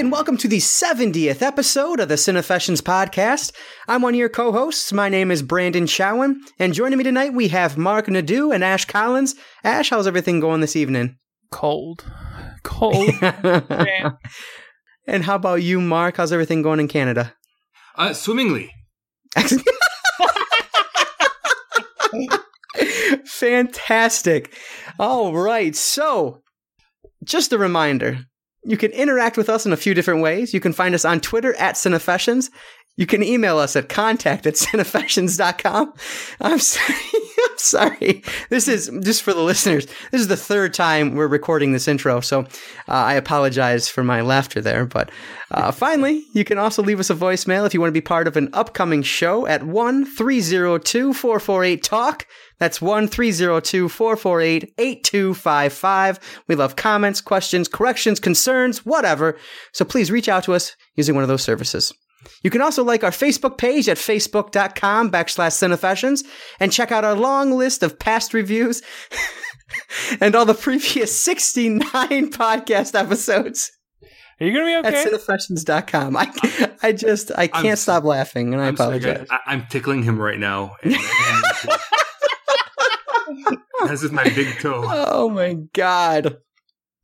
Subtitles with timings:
[0.00, 3.52] and welcome to the 70th episode of the Cinefessions podcast.
[3.86, 4.94] I'm one of your co hosts.
[4.94, 8.86] My name is Branden Chowen, and joining me tonight we have Marc Nadeau and Ashe
[8.86, 9.34] Collins.
[9.62, 11.18] Ashe, how's everything going this evening?
[11.50, 12.06] Cold.
[12.62, 13.10] Cold.
[15.06, 16.16] and how about you, Marc?
[16.16, 17.34] How's everything going in Canada?
[17.94, 18.72] Uh, swimmingly.
[23.26, 24.56] Fantastic.
[24.98, 25.76] All right.
[25.76, 26.40] So,
[27.22, 28.29] just a reminder
[28.62, 30.52] you can interact with us in a few different ways.
[30.52, 32.50] You can find us on Twitter at Cinefessions.
[32.96, 35.92] You can email us at contact at cinefessions.com.
[36.40, 36.96] I'm sorry.
[37.42, 38.22] I'm sorry.
[38.50, 39.86] This is just for the listeners.
[40.10, 42.46] This is the third time we're recording this intro, so uh,
[42.88, 44.84] I apologize for my laughter there.
[44.84, 45.10] But
[45.50, 48.26] uh, finally, you can also leave us a voicemail if you want to be part
[48.26, 52.26] of an upcoming show at 1 302 448 TALK.
[52.58, 56.42] That's 1 302 448 8255.
[56.48, 59.38] We love comments, questions, corrections, concerns, whatever.
[59.72, 61.94] So please reach out to us using one of those services.
[62.42, 66.24] You can also like our Facebook page at facebook.com backslash cinefessions
[66.58, 68.82] and check out our long list of past reviews
[70.20, 71.80] and all the previous 69
[72.30, 73.70] podcast episodes.
[74.40, 75.02] Are you gonna be okay?
[75.02, 76.16] At cinefessions.com.
[76.16, 79.28] I, I just, I can't I'm, stop laughing and I apologize.
[79.28, 80.76] Sorry, I, am tickling him right now.
[83.86, 84.82] this is my big toe.
[84.86, 86.38] Oh my God.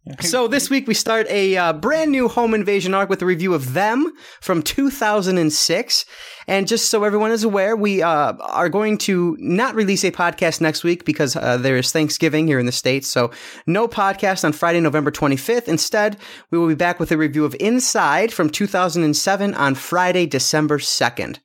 [0.20, 3.54] So this week we start a uh, brand new home invasion arc with a review
[3.54, 6.04] of them from 2006.
[6.46, 10.60] And just so everyone is aware, we uh, are going to not release a podcast
[10.60, 13.08] next week because uh, there is Thanksgiving here in the States.
[13.08, 13.32] So
[13.66, 15.66] no podcast on Friday, November 25th.
[15.66, 16.16] Instead,
[16.50, 21.38] we will be back with a review of Inside from 2007 on Friday, December 2nd.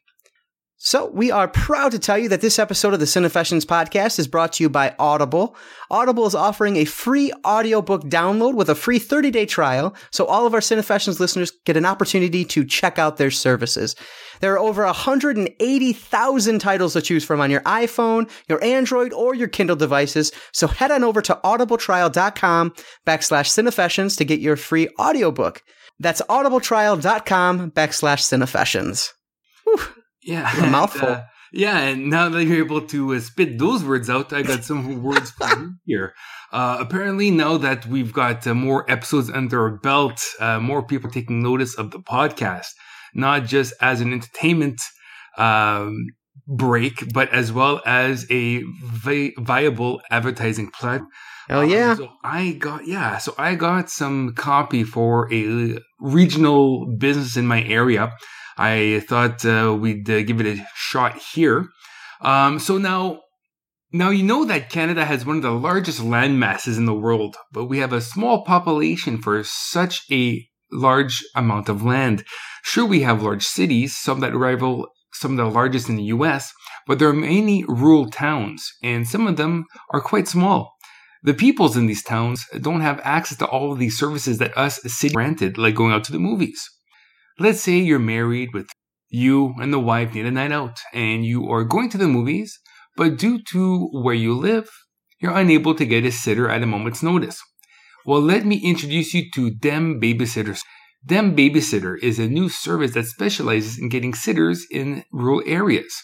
[0.84, 4.28] So, we are proud to tell you that this episode of the Cinefessions podcast is
[4.28, 5.56] brought to you by Audible.
[5.92, 10.56] Audible is offering a free audiobook download with a free 30-day trial, so all of
[10.56, 13.96] our Cinefessions listeners get an opportunity to check out their services.
[14.40, 19.50] There are over 180,000 titles to choose from on your iPhone, your Android, or your
[19.50, 22.74] Kindle devices, so head on over to audibletrial.com
[23.06, 25.62] backslash Cinefessions to get your free audiobook.
[26.00, 29.09] That's audibletrial.com backslash Cinefessions.
[29.66, 30.00] Whew.
[30.24, 31.08] Yeah, mouthful.
[31.08, 31.24] Uh,
[31.54, 35.04] yeah, and now that you're able to uh, spit those words out, I got some
[35.04, 36.14] words for you here.
[36.52, 41.10] Uh, apparently, now that we've got uh, more episodes under our belt, uh, more people
[41.10, 42.68] taking notice of the podcast,
[43.14, 44.81] not just as an entertainment
[45.38, 46.06] um,
[46.48, 51.10] break, but as well as a vi- viable advertising platform.
[51.50, 51.92] Oh yeah!
[51.92, 57.46] Um, so I got yeah, so I got some copy for a regional business in
[57.46, 58.14] my area
[58.62, 61.68] I thought uh, we'd uh, give it a shot here.
[62.22, 63.22] Um, so now,
[63.92, 67.36] now you know that Canada has one of the largest land masses in the world,
[67.52, 72.24] but we have a small population for such a large amount of land.
[72.64, 76.54] Sure, we have large cities, some that rival some of the largest in the US,
[76.88, 80.74] but there are many rural towns, and some of them are quite small.
[81.24, 84.80] The peoples in these towns don't have access to all of these services that us
[84.86, 86.62] city granted, like going out to the movies.
[87.41, 88.68] Let's say you're married with
[89.09, 92.59] you and the wife need a night out and you are going to the movies,
[92.96, 94.69] but due to where you live,
[95.19, 97.41] you're unable to get a sitter at a moment's notice.
[98.06, 100.62] Well, let me introduce you to Them Babysitters.
[101.03, 105.96] Them Babysitter is a new service that specializes in getting sitters in rural areas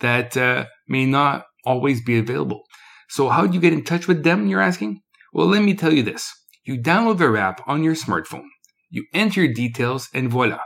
[0.00, 2.64] that uh, may not always be available.
[3.08, 5.00] So, how do you get in touch with them, you're asking?
[5.32, 6.30] Well, let me tell you this.
[6.64, 8.48] You download their app on your smartphone,
[8.90, 10.60] you enter your details, and voila,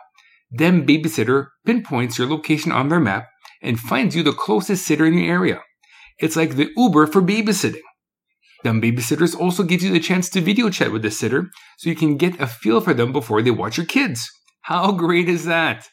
[0.51, 3.29] Them Babysitter pinpoints your location on their map
[3.63, 5.63] and finds you the closest sitter in your area.
[6.19, 7.83] It's like the Uber for babysitting.
[8.63, 11.97] Them babysitters also gives you the chance to video chat with the sitter so you
[11.97, 14.29] can get a feel for them before they watch your kids.
[14.63, 15.89] How great is that?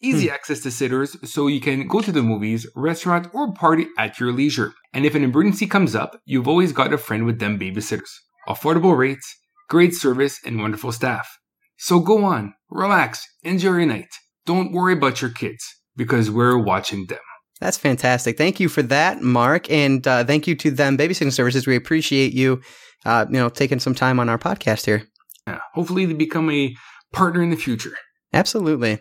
[0.00, 0.34] Easy hmm.
[0.34, 4.32] access to sitters so you can go to the movies, restaurant, or party at your
[4.32, 4.72] leisure.
[4.92, 8.10] And if an emergency comes up, you've always got a friend with them babysitters.
[8.48, 9.36] Affordable rates,
[9.68, 11.38] great service, and wonderful staff.
[11.82, 14.06] So go on, relax, enjoy your night.
[14.46, 15.64] Don't worry about your kids
[15.96, 17.18] because we're watching them.
[17.60, 18.38] That's fantastic.
[18.38, 21.66] Thank you for that, Marc, and uh, thank you to them babysitting services.
[21.66, 22.60] We appreciate you,
[23.04, 25.08] uh, you know, taking some time on our podcast here.
[25.48, 26.72] Yeah, hopefully they become a
[27.12, 27.96] partner in the future.
[28.32, 29.00] Absolutely.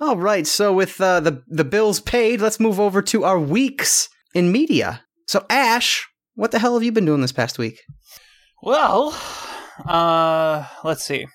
[0.00, 0.46] All right.
[0.46, 5.02] So with uh, the the bills paid, let's move over to our weeks in media.
[5.26, 7.80] So Ashe, what the hell have you been doing this past week?
[8.62, 9.18] Well,
[9.84, 11.26] uh, let's see.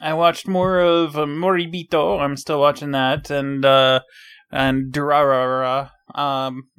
[0.00, 2.20] I watched more of uh, Moribito.
[2.20, 4.00] I'm still watching that, and uh,
[4.50, 5.90] and Durarara.
[6.14, 6.68] Um,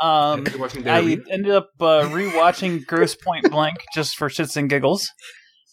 [0.00, 0.44] um,
[0.86, 5.08] I ended up uh, rewatching Grosse Pointe Blank just for shits and giggles.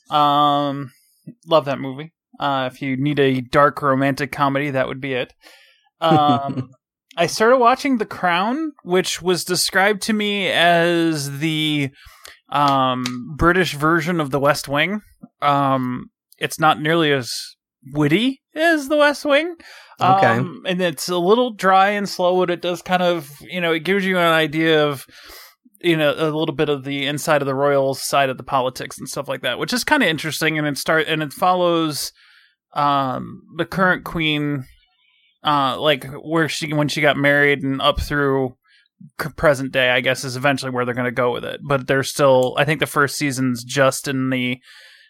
[0.09, 0.91] Um,
[1.47, 2.13] love that movie.
[2.39, 5.33] Uh, if you need a dark romantic comedy, that would be it.
[6.01, 6.69] Um,
[7.17, 11.91] I started watching The Crown, which was described to me as the
[12.53, 15.01] um, British version of The West Wing.
[15.41, 17.33] Um, it's not nearly as
[17.91, 19.55] witty as The West Wing.
[19.99, 20.27] Okay.
[20.27, 23.73] Um, and it's a little dry and slow, but it does kind of, you know,
[23.73, 25.05] it gives you an idea of,
[25.81, 28.97] you know, a little bit of the inside of the royal side of the politics
[28.99, 30.57] and stuff like that, which is kind of interesting.
[30.57, 32.11] And it start and it follows
[32.73, 34.65] um, the current queen,
[35.43, 38.55] uh, like where she when she got married and up through
[39.35, 39.89] present day.
[39.89, 41.61] I guess is eventually where they're going to go with it.
[41.63, 44.59] But they're still, I think the first season's just in the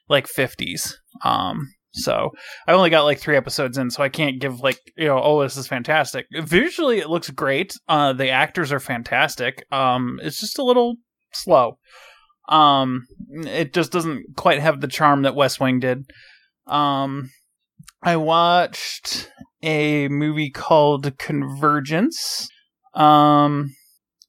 [0.10, 1.00] like fifties.
[1.24, 2.32] Um, so
[2.68, 5.44] I only got like three episodes in, so I can't give like you know, oh,
[5.44, 6.26] this is fantastic.
[6.34, 7.74] Visually, it looks great.
[7.88, 9.64] Uh, the actors are fantastic.
[9.72, 10.96] Um, it's just a little
[11.34, 11.78] slow.
[12.50, 13.06] Um,
[13.46, 16.10] it just doesn't quite have the charm that West Wing did.
[16.68, 17.30] Um,
[18.02, 19.32] I watched
[19.62, 22.50] a movie called Convergence,
[22.94, 23.74] um,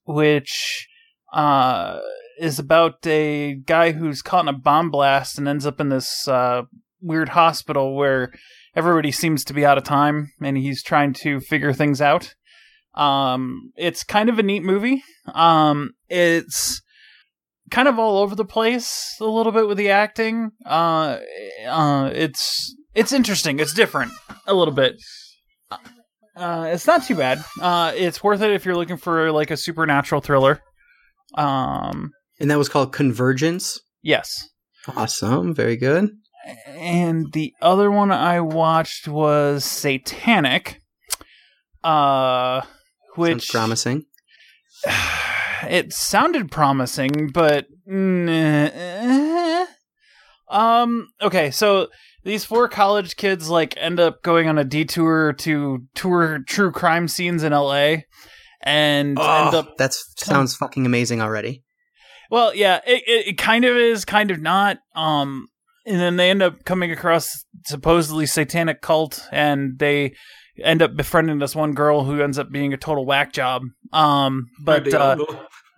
[0.05, 0.89] which
[1.33, 2.01] uh
[2.39, 6.27] is about a guy who's caught in a bomb blast and ends up in this
[6.29, 6.63] uh
[7.01, 8.33] weird hospital where
[8.75, 12.35] everybody seems to be out of time and he's trying to figure things out.
[12.95, 15.03] Um, it's kind of a neat movie.
[15.33, 16.81] Um, it's
[17.71, 20.53] kind of all over the place a little bit with the acting.
[20.65, 21.19] Uh,
[21.67, 23.59] uh, it's it's interesting.
[23.59, 24.13] It's different
[24.47, 24.97] a little bit.
[26.37, 27.45] Uh, it's not too bad.
[27.61, 30.61] Uh, it's worth it if you're looking for like a supernatural thriller.
[31.35, 32.11] Um,
[32.41, 33.81] and that was called Convergence.
[34.03, 34.49] yes.
[34.97, 35.55] Awesome.
[35.55, 36.11] Very good.
[36.67, 40.81] and the other one I watched was Satanic,
[41.83, 42.69] uh, Sounds
[43.17, 44.05] which promising.
[45.63, 47.67] it sounded promising, but
[50.51, 51.89] um, okay, so
[52.25, 57.07] these four college kids like end up going on a detour to tour true crime
[57.09, 58.07] scenes in L.A.
[58.63, 61.63] and end Oh, up that sounds fucking amazing already.
[62.31, 64.79] Well, yeah, it, it, it kind of is, kind of not.
[64.97, 65.47] Um,
[65.87, 70.15] and then they end up coming across supposedly satanic cult, and they
[70.63, 73.63] end up befriending this one girl who ends up being a total whack job.
[73.93, 75.17] Um, but uh,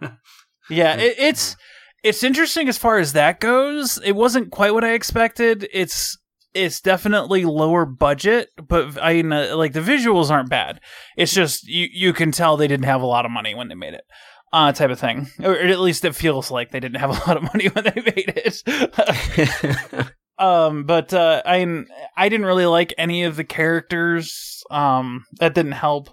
[0.70, 1.56] yeah, it, it's
[2.04, 3.98] it's interesting as far as that goes.
[4.04, 5.68] It wasn't quite what I expected.
[5.72, 6.16] It's
[6.56, 10.80] it's definitely lower budget, but I mean, like the visuals aren't bad.
[11.16, 13.74] It's just you you can tell they didn't have a lot of money when they
[13.74, 14.04] made it.
[14.52, 17.36] Uh, type of thing, or at least it feels like they didn't have a lot
[17.36, 20.12] of money when they made it.
[20.38, 21.84] um, but uh, I
[22.16, 24.62] I didn't really like any of the characters.
[24.70, 26.08] Um, that didn't help.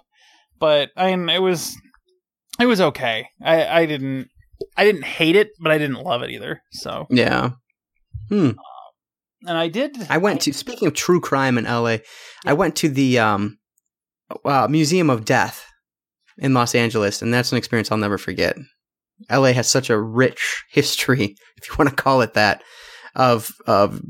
[0.58, 1.76] But I mean, it was
[2.60, 3.28] it was okay.
[3.42, 4.28] I I didn't
[4.76, 6.62] I didn't hate it, but I didn't love it either.
[6.72, 7.50] So, yeah.
[9.46, 9.96] And I did.
[10.08, 11.98] I went to speaking of true crime in LA.
[12.44, 13.58] I went to the um,
[14.44, 15.66] uh, Museum of Death
[16.38, 18.56] in Los Angeles, and that's an experience I'll never forget.
[19.30, 22.62] LA has such a rich history, if you want to call it that,
[23.14, 24.00] of of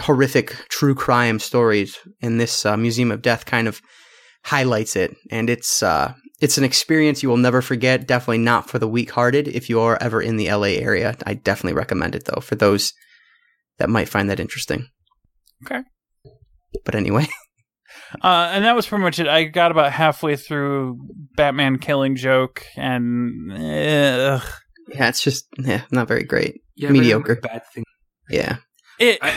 [0.00, 3.80] horrific true crime stories, and this uh, Museum of Death kind of
[4.44, 5.16] highlights it.
[5.30, 8.06] And it's uh, it's an experience you will never forget.
[8.06, 9.48] Definitely not for the weak-hearted.
[9.48, 12.92] If you are ever in the LA area, I definitely recommend it though for those
[13.78, 14.86] that might find that interesting.
[15.64, 15.82] Okay.
[16.84, 17.26] But anyway,
[18.22, 19.26] Uh, and that was pretty much it.
[19.26, 20.98] I got about halfway through
[21.36, 24.40] Batman Killing Joke, and uh,
[24.88, 26.60] yeah, it's just yeah, not very great.
[26.76, 27.34] yeah, but mediocre.
[27.36, 27.84] Bad thing.
[28.30, 28.58] Yeah.
[29.00, 29.18] it.
[29.22, 29.32] I,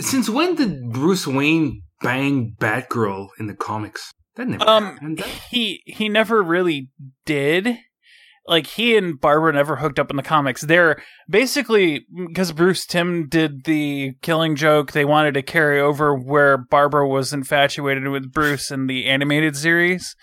[0.00, 4.12] since when did Bruce Wayne bang Batgirl in the comics?
[4.36, 5.18] That never Um, happened.
[5.18, 6.90] That- he he never really
[7.24, 7.78] did.
[8.50, 10.62] Like he and Barbara never hooked up in the comics.
[10.62, 14.90] They're basically because Bruce Timm did the Killing Joke.
[14.90, 20.16] They wanted to carry over where Barbara was infatuated with Bruce in the animated series.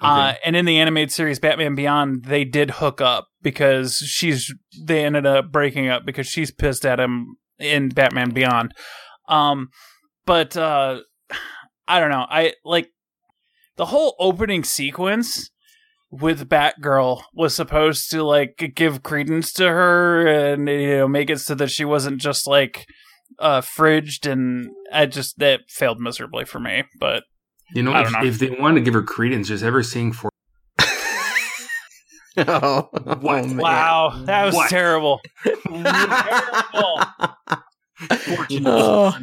[0.00, 4.52] Uh, and in the animated series Batman Beyond, they did hook up because she's
[4.82, 8.74] they ended up breaking up because she's pissed at him in Batman Beyond.
[9.28, 9.68] Um,
[10.26, 11.02] but uh,
[11.86, 12.26] I don't know.
[12.28, 12.88] I like
[13.76, 15.51] the whole opening sequence
[16.12, 21.40] with Batgirl was supposed to like give credence to her and you know make it
[21.40, 22.84] so that she wasn't just like
[23.38, 26.84] uh fridged and I just that failed miserably for me.
[27.00, 27.24] But
[27.74, 28.28] you know, I if, don't know.
[28.28, 30.28] if they want to give her credence, just ever seeing for
[32.36, 32.88] oh,
[33.20, 33.46] What?
[33.46, 33.56] man.
[33.56, 34.68] wow, that was What?
[34.70, 35.20] terrible.
[35.44, 37.00] terrible.
[38.36, 39.14] Fortunate Oh.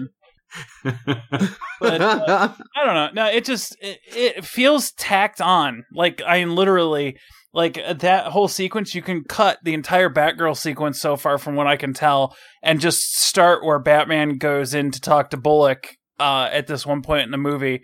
[1.80, 3.10] But uh, I don't know.
[3.14, 5.86] No, it just it, it feels tacked on.
[5.94, 7.18] Like I mean, literally,
[7.54, 11.56] like uh, that whole sequence, you can cut the entire Batgirl sequence so far, from
[11.56, 15.96] what I can tell, and just start where Batman goes in to talk to Bullock
[16.20, 17.82] uh, at this one point in the movie,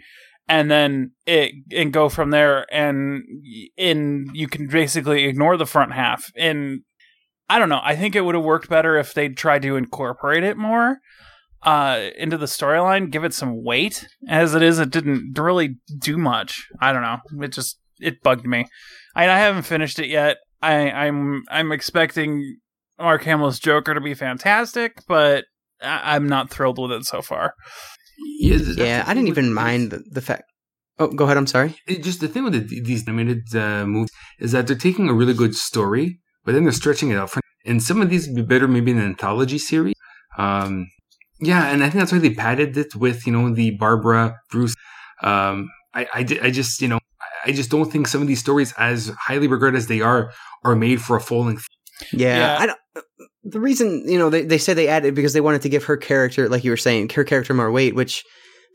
[0.47, 2.65] and then it and go from there.
[2.73, 3.23] And
[3.77, 6.31] in you can basically ignore the front half.
[6.35, 6.81] And
[7.47, 7.81] I don't know.
[7.83, 10.97] I think it would have worked better if they'd tried to incorporate it more
[11.65, 14.07] uh, into the storyline, give it some weight.
[14.29, 16.67] As it is, it didn't really do much.
[16.79, 17.17] I don't know.
[17.43, 18.67] It just it bugged me.
[19.15, 20.37] I, I haven't finished it yet.
[20.61, 22.57] I, I'm I'm expecting
[22.99, 25.45] Mark Hamill's Joker to be fantastic, but
[25.81, 27.53] I, I'm not thrilled with it so far.
[28.39, 30.43] Yeah, Yeah, I didn't even mind the, the fact.
[30.97, 31.35] Oh, go ahead.
[31.35, 31.75] I'm sorry.
[31.87, 35.13] It, just the thing with the, these animated uh, movies is that they're taking a
[35.13, 37.31] really good story, but then they're stretching it out.
[37.31, 39.95] For, and some of these would be better maybe in an anthology series.
[40.37, 40.87] Um,
[41.39, 44.75] yeah, and I think that's why they padded it with you know the Barbara Bruce.
[45.21, 46.99] Um, I, I, I just you know
[47.45, 50.31] I just don't think some of these stories, as highly regarded as they are,
[50.63, 51.65] are made for a full length.
[52.11, 52.57] Yeah, Yeah.
[52.59, 52.79] I don't.
[53.43, 55.97] The reason you know they they say they added because they wanted to give her
[55.97, 57.95] character, like you were saying, her character more weight.
[57.95, 58.23] Which,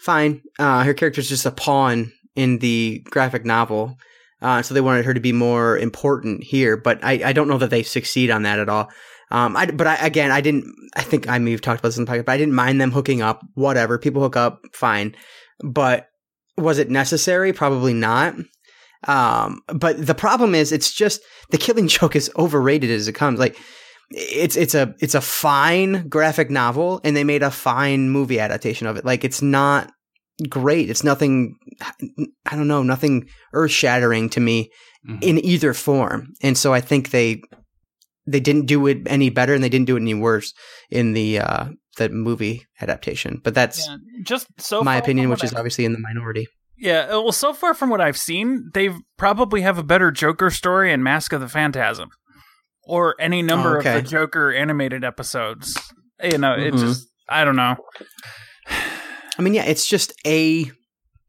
[0.02, 0.42] fine.
[0.58, 3.96] Uh, her character's just a pawn in the graphic novel,
[4.40, 6.76] uh, so they wanted her to be more important here.
[6.76, 8.90] But I, I don't know that they succeed on that at all.
[9.30, 10.64] Um, I, but I, again, I didn't.
[10.96, 12.80] I think I may have talked about this in the podcast, but I didn't mind
[12.80, 13.40] them hooking up.
[13.54, 15.14] Whatever, people hook up, fine.
[15.62, 16.06] But
[16.56, 17.52] was it necessary?
[17.52, 18.34] Probably not.
[19.06, 23.38] Um, but the problem is, it's just the Killing Joke is overrated as it comes.
[23.38, 23.56] Like,
[24.10, 28.86] it's it's a it's a fine graphic novel, and they made a fine movie adaptation
[28.86, 29.04] of it.
[29.04, 29.90] Like, it's not
[30.48, 30.90] great.
[30.90, 31.54] It's nothing.
[32.46, 34.70] I don't know, nothing earth shattering to me
[35.08, 35.22] Mhm.
[35.22, 36.28] in either form.
[36.42, 37.40] And so I think they
[38.26, 40.52] they didn't do it any better, and they didn't do it any worse
[40.90, 41.64] in the uh
[41.96, 43.40] the movie adaptation.
[43.42, 46.46] But that's Yeah, just so my opinion, which is I- obviously in the minority.
[46.78, 47.00] yeah.
[47.10, 50.92] uh, Well, so far from what I've seen, they probably have a better Joker story
[50.92, 52.08] in Mask of the Phantasm,
[52.84, 53.98] or any number Oh, okay.
[53.98, 55.76] of the Joker animated episodes.
[56.22, 56.80] You know, it Mhm.
[56.80, 57.76] just I don't know.
[59.38, 60.70] I mean, yeah, it's just a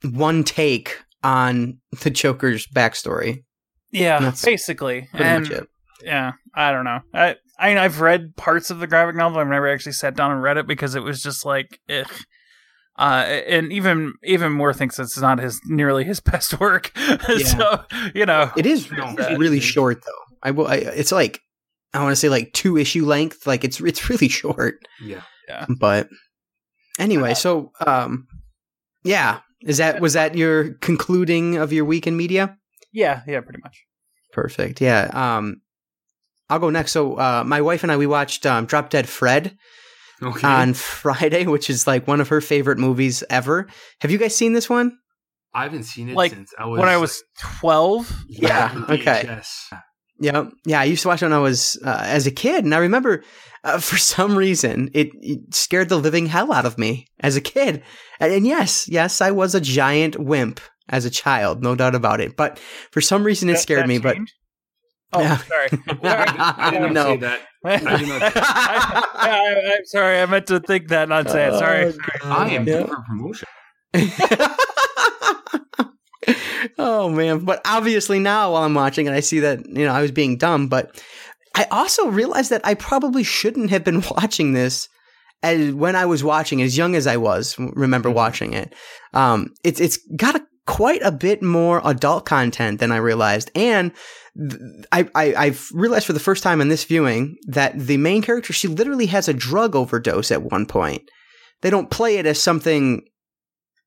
[0.03, 3.43] one take on the Joker's backstory.
[3.91, 5.67] Yeah, That's basically, Pretty and much it.
[6.03, 6.99] Yeah, I don't know.
[7.13, 9.39] I I mean, I've read parts of the graphic novel.
[9.39, 12.07] I've never actually sat down and read it because it was just like, ugh.
[12.97, 16.91] Uh, and even even more thinks it's not his nearly his best work.
[17.45, 20.35] so you know, It is No, really short, though.
[20.43, 20.67] I will.
[20.67, 21.39] I, it's like
[21.93, 23.47] I want to say like two issue length.
[23.47, 24.75] Like it's it's really short.
[25.01, 25.21] Yeah.
[25.47, 25.65] Yeah.
[25.79, 26.09] But
[26.99, 28.27] anyway, so um,
[29.03, 32.57] yeah, is that was that your concluding of your week in media?
[32.93, 33.85] yeah, yeah, pretty much.
[34.33, 34.81] Perfect.
[34.81, 35.09] Yeah.
[35.13, 35.61] Um,
[36.51, 36.91] I'll go next.
[36.91, 39.57] So uh, my wife and I we watched um, Drop Dead Fred
[40.21, 40.47] Okay.
[40.47, 43.67] on Friday, which is like one of her favorite movies ever.
[44.01, 44.97] Have you guys seen this one?
[45.53, 49.23] I haven't seen it Like, since I was When I was twelve, Yeah, on okay.
[49.25, 49.47] VHS.
[50.19, 50.79] Yeah, yeah.
[50.79, 53.23] I used to watch it when I was uh, as a kid, and I remember
[53.63, 57.41] uh, for some reason it, it scared the living hell out of me as a
[57.41, 57.81] kid.
[58.19, 62.21] And, and yes, yes, I was a giant wimp as a child, no doubt about
[62.21, 62.37] it.
[62.37, 62.59] But
[62.91, 63.97] for some reason, it That- scared that me.
[63.97, 64.33] But changed?
[65.13, 65.37] Oh, Yeah.
[65.37, 65.69] sorry.
[66.03, 67.03] I did not No.
[67.05, 67.39] say that.
[67.63, 68.35] I, do not-
[69.15, 70.19] I, am sorry.
[70.21, 71.53] I meant to think that, not say it.
[71.59, 71.93] Sorry.
[72.23, 72.85] Oh, I am Yeah.
[72.85, 73.47] for promotion.
[76.77, 77.39] oh man!
[77.45, 80.37] But obviously now, while I'm watching it, I see that you know I was being
[80.37, 80.67] dumb.
[80.67, 81.01] But
[81.55, 84.87] I also realized that I probably shouldn't have been watching this
[85.43, 87.55] as when I was watching, as young as I was.
[87.59, 88.13] Remember Mhm.
[88.13, 88.73] watching it?
[89.13, 93.91] Um, it's it's got a, quite a bit more adult content than I realized, and
[94.91, 98.53] I, I I've realized for the first time in this viewing that the main character
[98.53, 101.03] she literally has a drug overdose at one point.
[101.61, 103.03] They don't play it as something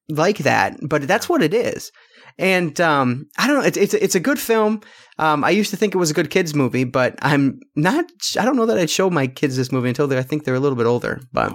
[0.08, 1.90] like that, but that's what it is.
[2.36, 3.64] And um, I don't know.
[3.64, 4.80] It's it's it's a good film.
[5.18, 8.04] Um, I used to think it was a good kids movie, but I'm not.
[8.38, 10.54] I don't know that I'd show my kids this movie until they I think they're
[10.54, 11.20] a little bit older.
[11.32, 11.52] But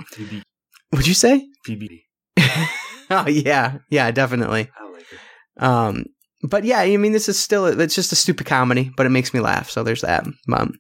[0.93, 1.45] would you say?
[1.65, 2.05] Phoebe.
[3.09, 4.69] oh yeah, yeah, definitely.
[5.59, 5.97] I like it.
[5.97, 6.05] Um,
[6.41, 9.33] but yeah, I mean, this is still it's just a stupid comedy, but it makes
[9.33, 9.69] me laugh.
[9.69, 10.25] So there's that.
[10.25, 10.73] Um,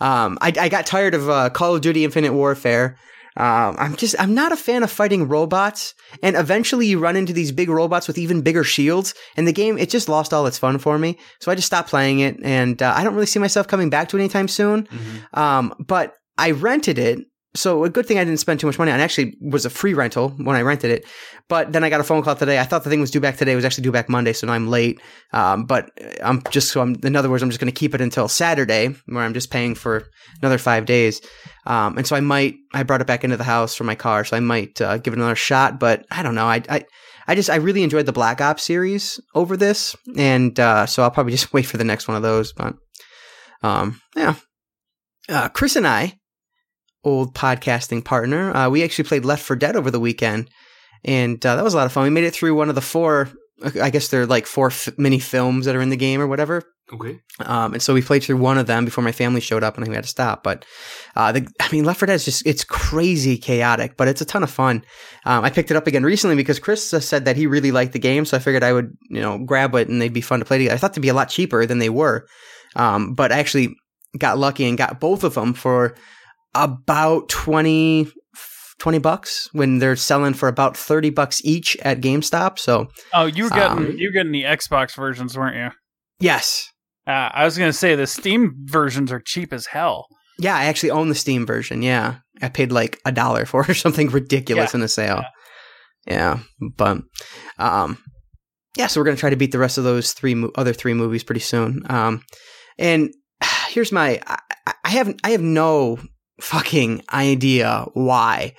[0.00, 2.96] um, I I got tired of uh, Call of Duty Infinite Warfare.
[3.36, 7.32] Um, I'm just I'm not a fan of fighting robots, and eventually you run into
[7.32, 10.56] these big robots with even bigger shields, and the game it just lost all its
[10.58, 11.18] fun for me.
[11.40, 14.08] So I just stopped playing it, and uh, I don't really see myself coming back
[14.10, 14.86] to it anytime soon.
[14.86, 15.36] Mhm.
[15.38, 17.18] Um, but I rented it.
[17.56, 18.98] So a good thing I didn't spend too much money on.
[18.98, 21.06] It actually was a free rental when I rented it.
[21.48, 22.58] But then I got a phone call today.
[22.58, 23.52] I thought the thing was due back today.
[23.52, 25.00] It was actually due back Monday, so now I'm late.
[25.32, 25.90] Um, but
[26.22, 28.94] I'm just so I'm in other words, I'm just going to keep it until Saturday,
[29.06, 30.04] where I'm just paying for
[30.42, 31.20] another five days.
[31.66, 34.24] Um, and so I might I brought it back into the house for my car,
[34.24, 35.78] so I might uh, give it another shot.
[35.78, 36.46] But I don't know.
[36.46, 36.84] I I
[37.28, 41.10] I just I really enjoyed the Black Ops series over this, and uh, so I'll
[41.10, 42.52] probably just wait for the next one of those.
[42.52, 42.74] But
[43.62, 44.34] um, yeah,
[45.28, 46.18] uh, Chris and I,
[47.04, 50.50] old podcasting partner, uh, we actually played Left 4 Dead over the weekend,
[51.04, 52.04] and uh, that was a lot of fun.
[52.04, 53.30] We made it through one of the four.
[53.80, 56.62] I guess they're like four f- mini films that are in the game or whatever.
[56.92, 57.18] Okay.
[57.40, 59.88] Um, and so we played through one of them before my family showed up and
[59.88, 60.42] we had to stop.
[60.42, 60.66] But
[61.16, 64.26] uh, the, I mean, Left 4 Dead is just it's crazy chaotic, but it's a
[64.26, 64.84] ton of fun.
[65.24, 67.98] Um, I picked it up again recently because Chris said that he really liked the
[67.98, 70.44] game, so I figured I would you know grab it and they'd be fun to
[70.44, 70.74] play together.
[70.74, 72.26] I thought they'd be a lot cheaper than they were,
[72.76, 73.76] um, but I actually
[74.18, 75.96] got lucky and got both of them for
[76.54, 78.08] about 20,
[78.78, 82.58] 20 bucks when they're selling for about 30 bucks each at GameStop.
[82.58, 85.70] So, Oh, you were getting Um, you were getting the Xbox versions, weren't you?
[86.20, 86.68] yes.
[87.06, 90.06] Uh, I was gonna say the Steam versions are cheap as hell.
[90.38, 91.82] Yeah, I actually own the Steam version.
[91.82, 92.16] Yeah.
[92.42, 94.78] I paid like a dollar for or something ridiculous Yeah.
[94.78, 95.24] in a sale.
[96.06, 96.38] Yeah.
[96.76, 96.98] But,
[97.58, 97.98] um,
[98.76, 100.72] yeah, so we're going to try to beat the rest of those three mo- other
[100.72, 101.82] three movies pretty soon.
[101.88, 102.22] Um,
[102.78, 103.10] and
[103.68, 104.38] here's my, I,
[104.84, 105.98] I have, I have no
[106.40, 108.54] fucking idea why,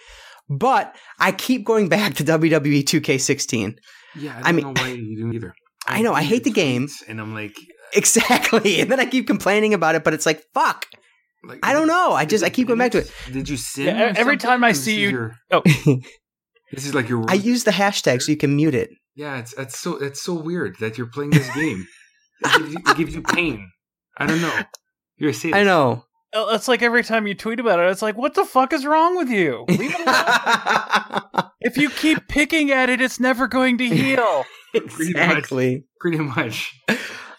[0.49, 3.77] but I keep going back to WWE 2K16.
[4.15, 5.53] Yeah, I I don't mean- know why you do either.
[5.87, 6.87] I know, I hate the game.
[7.07, 7.61] and I'm like, uh,
[7.93, 8.81] Exactly.
[8.81, 10.85] And then I keep complaining about it, but it's like, fuck.
[11.43, 12.11] like I don't know.
[12.13, 13.11] I just, I keep going back to it.
[13.31, 13.85] Did you sin?
[13.95, 15.61] Yeah, every time I see you- your- Oh.
[16.71, 17.23] this is like your.
[17.29, 18.89] I use the hashtag so you can mute it.
[19.15, 21.85] yeah, it's it's so it's so weird that you're playing this game.
[22.43, 23.69] it, gives you, it gives you pain.
[24.17, 24.59] I don't know.
[25.17, 25.55] You're a sadist.
[25.55, 26.03] I know.
[26.35, 28.85] Uh, It's like every time you tweet about it, it's like, what the fuck is
[28.85, 29.65] wrong with you?
[29.69, 34.45] Leave it if you keep picking at it, it's never going to heal.
[34.73, 35.85] exactly.
[35.99, 36.73] Pretty much.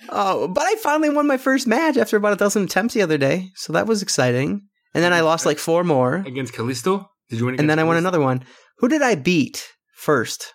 [0.08, 3.18] Oh, but I finally won my first match after about a dozen attempts the other
[3.18, 4.62] day, so that was exciting.
[4.94, 7.06] And then I lost like four more, Against Kalisto?
[7.28, 7.56] Did you win?
[7.60, 8.44] and then I won another one.
[8.78, 10.54] Who did I beat first?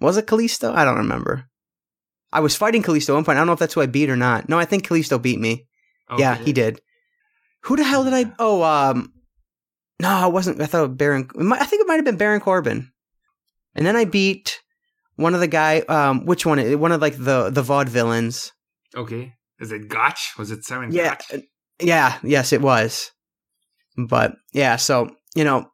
[0.00, 0.72] Was it Kalisto?
[0.74, 1.44] I don't remember.
[2.32, 3.36] I was fighting Kalisto at one point.
[3.36, 4.48] I don't know if that's who I beat or not.
[4.48, 5.66] No, I think Kalisto beat me.
[6.16, 6.80] Yeah, he did.
[7.64, 8.32] Who the hell did I?
[8.38, 9.12] Oh, um,
[10.00, 10.60] no, it wasn't.
[10.60, 11.28] I thought Baron.
[11.52, 12.90] I think it might have been Baron Corbin.
[13.74, 14.60] And then I beat
[15.16, 15.80] one of the guy.
[15.80, 16.78] Um, which one?
[16.80, 18.50] One of like the the vaudevillains.
[18.96, 19.34] Okay.
[19.60, 20.32] Is it Gotch?
[20.38, 21.24] Was it Simon Yeah, Gotch?
[21.34, 21.38] uh,
[21.80, 23.12] yeah, yes, it was.
[23.96, 25.70] But yeah, so you know,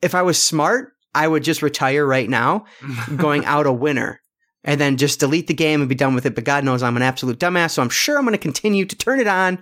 [0.00, 2.64] if I was smart, I would just retire right now,
[3.16, 4.19] going out a winner,
[4.64, 6.34] and then just delete the game and be done with it.
[6.34, 8.96] But God knows I'm an absolute dumbass, so I'm sure I'm going to continue to
[8.96, 9.58] turn it on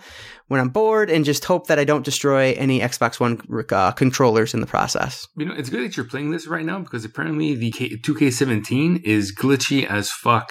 [0.48, 4.54] when I'm bored and just hope that I don't destroy any Xbox One uh, controllers
[4.54, 5.28] in the process.
[5.36, 9.02] You know, it's good that you're playing this right now because apparently the K- 2K17
[9.04, 10.50] is glitchy as fuck.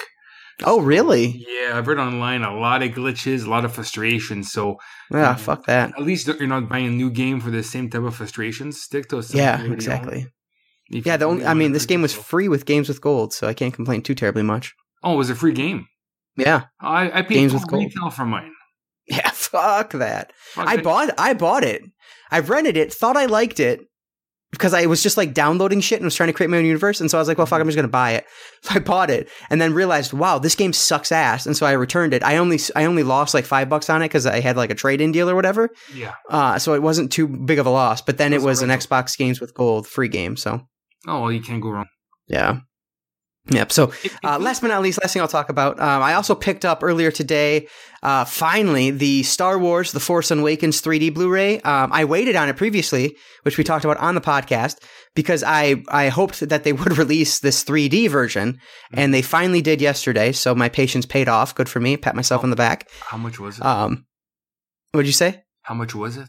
[0.64, 1.46] Oh, really?
[1.48, 4.52] Yeah, I've read online a lot of glitches, a lot of frustrations.
[4.52, 4.78] So
[5.12, 5.40] Yeah, Mhm.
[5.40, 5.92] fuck that.
[5.98, 8.82] at least you're not buying a new game for the same type of frustrations.
[8.82, 10.28] Stick to Yeah, exactly.
[10.90, 13.54] Yeah, the only I mean, this game was free with Games with Gold, so I
[13.54, 14.74] can't complain too terribly much.
[15.04, 15.88] Oh, it was a free game.
[16.38, 17.84] Yeah, I, I paid Games with gold.
[17.84, 18.52] retail for mine.
[19.08, 20.34] yeah, fuck that.
[20.54, 20.84] Fuck I it.
[20.84, 21.84] bought I bought it.
[22.32, 23.82] I rented it, thought I liked it
[24.52, 27.02] because I was just like downloading shit and was trying to create my own universe.
[27.02, 28.26] And so I was like, well, fuck, I'm just gonna buy it.
[28.64, 31.46] So I bought it and then realized, wow, this game sucks ass.
[31.46, 32.24] And so I returned it.
[32.24, 34.76] I only I only lost like five bucks on it because I had like a
[34.76, 35.70] trade in deal or whatever.
[35.94, 36.16] Yeah.
[36.30, 38.02] Uh, so it wasn't too big of a loss.
[38.02, 38.70] But then It it was an.
[38.70, 40.36] Xbox Games with Gold free game.
[40.38, 40.68] So
[41.08, 41.88] Oh, well, you can't go wrong.
[42.28, 42.60] yeah.
[43.50, 43.72] Yep.
[43.72, 43.94] So
[44.26, 45.80] uh, last but not least, last thing I'll talk about.
[45.80, 47.70] Um, I also picked up earlier today,
[48.04, 51.62] uh, finally, the Star Wars: The Force Awakens 3D Blu-ray.
[51.62, 54.84] Um, I waited on it previously, which we talked about on the podcast,
[55.16, 58.60] because I I hoped that they would release this 3D version,
[58.94, 60.34] and they finally did yesterday.
[60.34, 61.56] So my patience paid off.
[61.56, 61.96] Good for me.
[61.96, 62.90] Pat myself on the back.
[63.00, 63.66] How much was it?
[63.66, 64.06] Um,
[64.92, 65.44] what'd you say?
[65.62, 66.28] How much was it?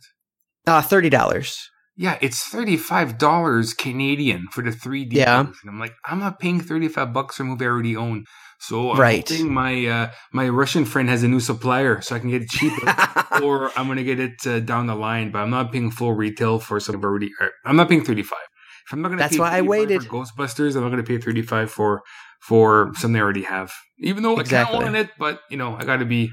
[0.69, 1.69] Uh, thirty dollars.
[2.01, 5.43] Yeah, it's thirty-five dollars Canadian for the 3D Yeah.
[5.43, 5.69] version.
[5.69, 8.25] I'm like, I'm not paying thirty-five bucks for a movie I already own.
[8.61, 9.29] So I'm Right.
[9.29, 12.49] hoping my uh, my Russian friend has a new supplier, so I can get it
[12.51, 12.87] cheaper,
[13.43, 15.33] or I'm gonna get it uh, down the line.
[15.33, 17.31] But I'm not paying full retail for something I've already.
[17.67, 18.47] I'm not paying thirty-five.
[18.87, 20.03] If I'm not gonna, That's pay why I 35 waited.
[20.05, 22.03] For Ghostbusters, I'm not gonna pay thirty-five for
[22.41, 23.73] for something I already have.
[23.99, 24.77] Even though Exactly.
[24.77, 26.31] I kind of want it, but you know, I gotta be.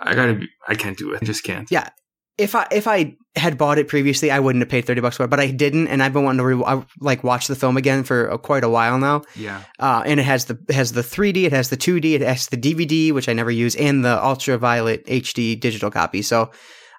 [0.00, 0.46] I gotta be.
[0.68, 1.18] I can't do it.
[1.22, 1.68] I just can't.
[1.70, 1.88] Yeah.
[2.38, 5.24] if I if I had bought it previously, I wouldn't have paid thirty bucks for
[5.24, 5.30] it.
[5.30, 8.02] But I didn't, and I've been wanting to re- I, like watch the film again
[8.02, 9.22] for uh, quite a while now.
[9.36, 9.62] Yeah.
[9.78, 12.46] Uh, and it has the it has the 3D, it has the 2D, it has
[12.48, 16.22] the DVD, which I never use, and the ultraviolet HD digital copy.
[16.22, 16.50] So,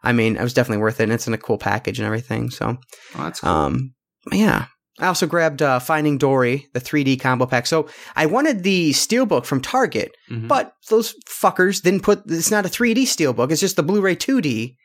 [0.04, 1.04] I mean, it was definitely worth it.
[1.04, 2.50] And it's in a cool package and everything.
[2.50, 2.78] So,
[3.15, 3.50] Oh, that's cool.
[3.50, 3.94] um,
[4.32, 4.65] yeah.
[5.00, 7.65] I also grabbed uh, Finding Dory, the 3D combo pack.
[7.65, 10.48] So I wanted the steelbook from Target, Mhm.
[10.48, 12.22] but those fuckers didn't put.
[12.28, 13.52] It's not a 3D steelbook.
[13.52, 14.76] It's just the Blu-ray 2D.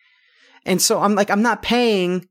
[0.67, 2.27] And so I'm like, I'm not paying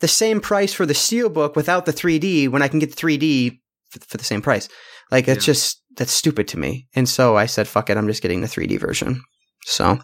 [0.00, 3.60] the same price for the steelbook without the 3D when I can get the 3D
[3.90, 4.68] for, for the same price.
[5.12, 5.52] Like it's Yeah.
[5.52, 6.88] just that's stupid to me.
[6.96, 9.22] And so I said, "Fuck it, I'm just getting the 3D version."
[9.66, 9.98] So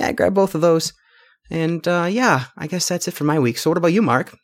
[0.00, 0.92] yeah, I grabbed both of those,
[1.50, 3.58] and uh, yeah, I guess that's it for my week.
[3.58, 4.34] So what about you, Marc?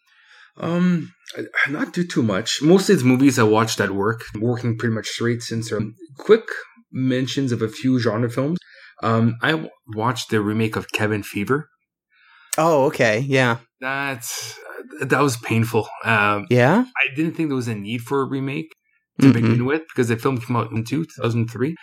[0.58, 2.62] Um, I- not do too much.
[2.62, 5.72] Most of these movies I watched at work, working pretty much straight since.
[5.72, 6.44] Um, quick
[6.92, 8.58] mentions of a few genre films.
[9.02, 11.68] Um, I w- watched the remake of Cabin Fever.
[12.58, 14.58] Oh, okay, yeah, That's
[15.02, 15.88] that was painful.
[16.04, 16.84] Um, yeah.
[16.96, 18.70] I didn't think there was a need for a remake
[19.20, 19.32] to Mhm.
[19.34, 21.74] begin with because the film came out in 2003.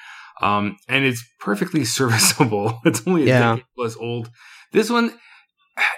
[0.42, 2.80] Um, and it's perfectly serviceable.
[2.86, 3.40] It's only a Yeah.
[3.56, 4.30] decade plus old.
[4.72, 5.14] This one,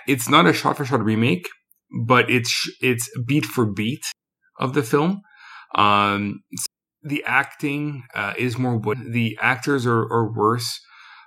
[0.08, 1.48] it's not a shot for shot remake,
[2.06, 4.04] but it's it's beat for beat
[4.60, 5.22] of the film.
[5.76, 6.42] Um,
[7.04, 9.00] the acting uh, is more wood.
[9.12, 10.80] The actors are, are worse.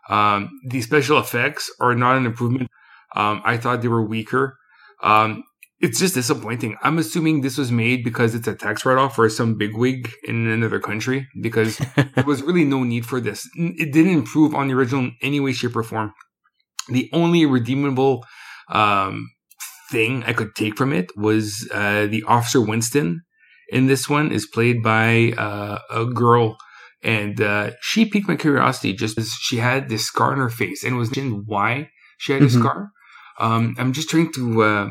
[0.09, 2.69] Um, the special effects are not an improvement.
[3.17, 4.57] Um, I thought they were weaker.
[5.03, 5.43] Um,
[5.81, 6.77] it's just disappointing.
[6.83, 10.47] I'm assuming this was made because it's a tax write off for some bigwig in
[10.49, 11.77] another country because
[12.15, 13.47] there was really no need for this.
[13.57, 16.13] It didn't improve on the original in any way, shape, or form.
[16.89, 18.25] The only redeemable
[18.71, 19.29] um,
[19.91, 23.21] thing I could take from it was uh, the Officer Winston
[23.71, 26.57] in this one is played by uh, a girl.
[27.03, 30.83] And uh, she piqued my curiosity just as she had this scar on her face
[30.83, 32.59] and was mentioned why she had a Mhm.
[32.61, 32.91] scar.
[33.39, 34.63] Um, I'm just trying to.
[34.63, 34.91] Uh,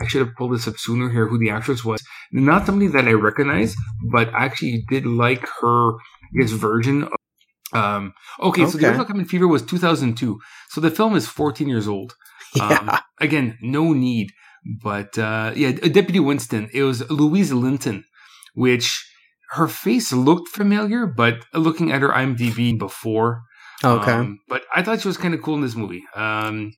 [0.00, 1.26] I should have pulled this up sooner here.
[1.26, 2.02] Who the actress was?
[2.32, 3.74] Not somebody that I recognize,
[4.12, 5.92] but I actually did like her.
[6.38, 7.04] Guess version.
[7.04, 7.12] Of,
[7.72, 8.86] um, okay, so the Okay.
[8.88, 10.38] original Cabin Fever was 2002,
[10.70, 12.14] so the film is 14 years old.
[12.60, 13.00] Um, Yeah.
[13.20, 14.30] again, no need.
[14.82, 16.68] But uh, yeah, Deputy Winston.
[16.72, 18.04] It was Louise Linton,
[18.54, 19.04] which
[19.50, 23.42] her face looked familiar, but looking at her IMDb before,
[23.84, 24.10] Okay.
[24.12, 26.02] um, but I thought she was kind of cool in this movie.
[26.14, 26.72] Um,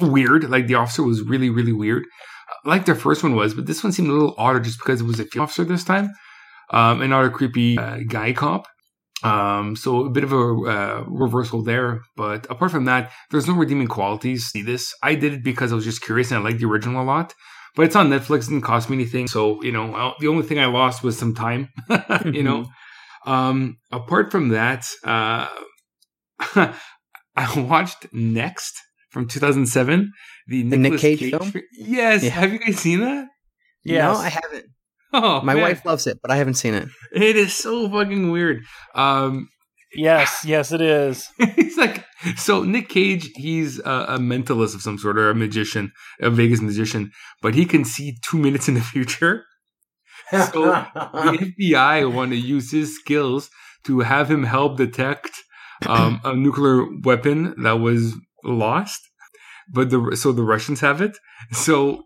[0.00, 2.04] weird, like the officer was really, really weird,
[2.64, 5.04] like the first one was, but this one seemed a little odder just because it
[5.04, 6.10] was a female officer this time,
[6.70, 8.66] um, and not a creepy uh, guy cop.
[9.22, 13.54] Um, so a bit of a uh, reversal there, but apart from that, there's no
[13.54, 14.46] redeeming qualities.
[14.46, 14.92] See this?
[15.02, 17.34] I did it because I was just curious and I liked the original a lot.
[17.74, 19.28] But it's on Netflix, didn't cost me anything.
[19.28, 21.68] So, you know, well, the only thing I lost was some time,
[22.24, 22.66] you know.
[23.24, 25.48] Um, apart from that, uh,
[27.36, 28.74] I watched Next
[29.12, 30.10] from 2007,
[30.48, 31.30] the, The Nick Cage Cage.
[31.30, 31.50] film?
[31.52, 32.30] fi- Yes, Yeah.
[32.30, 33.28] have you guys seen that?
[33.84, 34.02] Yes.
[34.02, 34.64] No, I haven't.
[35.12, 35.62] Oh, My man.
[35.62, 36.88] wife loves it, but I haven't seen it.
[37.12, 38.62] It is so fucking weird.
[38.94, 39.48] Um,
[39.94, 41.28] Yes, yes, it is.
[41.54, 42.02] he's like,
[42.36, 46.62] so Nick Cage, he's a, a mentalist of some sort or a magician, a Vegas
[46.62, 47.10] magician,
[47.42, 49.44] but he can see two minutes in the future.
[50.30, 50.40] So
[50.94, 53.50] the FBI want to use his skills
[53.84, 55.30] to have him help detect
[55.86, 59.00] um, a nuclear weapon that was lost,
[59.68, 61.16] but the so the Russians have it.
[61.52, 62.04] So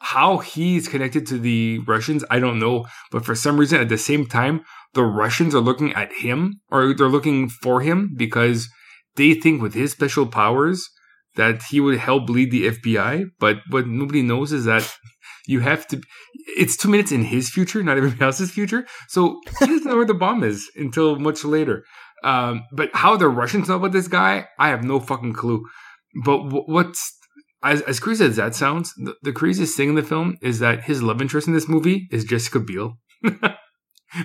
[0.00, 2.86] how he's connected to the Russians, I don't know.
[3.10, 6.94] But for some reason, at the same time, the Russians are looking at him or
[6.94, 8.68] they're looking for him because
[9.16, 10.88] they think with his special powers
[11.36, 13.24] that he would help lead the FBI.
[13.38, 14.96] But what nobody knows is that
[15.46, 16.00] you have to.
[16.56, 18.86] It's two minutes in his future, not everybody else's future.
[19.08, 21.84] So he doesn't know where the bomb is until much later.
[22.24, 25.64] Um, but how the Russians know about this guy, I have no fucking clue.
[26.24, 27.14] But w- what's
[27.62, 30.84] as, as crazy as that sounds, the, the craziest thing in the film is that
[30.84, 32.98] his love interest in this movie is Jessica Biel.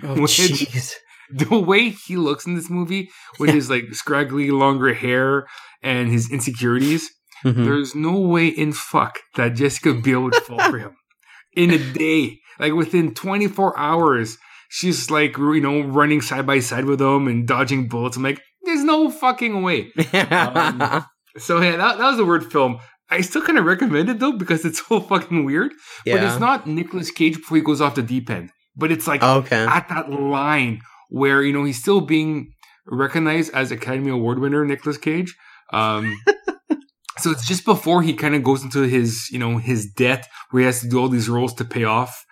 [0.01, 0.93] Oh, jeez.
[1.29, 5.45] the way he looks in this movie with his like scraggly longer hair
[5.82, 7.10] and his insecurities,
[7.43, 7.65] Mhm.
[7.65, 10.95] there's no way in fuck that Jessica Biel would fall for him
[11.58, 12.39] in a day.
[12.60, 14.38] Like within 24 hours,
[14.73, 18.17] she's like you know running side by side with him and dodging bullets.
[18.17, 19.91] I'm like, there's no fucking way.
[20.13, 21.05] Um,
[21.38, 22.79] So yeah, that, that was a weird film.
[23.09, 25.71] I still kind of recommend it though because it's so fucking weird.
[26.05, 28.51] But it's not Nicolas Cage before he goes off the deep end.
[28.75, 29.65] But it's like okay.
[29.65, 32.53] at that line where you know he's still being
[32.88, 35.36] recognized as Academy Award winner Nicolas Cage.
[35.71, 36.19] Um,
[37.19, 40.62] so it's just before he kind of goes into his you know his debt where
[40.62, 42.25] he has to do all these roles to pay off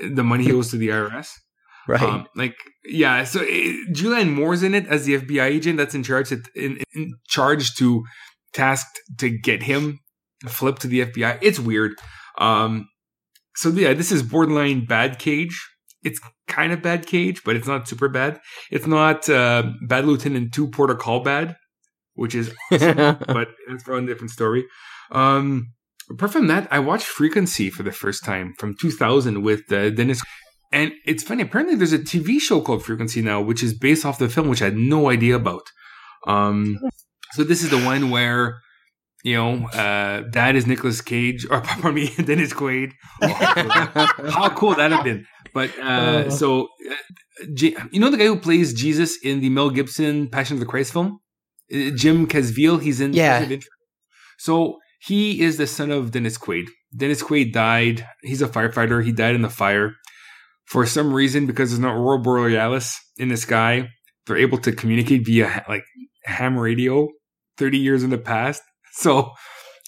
[0.00, 1.28] the money he owes to the IRS.
[1.88, 2.02] Right.
[2.02, 6.02] Um, like yeah, so it, Julianne Moore's in it as the FBI agent that's in
[6.02, 8.04] charge in, in charge to
[8.52, 10.00] tasked to get him
[10.42, 11.38] to flip to the FBI.
[11.42, 11.92] It's weird.
[12.38, 12.88] Um,
[13.56, 15.66] so yeah, this is borderline bad Cage.
[16.04, 18.38] It's kind of bad Cage, but it's not super bad.
[18.70, 21.56] It's not uh, Bad Lieutenant Two Protocol bad,
[22.14, 24.64] which is but it's for a different story.
[25.10, 25.72] Um,
[26.10, 30.22] apart from that, I watched Frequency for the first time from 2000 with uh, Dennis.
[30.70, 31.42] And it's funny.
[31.42, 34.60] Apparently, there's a TV show called Frequency now, which is based off the film, which
[34.62, 35.62] I had no idea about.
[36.26, 36.78] Um,
[37.32, 38.60] so this is the one where
[39.24, 42.92] you know, uh, dad is Nicolas Cage, or pardon me, Dennis Quaid.
[43.22, 43.28] Oh,
[44.30, 45.26] how cool that have been!
[45.54, 46.28] But uh, Oh.
[46.28, 46.68] so
[47.54, 50.66] J- you know the guy who plays Jesus in the Mel Gibson Passion of the
[50.66, 51.18] Christ film,
[51.72, 52.80] Uh, Jim Caviezel.
[52.82, 53.48] He's in Yeah.
[54.38, 56.66] So he is the son of Dennis Quaid.
[56.96, 58.06] Dennis Quaid died.
[58.22, 59.04] He's a firefighter.
[59.04, 59.94] He died in the fire.
[60.70, 63.88] For some reason, because there's no aurora borealis in the sky,
[64.26, 65.84] they're able to communicate via like
[66.24, 67.08] ham radio
[67.56, 68.62] 30 years in the past.
[68.90, 69.30] So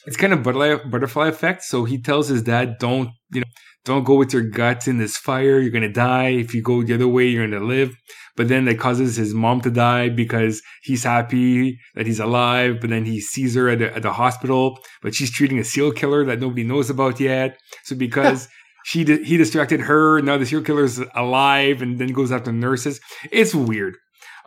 [0.07, 1.65] it's kind of butterfly, butterfly effect.
[1.65, 3.47] So he tells his dad, don't, you know,
[3.85, 5.59] don't go with your guts in this fire.
[5.59, 6.29] You're going to die.
[6.29, 7.97] If you go the other way, you're going to live.
[8.37, 12.77] But then that causes his mom to die because he's happy that he's alive.
[12.81, 15.93] But then he sees her at the, at the hospital, but she's treating a seal
[15.93, 17.59] killer that nobody knows about yet.
[17.85, 18.49] So because
[18.85, 23.01] she he distracted her, now the serial killer's alive and then goes after nurses.
[23.31, 23.97] It's weird.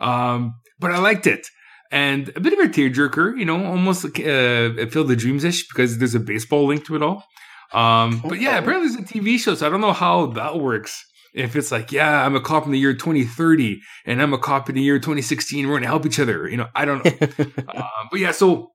[0.00, 1.46] Um, but I liked it.
[1.90, 5.68] And a bit of a tearjerker, you know, almost like uh, Field of Dreams ish
[5.68, 7.24] because there's a baseball link to it all.
[7.72, 11.04] Um, but yeah, apparently there's a TV show, so I don't know how that works.
[11.34, 14.68] If it's like, yeah, I'm a cop in the year 2030 and I'm a cop
[14.68, 16.48] in the year 2016, we're to help each other.
[16.48, 17.12] You know, I don't know.
[17.68, 18.70] uh, but yeah, so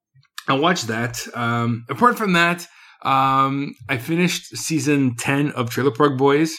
[0.47, 1.25] I watched that.
[1.33, 2.67] Um, apart from that,
[3.03, 6.57] um, I finished season 10 of Trailer Park Boys.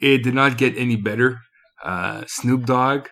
[0.00, 1.40] It did not get any better.
[1.82, 3.08] Uh, Snoop Dogg,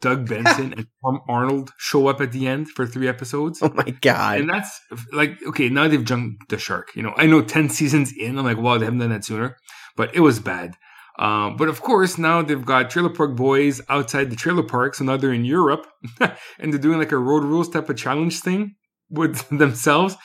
[0.00, 3.60] Doug Benson, and Tom Arnold show up at the end for three episodes.
[3.62, 4.40] oh my god.
[4.40, 4.80] And that's
[5.12, 6.90] like, okay, now they've jumped the shark.
[6.94, 9.56] You know, I know 10 seasons in, I'm like, wow, they haven't done that sooner,
[9.96, 10.76] but it was bad.
[11.18, 14.94] Um, but of course, now they've got Trailer Park Boys outside the trailer park.
[14.94, 15.86] So now they're in Europe
[16.58, 18.76] and they're doing like a road rules type of challenge thing
[19.10, 20.16] with themselves.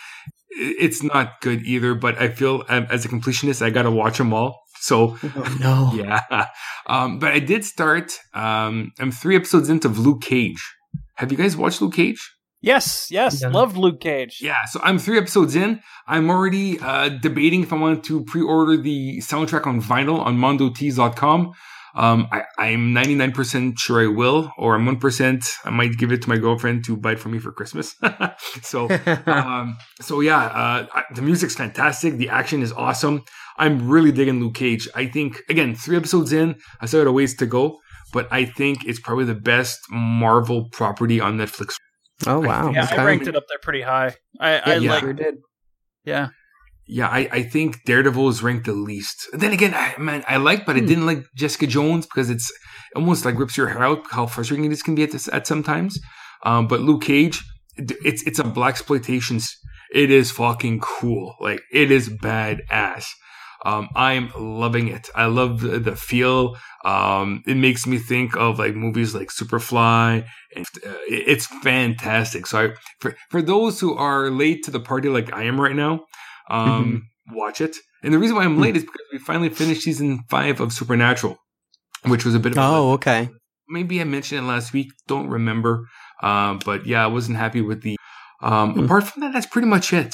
[0.56, 3.92] I- It's not good either, but I feel um, as a completionist, I got to
[3.92, 4.62] watch them all.
[4.80, 5.92] So Oh, no.
[6.04, 6.48] yeah.
[6.88, 10.62] Um, but I did start, um, I'm three episodes into Luke Cage.
[11.16, 12.20] Have you guys watched Luke Cage?
[12.62, 13.50] Yes, yes, Yeah.
[13.50, 14.40] loved Luke Cage.
[14.42, 15.82] Yeah, so I'm three episodes in.
[16.08, 21.52] I'm already uh, debating if I want to pre-order the soundtrack on vinyl on mondotees.com.
[21.96, 25.48] Um, I, I'm 99% sure I will, or I'm 1%.
[25.64, 27.96] I might give it to my girlfriend to buy it for me for Christmas.
[28.62, 28.90] so,
[29.26, 32.16] um, so yeah, uh, I, the music's fantastic.
[32.18, 33.22] The action is awesome.
[33.58, 34.90] I'm really digging Luke Cage.
[34.94, 37.80] I think, again, three episodes in, I still got a ways to go,
[38.12, 41.76] but I think it's probably the best Marvel property on Netflix.
[42.28, 42.72] oh wow.
[42.72, 42.98] Yeah, Okay.
[42.98, 44.16] I ranked it up there pretty high.
[44.40, 45.36] I, I Yeah, like, sure did.
[46.04, 46.28] yeah.
[46.88, 49.28] Yeah, I, I think Daredevil is ranked the least.
[49.34, 50.86] Then again, I, man, I like, but I Hmm.
[50.86, 52.52] didn't like Jessica Jones because it's
[52.96, 56.00] almost like rips your hair out how frustrating this can be at this, at sometimes.
[56.44, 57.42] Um, but Luke Cage,
[57.76, 59.40] it's it's a black exploitation.
[59.94, 61.36] It is fucking cool.
[61.40, 63.08] Like it is badass.
[63.66, 65.10] Um, I'm loving it.
[65.16, 66.56] I love the, the feel.
[66.84, 70.24] Um, it makes me think of like movies like Superfly,
[70.56, 72.46] and uh, it's fantastic.
[72.46, 72.70] So I,
[73.00, 76.06] for for those who are late to the party like I am right now,
[76.50, 77.76] um, watch it.
[78.04, 81.38] And the reason why I'm late is because we finally finished season five of Supernatural,
[82.06, 83.30] which was a bit of a Oh, okay.
[83.68, 84.90] maybe I mentioned it last week.
[85.08, 85.86] Don't remember.
[86.22, 87.98] Um, but yeah, I wasn't happy with the.
[88.42, 88.86] Um, Hmm.
[88.86, 90.14] Apart from that, that's pretty much it.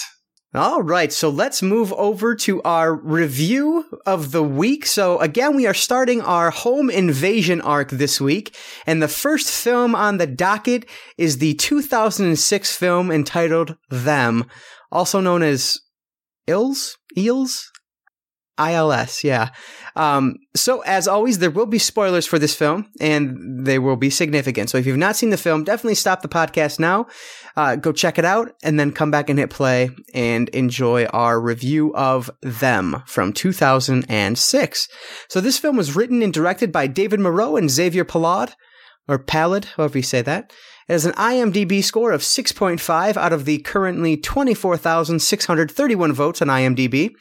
[0.54, 4.86] All right, so let's move over to our review of the week.
[4.86, 8.54] So, again, we are starting our home invasion arc this week,
[8.86, 10.86] and the first film on the docket
[11.17, 14.46] is the 2006 film entitled Them,
[14.91, 15.80] also known as
[16.51, 16.97] Ills?
[17.17, 17.71] Eels?
[18.59, 19.49] ILS, yeah.
[19.95, 24.09] Um, so, as always, there will be spoilers for this film, and they will be
[24.09, 24.69] significant.
[24.69, 27.07] So, if you've not seen the film, definitely stop the podcast now,
[27.55, 31.41] uh, go check it out, and then come back and hit play and enjoy our
[31.41, 34.87] review of Them from 2006.
[35.29, 38.53] So, this film was written and directed by David Moreau and Xavier Palad,
[39.07, 40.51] or Palad, however you say that.
[40.88, 47.12] It has an IMDb score of 6.5 out of the currently 24,631 votes on IMDb.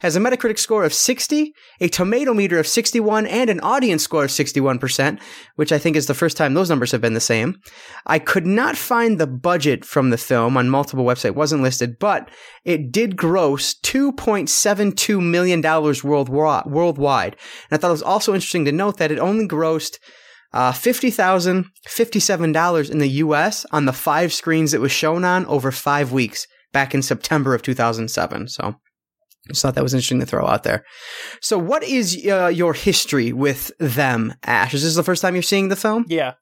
[0.00, 4.24] Has a Metacritic score of 60, a tomato meter of 61, and an audience score
[4.24, 5.20] of 61%,
[5.56, 7.60] which I think is the first time those numbers have been the same.
[8.06, 12.30] I could not find the budget from the film on multiple websites, wasn't listed, but
[12.64, 17.34] it did gross $2.72 million worldwi- worldwide.
[17.70, 19.98] And I thought it was also interesting to note that it only grossed
[20.52, 26.12] uh, $50,057 in the US on the five screens it was shown on over five
[26.12, 28.48] weeks back in September of 2007.
[28.48, 28.74] So
[29.48, 30.84] I just thought that was interesting to throw out there.
[31.40, 34.74] So, what is uh, your history with them, Ashe?
[34.74, 36.04] Is this the first time you're seeing the film?
[36.08, 36.34] Yeah.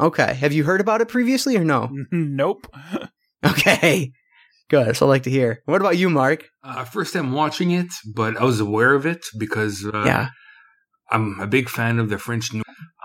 [0.00, 0.34] Okay.
[0.34, 1.90] Have you heard about it previously or no?
[2.12, 2.66] nope.
[3.44, 4.12] Okay.
[4.70, 4.96] Good.
[4.96, 5.62] So, I like to hear.
[5.66, 6.48] What about you, Marc?
[6.64, 10.30] Uh, first time watching it, but I was aware of it because uh, yeah.
[11.12, 12.52] I'm a big fan of the French.
[12.52, 12.62] New-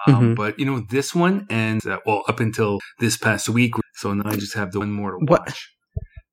[0.07, 0.35] um, Mhm.
[0.35, 4.29] But you know this one, and uh, well, up until this past week, so now
[4.29, 5.67] I just have the one more to What- watch.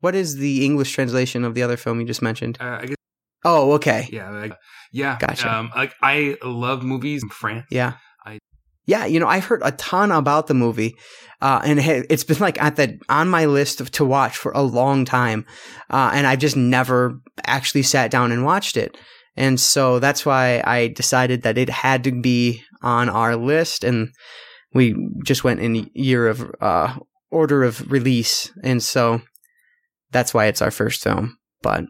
[0.01, 2.57] What is the English translation of the other film you just mentioned?
[2.61, 2.95] Uh, I guess
[3.45, 4.09] Oh, okay.
[4.13, 4.53] yeah, like,
[4.93, 5.17] yeah.
[5.19, 5.53] Gotcha.
[5.53, 7.67] Um, like I love movies in France.
[7.71, 7.95] Yeah.
[8.87, 10.95] yeah, you know, I've heard a ton about the movie.
[11.43, 14.63] Uh, and it's been like at the on my list of, to watch for a
[14.63, 15.45] long time,
[15.91, 18.97] uh, and I've just never actually sat down and watched it.
[19.37, 24.11] And so that's why I decided that it had to be on our list, and
[24.75, 26.99] we just went in year of uh,
[27.31, 29.21] order of release, and so
[30.11, 31.39] that's why it's our first film.
[31.63, 31.85] But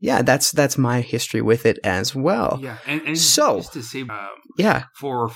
[0.00, 2.58] yeah, that's that's my history with it as well.
[2.60, 4.28] Yeah, and, and so just to say, um,
[4.58, 5.30] yeah, for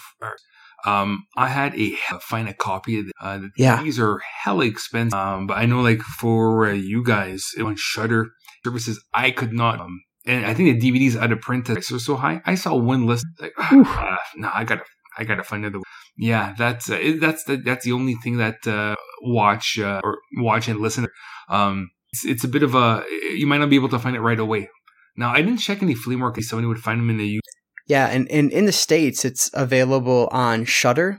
[0.84, 3.82] um, I had a find a copy of the, uh, yeah.
[3.82, 5.18] These are hella expensive.
[5.18, 8.30] Um, but I know like for uh, you guys on Shudder
[8.64, 9.80] services, I could not.
[9.80, 12.40] Um, and I think the DVDs out of print are so high.
[12.46, 14.82] I saw one list like, uh, no, I gotta,
[15.18, 15.78] I gotta find another.
[15.78, 15.84] One.
[16.16, 20.18] Yeah, that's uh, it, that's the that's the only thing that uh, watch uh, or
[20.36, 21.08] watch and listen.
[21.48, 23.04] Um, it's, it's a bit of a
[23.36, 24.68] you might not be able to find it right away.
[25.16, 26.48] Now I didn't check any flea markets.
[26.48, 27.40] Somebody would find them in the U.
[27.88, 31.18] yeah, and, and in the states, it's available on Shudder,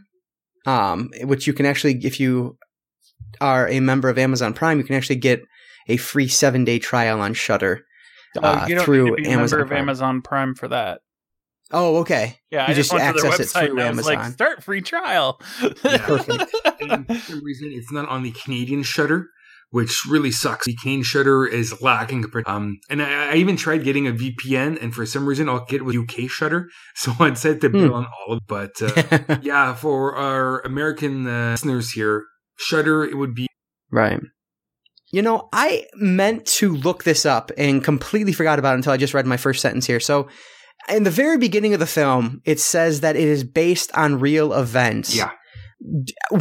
[0.65, 2.57] um, which you can actually, if you
[3.41, 5.41] are a member of Amazon Prime, you can actually get
[5.89, 7.83] a free seven day trial on Shudder
[8.37, 9.81] uh, you don't through need to be a Amazon member of Prime.
[9.81, 11.01] Amazon Prime for that.
[11.73, 12.37] Oh, okay.
[12.49, 14.15] Yeah, you I just, just access it through Amazon.
[14.15, 15.39] Like, start free trial.
[15.83, 15.97] Yeah.
[15.99, 16.55] Perfect.
[16.81, 19.27] and for some reason, it's not on the Canadian Shudder,
[19.69, 20.65] which really sucks.
[20.65, 22.25] The Canadian Shudder is lacking.
[22.45, 25.85] Um, and I, I, even tried getting a VPN, and for some reason, I'll get
[25.85, 27.93] with UK Shudder, So I'd set the bill hmm.
[27.93, 28.41] on all of.
[28.47, 32.25] But uh, yeah, for our American uh, listeners here,
[32.57, 33.47] Shudder it would be
[33.91, 34.19] right.
[35.11, 38.97] You know, I meant to look this up and completely forgot about it until I
[38.97, 39.99] just read my first sentence here.
[39.99, 40.29] So,
[40.89, 44.53] in the very beginning of the film, it says that it is based on real
[44.53, 45.15] events.
[45.15, 45.31] Yeah.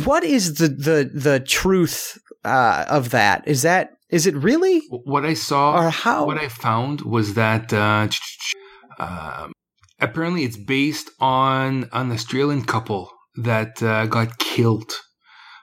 [0.05, 3.47] What is the the the truth uh, of that.
[3.47, 4.83] Is that is it really?
[4.89, 6.27] What I saw or how?
[6.27, 8.09] What I found was that uh,
[8.99, 9.49] uh,
[10.01, 14.93] apparently it's based on an Australian couple that uh, got killed.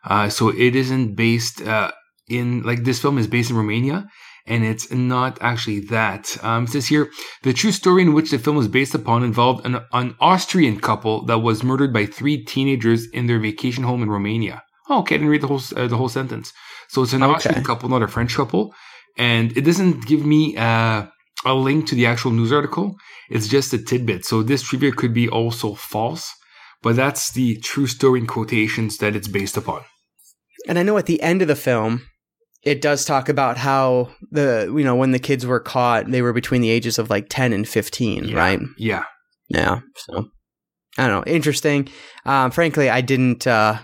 [0.04, 1.91] Uh, so it isn't based uh,
[2.30, 4.08] in like this film is based in Romania.
[4.50, 6.38] And it's not actually that.
[6.42, 7.10] Um, it says here,
[7.44, 11.26] the true story in which the film was based upon involved an, an Austrian couple
[11.26, 14.63] that was murdered by three teenagers in their vacation home in Romania.
[14.90, 16.54] Oh, okay, I didn't read the whole uh, the whole sentence.
[16.88, 17.34] So it's an okay.
[17.34, 18.74] Austrian couple, not a French couple,
[19.18, 21.08] and it doesn't give me uh,
[21.46, 22.96] a link to the actual news article.
[23.30, 24.24] It's just a tidbit.
[24.24, 26.32] So this trivia could be also false,
[26.82, 29.82] but that's the true story in quotations that it's based upon.
[30.68, 32.04] And I know at the end of the film,
[32.68, 36.34] it does talk about how the you know when the kids were caught, they were
[36.34, 38.38] between the ages of like ten and fifteen, yeah.
[38.38, 38.60] right?
[38.78, 39.04] Yeah,
[39.48, 39.80] yeah.
[39.96, 40.30] So
[40.98, 41.88] I don't know, interesting.
[42.26, 43.48] Um, frankly, I didn't.
[43.48, 43.80] Uh,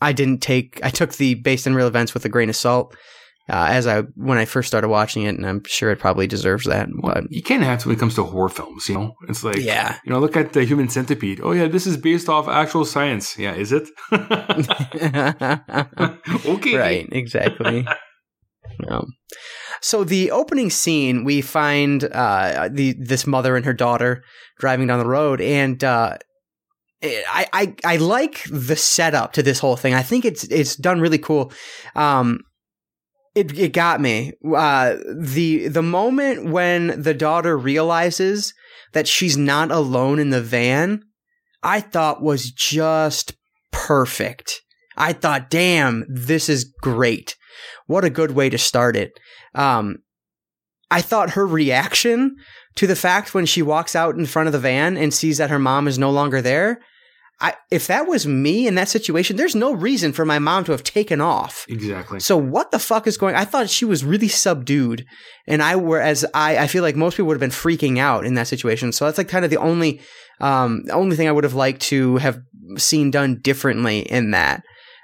[0.00, 2.96] I didn't take I took the based on real events with a grain of salt.
[3.50, 6.66] Uh, as I when I first started watching it, and I'm sure it probably deserves
[6.66, 6.88] that.
[7.02, 8.88] Well, but you can't have to when it comes to horror films.
[8.88, 11.40] You know, it's like yeah, you know, look at the Human Centipede.
[11.42, 13.36] Oh yeah, this is based off actual science.
[13.36, 13.88] Yeah, is it?
[16.46, 17.88] okay, right, exactly.
[18.88, 19.06] no.
[19.80, 24.22] So the opening scene, we find uh, the this mother and her daughter
[24.60, 26.18] driving down the road, and uh,
[27.02, 29.94] I, I I like the setup to this whole thing.
[29.94, 31.52] I think it's it's done really cool.
[31.96, 32.42] Um,
[33.34, 34.32] it it got me.
[34.54, 38.54] Uh, the the moment when the daughter realizes
[38.92, 41.02] that she's not alone in the van,
[41.62, 43.34] I thought was just
[43.70, 44.62] perfect.
[44.96, 47.36] I thought, damn, this is great.
[47.86, 49.12] What a good way to start it.
[49.54, 49.98] Um,
[50.90, 52.36] I thought her reaction
[52.76, 55.50] to the fact when she walks out in front of the van and sees that
[55.50, 56.80] her mom is no longer there
[57.40, 60.72] I, if that was me in that situation, there's no reason for my mom to
[60.72, 61.64] have taken off.
[61.68, 62.20] Exactly.
[62.20, 63.34] So what the fuck is going?
[63.34, 65.06] I thought she was really subdued,
[65.46, 68.34] and I whereas I I feel like most people would have been freaking out in
[68.34, 68.92] that situation.
[68.92, 70.00] So that's like kind of the only
[70.40, 72.40] um only thing I would have liked to have
[72.76, 74.62] seen done differently in that.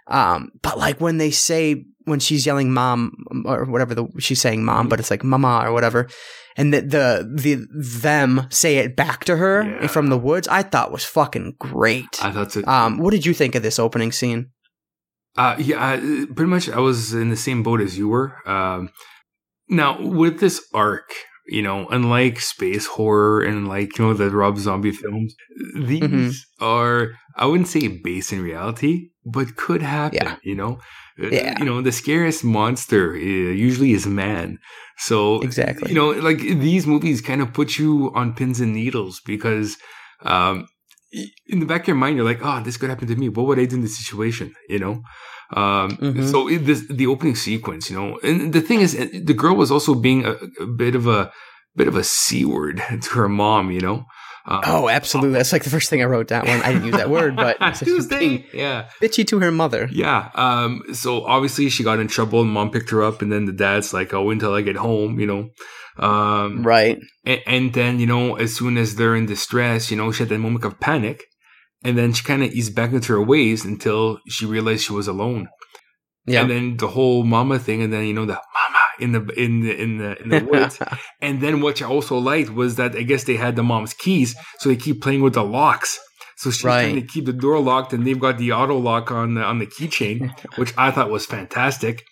[0.09, 3.12] Um, but like when they say when she's yelling "mom"
[3.45, 6.09] or whatever the she's saying "mom," but it's like "mama" or whatever
[6.57, 9.87] and the the, the them say it back to her yeah.
[9.87, 12.25] from the woods, I thought was fucking great.
[12.25, 12.65] I thought so.
[12.67, 14.50] Um, what did you think of this opening scene?
[15.37, 16.69] Uh, yeah, pretty much.
[16.69, 18.37] I was in the same boat as you were.
[18.48, 18.90] Um,
[19.69, 21.13] now with this arc,
[21.46, 25.35] you know, unlike space horror and like you know the Rob Zombie films,
[25.75, 26.65] these mm-hmm.
[26.65, 30.21] are I wouldn't say based in reality, but could happen.
[30.23, 30.37] Yeah.
[30.42, 30.79] You know,
[31.19, 31.58] yeah.
[31.58, 34.58] you know the scariest monster uh, usually is man.
[34.98, 39.21] So exactly, you know, like these movies kind of put you on pins and needles
[39.25, 39.77] because
[40.23, 40.67] um,
[41.46, 43.29] in the back of your mind, you're like, oh, this could happen to me.
[43.29, 44.54] What would I do in this situation?
[44.69, 45.02] You know.
[45.52, 46.27] Um, mm-hmm.
[46.27, 49.71] So it, this, the opening sequence, you know, and the thing is, the girl was
[49.71, 51.31] also being a, a bit of a
[51.77, 54.04] bit of a c word to her mom, you know.
[54.49, 55.33] Um, Oh, absolutely.
[55.38, 56.47] That's like the first thing I wrote down.
[56.47, 58.47] When I didn't use that word, but Tuesday.
[58.53, 58.88] Yeah.
[59.03, 59.88] bitchy to her mother.
[59.90, 60.31] Yeah.
[60.35, 63.53] Um, so obviously she got in trouble and mom picked her up and then the
[63.53, 65.49] dad's like, oh, until I get home, you know.
[65.99, 66.99] Um, Right.
[67.25, 70.29] and, and then, you know, as soon as they're in distress, you know, she had
[70.29, 71.25] that moment of panic.
[71.85, 75.09] And then she kind of eased back into her ways until she realized she was
[75.09, 75.49] alone.
[76.27, 76.42] Yeah.
[76.42, 79.61] And then the whole mama thing, and then you know the mama in the in
[79.61, 80.79] the in the in the woods.
[81.21, 84.35] and then what I also liked was that I guess they had the mom's keys,
[84.59, 85.99] so they keep playing with the locks.
[86.38, 86.83] So she's Right.
[86.83, 89.59] trying to keep the door locked, and they've got the auto lock on the on
[89.59, 92.03] the keychain, which I thought was fantastic.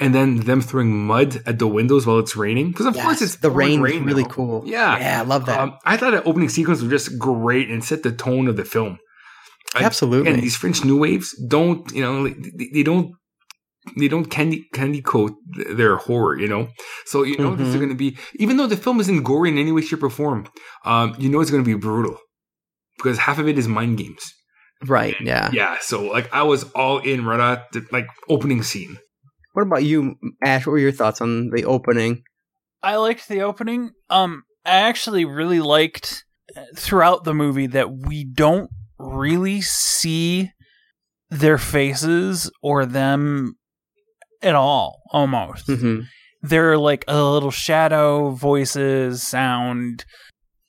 [0.00, 3.36] And then them throwing mud at the windows while it's raining, because of course it's
[3.36, 4.28] the pouring rain, really now.
[4.30, 4.62] cool.
[4.66, 4.98] Yeah.
[4.98, 5.60] Yeah, I love that.
[5.60, 8.64] Um, I thought the opening sequence was just great and set the tone of the
[8.64, 8.98] film.
[9.76, 10.32] I- Absolutely.
[10.32, 13.12] And these French new waves don't, you know, they, they don't,
[13.96, 15.32] they don't candy candy coat
[15.76, 16.68] their horror, you know.
[17.06, 17.80] So you know these are Mhm.
[17.80, 20.46] going to be, even though the film isn't gory in any way, shape, or form,
[20.84, 22.16] um, you know it's going to be brutal
[22.96, 24.22] because half of it is mind games.
[24.86, 25.14] right.
[25.20, 25.48] Yeah.
[25.52, 25.78] Yeah.
[25.80, 28.98] So like I was all in right at the like opening scene.
[29.52, 30.66] What about you, Ashe?
[30.66, 32.22] What were your thoughts on the opening?
[32.82, 33.90] I liked the opening.
[34.10, 36.24] Um, I actually really liked
[36.56, 40.50] uh, throughout the movie that we don't really see
[41.30, 43.54] their faces or them
[44.42, 45.02] at all.
[45.10, 46.00] Almost, hmm
[46.44, 50.04] they're like a little shadow, voices, sound.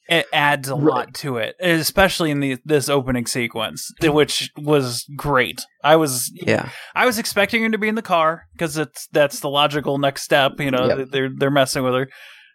[0.07, 0.84] It adds a Right.
[1.07, 5.61] lot to it, especially in the this opening sequence, which was great.
[5.84, 6.69] I was Yeah.
[6.93, 10.21] I was expecting her to be in the car because it's that's the logical next
[10.24, 10.59] step.
[10.59, 11.07] You know, Yep.
[11.09, 12.09] they're they're messing with her,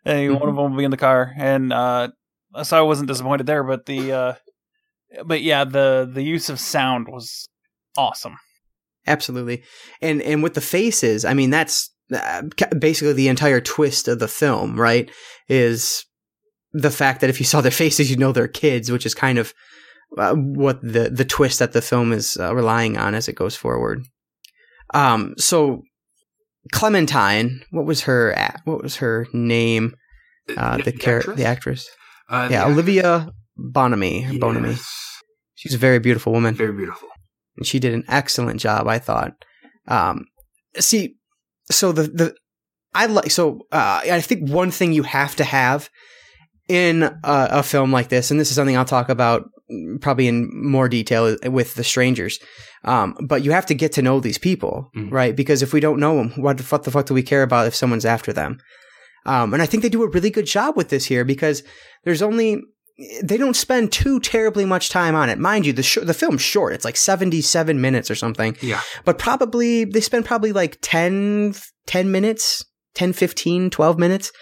[0.05, 2.09] and one of them will be in the car, and uh,
[2.63, 3.65] so I wasn't disappointed there.
[3.65, 4.35] But the uh,
[5.25, 7.49] but yeah, the the use of sound was
[7.97, 8.37] awesome.
[9.09, 9.63] Absolutely.
[10.03, 12.43] And and with the faces, I mean that's uh,
[12.79, 15.11] basically the entire twist of the film, right?
[15.49, 16.05] Is
[16.73, 19.39] the fact that if you saw their faces, you know they're kids, which is kind
[19.39, 19.53] of
[20.17, 23.57] uh, what the the twist that the film is uh, relying on as it goes
[23.57, 24.05] forward.
[24.95, 25.35] Um.
[25.39, 25.83] So
[26.73, 28.35] Clementine, what was her
[28.65, 29.95] what was her name?
[30.57, 31.37] Uh, the char- actress?
[31.37, 31.91] the actress.
[32.31, 32.75] Uh, the Yeah, actress?
[32.75, 33.29] Olivia
[33.59, 34.39] Bonamy.
[34.39, 34.71] Bonamy.
[34.71, 35.23] Yes.
[35.57, 36.55] She's a very beautiful woman.
[36.55, 37.09] Very beautiful.
[37.59, 38.89] And she did an excellent job.
[38.89, 39.33] I thought.
[39.87, 40.25] Um,
[40.79, 41.17] see,
[41.71, 42.35] so the the
[42.95, 45.91] I like so uh, I think one thing you have to have
[46.69, 50.29] in a, a film like this, and this is something I'll talk about mm, probably
[50.29, 52.39] in more detail with the strangers.
[52.85, 55.11] Um, but you have to get to know these people, Mhm.
[55.11, 55.35] right?
[55.35, 57.67] Because if we don't know them, what the fuck, the fuck do we care about
[57.67, 58.59] if someone's after them?
[59.27, 61.63] Um, and I think they do a really good job with this here because
[62.05, 62.63] there's only
[63.23, 65.39] they don't spend too terribly much time on it.
[65.39, 66.73] Mind you, the sh- the film's short.
[66.73, 68.57] It's like 77 minutes or something.
[68.61, 68.81] Yeah.
[69.05, 71.55] But probably they spend probably like 10
[71.87, 74.33] 10 minutes, 10 15, 12 minutes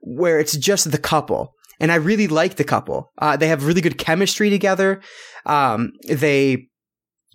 [0.00, 1.52] where it's just the couple.
[1.80, 3.12] And I really like the couple.
[3.18, 5.02] Uh, they have really good chemistry together.
[5.44, 6.68] Um, they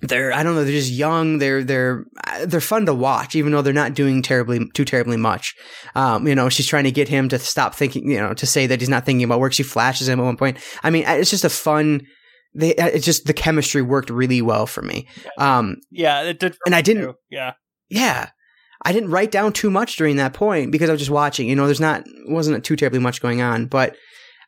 [0.02, 1.38] they're I don't know they're just young.
[1.38, 2.06] They're they're
[2.46, 5.54] they're fun to watch even though they're not doing terribly too terribly much.
[5.96, 8.68] Um you know she's trying to get him to stop thinking you know to say
[8.68, 9.54] that he's not thinking about work.
[9.54, 10.58] She flashes him at one point.
[10.84, 12.02] I mean it's just a fun
[12.54, 15.08] they it's just the chemistry worked really well for me.
[15.38, 16.54] Um Yeah, it did.
[16.56, 17.14] for And I didn't- too.
[17.30, 17.54] Yeah,
[17.90, 18.30] yeah.
[18.84, 21.56] I didn't write down too much during that point because I was just watching you
[21.56, 23.96] know there's not wasn't too terribly much going on but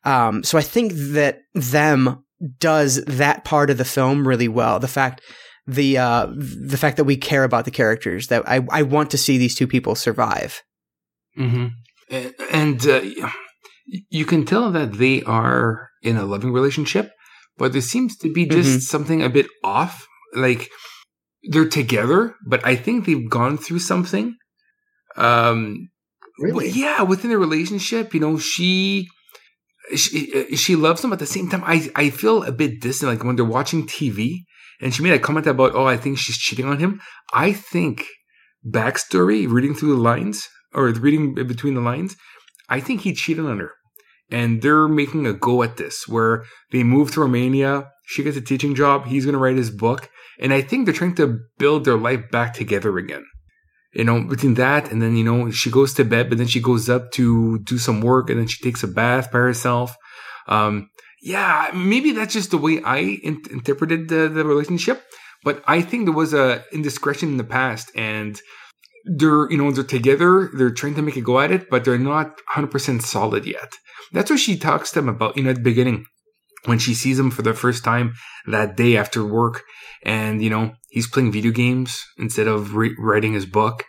[0.06, 2.24] um so I think that them
[2.60, 4.78] does that part of the film really well.
[4.80, 5.22] The fact
[5.66, 9.18] the uh the fact that we care about the characters that I I want to
[9.18, 10.62] see these two people survive
[11.36, 11.68] hmm
[12.10, 13.02] And, and uh,
[14.10, 17.12] you can tell that they are in a loving relationship,
[17.58, 18.82] but there seems to be just Mhm.
[18.82, 20.08] something a bit off.
[20.34, 20.70] Like
[21.52, 24.36] they're together, but I think they've gone through something.
[25.16, 25.90] Um,
[26.40, 26.70] Really?
[26.70, 29.08] yeah, within the relationship, you know, she.
[29.96, 31.62] She, uh, she loves him at the same time.
[31.66, 34.46] I, I feel a bit distant, like when they're watching TV
[34.84, 37.00] and she made a comment about, oh, I think she's cheating on him.
[37.34, 38.06] I think
[38.70, 42.18] backstory, reading through the lines or reading between the lines,
[42.68, 43.72] I think he cheated on her.
[44.30, 47.92] And they're making a go at this where they move to Romania.
[48.06, 49.06] She gets a teaching job.
[49.06, 50.10] He's going to write his book.
[50.38, 53.24] And I think they're trying to build their life back together again.
[53.94, 56.60] You know, between that and then, you know, she goes to bed, but then she
[56.60, 59.96] goes up to do some work and then she takes a bath by herself.
[60.48, 60.90] Um,
[61.24, 65.02] yeah, maybe that's just the way I in- interpreted the, the relationship.
[65.46, 68.40] But I think there was a indiscretion in the past and
[69.06, 70.50] they're, you know, they're together.
[70.54, 73.72] They're trying to make a go at it, but they're not 100% solid yet.
[74.12, 76.06] That's what she talks to him about, you know, at the beginning
[76.66, 78.14] when she sees him for the first time
[78.48, 79.64] that day after work
[80.06, 83.86] and, you know, he's playing video games instead of re- writing his book.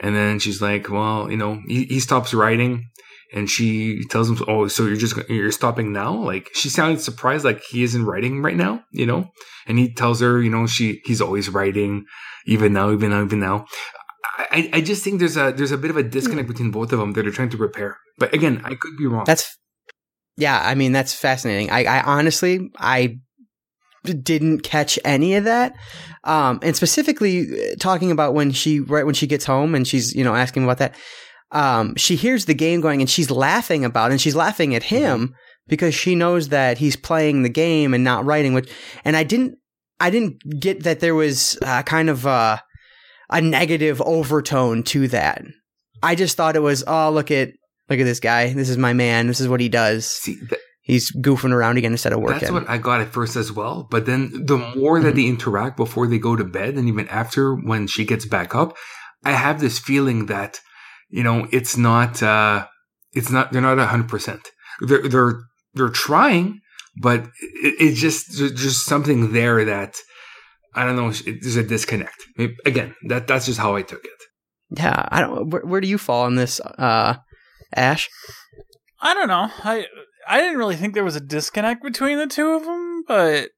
[0.00, 2.86] And then she's like, well, you know, he, he stops writing
[3.32, 7.44] and she tells him, "Oh, so you're just you're stopping now?" Like she sounded surprised,
[7.44, 9.30] like he isn't writing right now, you know.
[9.66, 12.04] And he tells her, you know, she he's always writing,
[12.46, 13.66] even now, even now, even now.
[14.38, 16.98] I, I just think there's a there's a bit of a disconnect between both of
[16.98, 17.96] them that are trying to repair.
[18.18, 19.24] But again, I could be wrong.
[19.24, 19.56] That's
[20.36, 20.60] yeah.
[20.62, 21.70] I mean, that's fascinating.
[21.70, 23.18] I, I honestly, I
[24.04, 25.74] didn't catch any of that.
[26.24, 30.14] Um, and specifically uh, talking about when she right when she gets home and she's
[30.14, 30.94] you know asking about that.
[31.52, 34.82] Um, she hears the game going and she's laughing about it and she's laughing at
[34.82, 35.34] him
[35.68, 38.54] because she knows that he's playing the game and not writing.
[38.54, 38.70] Which
[39.04, 39.58] and I didn't
[40.00, 42.58] I didn't get that there was uh, kind of uh,
[43.30, 45.42] a negative overtone to that.
[46.02, 47.50] I just thought it was oh look at
[47.88, 50.06] look at this guy this is my man this is what he does.
[50.10, 52.40] See, th- He's goofing around again instead of working.
[52.40, 53.86] That's what I got at first as well.
[53.88, 57.54] But then the more that they interact before they go to bed and even after
[57.54, 58.76] when she gets back up,
[59.24, 60.58] I have this feeling that,
[61.12, 62.66] you know, it's not, uh,
[63.12, 64.40] it's not, they're not a hundred percent.
[64.80, 65.34] They're, they're,
[65.74, 66.60] they're trying,
[67.00, 67.20] but
[67.62, 69.94] it, it's just, there's just something there that,
[70.74, 72.16] I don't know, it, there's a disconnect.
[72.64, 74.78] Again, that, that's just how I took it.
[74.78, 75.50] yeah, I don't.
[75.50, 77.16] Where, where do you fall on this, uh,
[77.76, 78.08] Ashe?
[79.00, 79.48] I don't know.
[79.64, 79.86] I
[80.26, 83.50] I didn't really think there was a disconnect between the two of them, but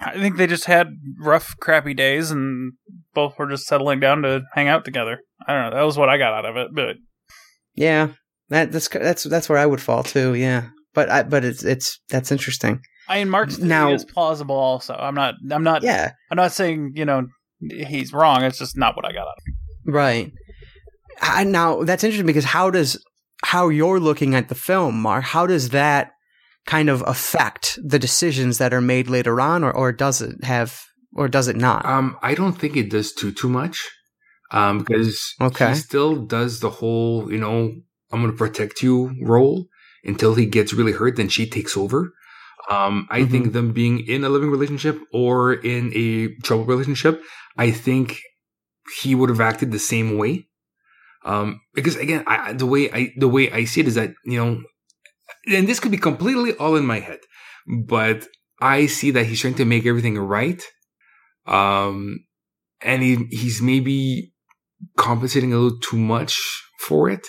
[0.00, 2.72] I think they just had rough, crappy days, and
[3.14, 5.20] both were just settling down to hang out together.
[5.46, 5.76] I don't know.
[5.76, 6.68] That was what I got out of it.
[6.74, 6.96] But
[7.74, 8.08] Yeah,
[8.48, 10.34] that that's that's that's where I would fall too.
[10.34, 12.80] Yeah, but I but it's it's that's interesting.
[13.08, 14.54] I mean, Marc's Now- is plausible.
[14.56, 15.34] Also, I'm not.
[15.50, 15.82] I'm not.
[15.82, 17.26] Yeah, I'm not saying you know
[17.60, 18.44] he's wrong.
[18.44, 19.90] It's just not what I got out of it.
[19.92, 20.32] right.
[21.22, 23.02] I, now that's interesting because how does
[23.44, 25.24] how you're looking at the film, Mark?
[25.24, 26.12] How does that
[26.66, 30.80] kind of affect the decisions that are made later on, or or does it have
[31.14, 31.84] or does it not?
[31.84, 33.88] Um, I don't think it does too too much,
[34.50, 35.66] um, because Okay.
[35.66, 37.74] he still does the whole, you know,
[38.12, 39.66] I'm going to protect you role
[40.04, 41.16] until he gets really hurt.
[41.16, 42.12] Then she takes over.
[42.68, 43.24] Um, I Mm-hmm.
[43.24, 47.22] think them being in a living relationship or in a troubled relationship,
[47.56, 48.20] I think
[49.02, 50.46] he would have acted the same way.
[51.24, 54.38] Um, because again, I, the way I the way I see it is that you
[54.38, 54.62] know,
[55.48, 57.20] and this could be completely all in my head,
[57.66, 58.26] but
[58.60, 60.62] I see that he's trying to make everything right.
[61.46, 62.24] Um,
[62.82, 64.32] and he he's maybe
[64.96, 66.38] compensating a little too much
[66.80, 67.26] for it,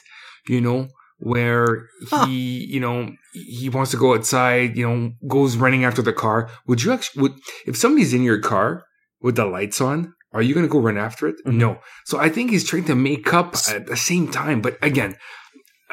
[0.47, 0.87] you know,
[1.19, 2.25] where Huh.
[2.25, 6.49] he, you know, he wants to go outside, you know, goes running after the car.
[6.67, 7.33] Would you actually, would,
[7.67, 8.83] if somebody's in your car
[9.21, 11.35] with the lights on, are you going to go run after it?
[11.45, 11.55] Mhm.
[11.55, 11.79] No.
[12.05, 14.61] So I think he's trying to make up at the same time.
[14.61, 15.15] But again,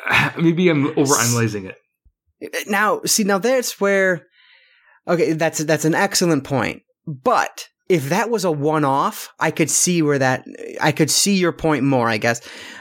[0.38, 1.76] maybe I'm overanalyzing it.
[2.68, 4.24] now see now that's where
[5.08, 10.02] okay that's that's an excellent point but if that was a one-off i could see
[10.02, 10.44] where that
[10.80, 12.40] i could see your point more i guess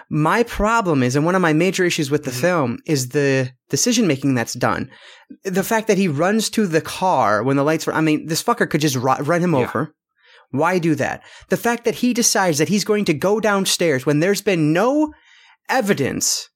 [0.09, 2.41] my problem is and one of my major issues with the Mhm.
[2.41, 4.89] film is the decision making that's done
[5.43, 8.43] the fact that he runs to the car when the lights were i mean this
[8.43, 9.59] fucker could just ru- run him Yeah.
[9.61, 9.93] over
[10.51, 14.19] why do that the fact that he decides that he's going to go downstairs when
[14.19, 15.11] there's been no
[15.69, 16.49] evidence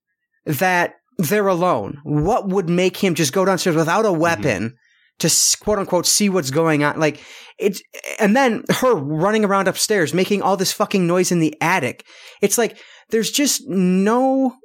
[0.45, 1.99] that they're alone.
[2.03, 4.75] What would make him just go downstairs without a weapon
[5.21, 6.99] to quote unquote see what's going on?
[6.99, 7.21] Like
[7.57, 7.81] it's,
[8.19, 12.05] and then her running around upstairs making all this fucking noise in the attic.
[12.41, 12.77] It's like
[13.09, 14.55] there's just no.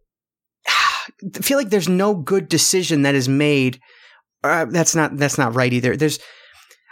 [0.69, 3.81] I feel like there's no good decision that is made.
[4.43, 5.97] Uh, that's not that's not right either.
[5.97, 6.19] There's.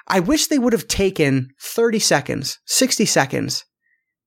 [0.06, 3.64] I wish they would have taken 30 seconds, 60 seconds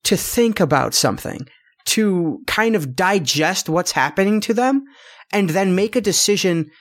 [0.06, 1.48] to think about something,
[1.86, 4.84] to kind of digest what's happening to them,
[5.32, 6.72] and then make a decision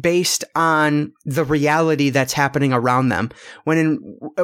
[0.00, 3.30] based on the reality that's happening around them.
[3.64, 3.96] When in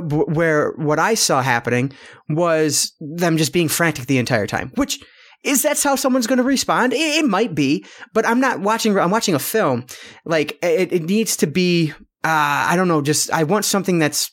[0.03, 1.93] where what I saw happening
[2.29, 4.99] was them just being frantic the entire time, which
[5.43, 6.93] is that's how someone's going to respond.
[6.93, 8.99] It, it might be, but I'm not watching.
[8.99, 9.87] I'm watching a film.
[10.25, 11.93] Like it, it needs to be.
[12.23, 13.01] Uh, I don't know.
[13.01, 14.31] Just I want something that's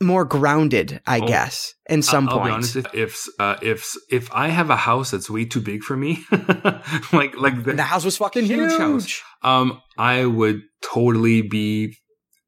[0.00, 1.00] more grounded.
[1.06, 2.76] I Oh, guess in some I'll, points.
[2.76, 2.76] honest.
[2.76, 6.24] If if, uh, if if I have a house that's way too big for me,
[7.12, 9.22] like like the house was fucking Huge huge.
[9.46, 9.60] House.
[9.62, 11.96] um, I would totally be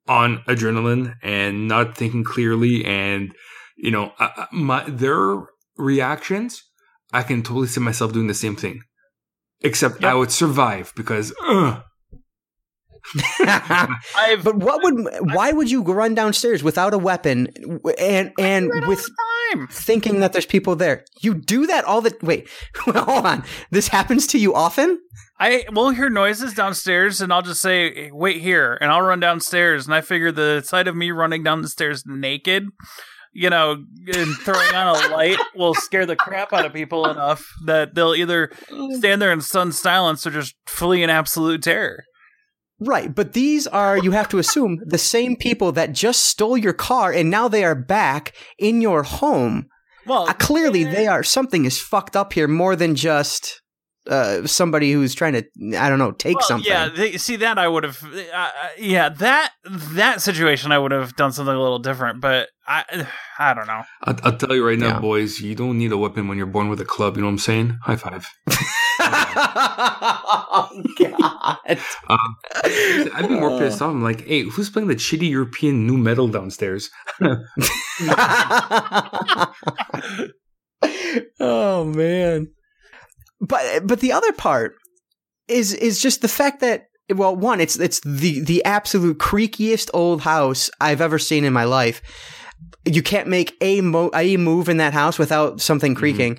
[0.06, 3.32] on adrenaline and not thinking clearly, and
[3.76, 5.46] you know, uh, uh, my their
[5.76, 6.62] reactions,
[7.12, 8.80] I can totally see myself doing the same thing,
[9.60, 11.32] except I would survive because.
[11.42, 11.82] Uh,
[13.40, 15.06] I've but what would?
[15.32, 17.48] Why would you run downstairs without a weapon
[17.98, 19.06] and and with
[19.54, 19.68] time.
[19.70, 21.04] thinking that there's people there?
[21.22, 22.48] You do that all the wait.
[22.76, 23.44] Hold on.
[23.70, 25.00] This happens to you often?
[25.40, 29.86] I will hear noises downstairs, and I'll just say, "Wait here," and I'll run downstairs.
[29.86, 32.68] And I figure the sight of me running down the stairs naked
[33.32, 33.84] you know,
[34.14, 38.14] and throwing on a light will scare the crap out of people enough that they'll
[38.14, 38.50] either
[38.92, 42.04] stand there in stunned silence or just flee in absolute terror.
[42.80, 46.72] Right, but these are, you have to assume, the same people that just stole your
[46.72, 49.66] car and now they are back in your home.
[50.06, 53.62] Well, Uh, clearly, they are, something is fucked up here more than just
[54.08, 55.44] uh, somebody who's trying to,
[55.78, 56.70] I don't know, take well, something.
[56.70, 58.02] Yeah, they, see that I would have.
[58.02, 58.48] Uh, uh,
[58.78, 59.52] yeah, that
[59.92, 63.06] that situation I would have done something a little different, but I
[63.38, 63.82] I don't know.
[64.02, 65.00] I'll, I'll tell you right now, Yeah.
[65.00, 67.16] boys, you don't need a weapon when you're born with a club.
[67.16, 67.78] You know what I'm saying?
[67.82, 68.26] High five.
[69.00, 71.58] oh, God.
[72.08, 73.90] Um, I'd be more pissed off.
[73.90, 76.90] I'm like, hey, who's playing the shitty European new metal downstairs?
[81.40, 82.48] oh man.
[83.40, 84.74] But but the other part
[85.46, 90.22] is is just the fact that well one it's it's the the absolute creakiest old
[90.22, 92.02] house I've ever seen in my life.
[92.84, 95.98] You can't make a mo- a move in that house without something mm-hmm.
[95.98, 96.38] creaking.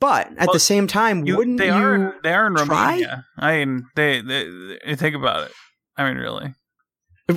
[0.00, 2.92] But at Well, the same time, You, wouldn't they you are they are in try?
[2.92, 3.26] Romania.
[3.38, 4.50] I mean, they, they,
[4.86, 5.52] they think about it.
[5.96, 6.54] I mean, really.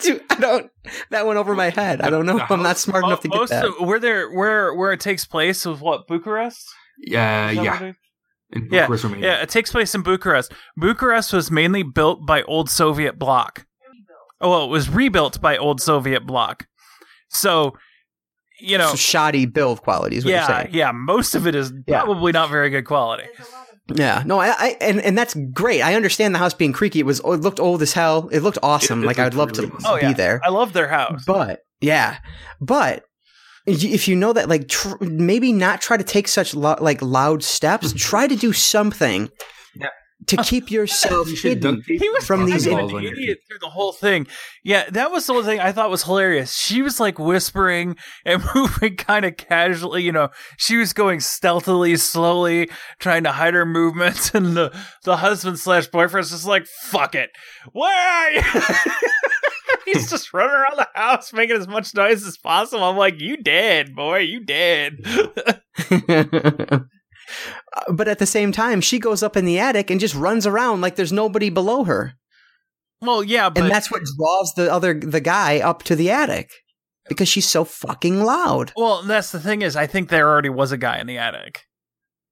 [0.00, 0.70] Dude, I don't.
[1.10, 2.00] That went over my head.
[2.00, 2.38] I don't know.
[2.48, 3.64] I'm not smart enough to get that.
[3.64, 6.64] of, where there where where it takes place is what Bucharest.
[6.98, 7.82] Yeah, yeah.
[7.82, 7.96] it-
[8.50, 9.26] In Yeah, Bucharest, Romania.
[9.26, 10.52] Yeah, it takes place in Bucharest.
[10.76, 13.66] Bucharest was mainly built by old Soviet bloc.
[14.40, 16.66] Oh, well, it was rebuilt by old Soviet bloc.
[17.30, 17.72] So,
[18.60, 20.68] you know, So shoddy build quality is what you're yeah, saying.
[20.72, 22.02] yeah, most of it is Yeah.
[22.04, 23.24] probably not very good quality.
[23.92, 25.82] Yeah, no, I, I and and that's great.
[25.82, 27.00] I understand the house being creaky.
[27.00, 28.28] It was it looked old as hell.
[28.32, 29.00] It looked awesome.
[29.00, 30.12] It- it like I'd love looked to really Oh, be yeah.
[30.14, 30.40] there.
[30.44, 31.22] I love their house.
[31.26, 32.16] But yeah,
[32.62, 33.04] but y-
[33.66, 37.42] if you know that, like, tr- maybe not try to take such lo- like loud
[37.42, 37.92] steps.
[37.96, 39.30] try to do something
[39.74, 39.88] Yeah.
[40.26, 41.82] to keep yourself You hidden.
[41.86, 44.26] He was From these- of balls an idiot through the whole thing.
[44.62, 46.56] Yeah, that was the one thing I thought was hilarious.
[46.56, 50.02] She was like whispering and moving kind of casually.
[50.02, 54.72] You know, she was going stealthily, slowly, trying to hide her movements, and the
[55.04, 57.30] the husband slash boyfriend's just like, "Fuck it,
[57.72, 58.42] where are you?"
[59.84, 62.84] He's just running around the house making as much noise as possible.
[62.84, 64.18] I'm like, "You dead, boy?
[64.18, 64.98] You dead?"
[67.76, 70.46] Uh, but at the same time, she goes up in the attic and just runs
[70.46, 72.12] around like there's nobody below her,
[73.00, 76.50] well, yeah, but and that's what draws the other the guy up to the attic
[77.08, 78.72] because she's so fucking loud.
[78.76, 81.62] Well, that's the thing is, I think there already was a guy in the attic.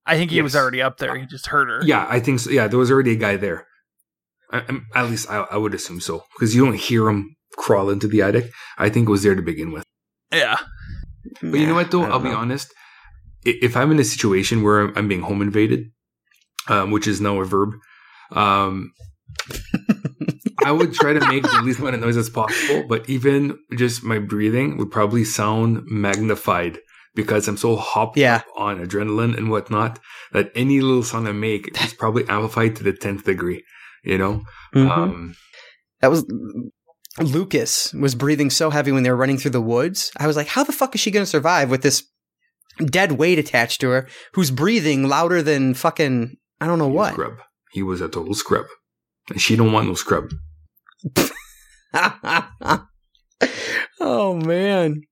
[0.04, 1.16] I think he was already up there.
[1.16, 1.80] He just heard her.
[1.84, 2.50] Yeah, I think so.
[2.50, 3.66] Yeah, there was already a guy there.
[4.50, 7.90] I, I'm- at least I, I would assume so because you don't hear him crawl
[7.90, 8.50] into the attic.
[8.78, 9.84] I think was there to begin with.
[10.32, 10.56] Yeah.
[11.40, 12.02] But you know what, though?
[12.02, 12.72] I don't I'll be honest.
[13.44, 15.90] If I'm in a situation where I'm being home invaded,
[16.68, 17.70] um, which is now a verb,
[18.32, 18.92] um,
[20.64, 22.84] I would try to make the least amount of noise as possible.
[22.88, 26.78] But even just my breathing would probably sound magnified
[27.14, 28.36] because I'm so hopped Yeah.
[28.36, 29.98] up on adrenaline and whatnot
[30.32, 33.64] that any little sound I make is probably amplified to the tenth degree.
[34.04, 34.42] You know,
[34.74, 34.90] Mhm.
[34.90, 35.34] um,
[36.00, 36.24] That was
[37.18, 40.10] Lucas was breathing so heavy when they were running through the woods.
[40.18, 42.04] I was like, how the fuck is she going to survive with this
[42.84, 47.12] dead weight attached to her who's breathing louder than fucking I don't know he what.
[47.12, 47.38] scrub.
[47.72, 48.66] He was a total scrub,
[49.30, 50.30] and she don't want no scrub.
[54.00, 55.02] oh man.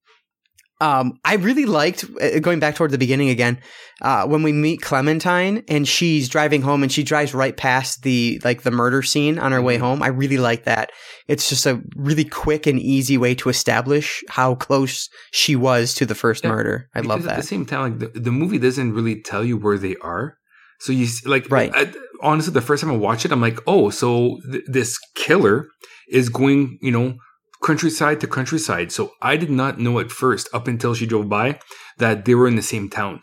[0.81, 3.59] Um, I really liked uh, going back toward the beginning again.
[4.01, 8.41] Uh, when we meet Clementine and she's driving home and she drives right past the
[8.45, 9.81] like the murder scene on her way Mhm.
[9.81, 10.03] home.
[10.03, 10.91] I really like that.
[11.29, 16.07] It's just a really quick and easy way to establish how close she was to
[16.07, 16.89] the first Yeah, murder.
[16.95, 19.59] I love Because At the same time, like the, the movie doesn't really tell you
[19.59, 20.37] where they are.
[20.79, 21.71] So you like, Right.
[21.75, 25.67] I, honestly, the first time I watched it, I'm like, oh, so th- this killer
[26.09, 27.17] is going, you know,
[27.63, 28.93] countryside to countryside.
[28.93, 31.59] So I did not know at first, up until she drove by,
[31.99, 33.21] that they were in the same town.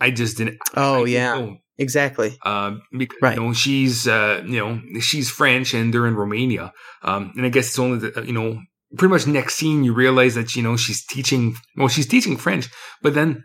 [0.00, 0.58] I just didn't.
[0.74, 1.56] Oh didn't yeah, know.
[1.78, 2.36] exactly.
[2.44, 3.36] Um, because Right.
[3.36, 6.72] you know she's uh, you know she's French and they're in Romania.
[7.02, 8.60] Um, and I guess it's only the, you know
[8.98, 12.68] pretty much next scene you realize that you know she's teaching well she's teaching French.
[13.02, 13.44] But then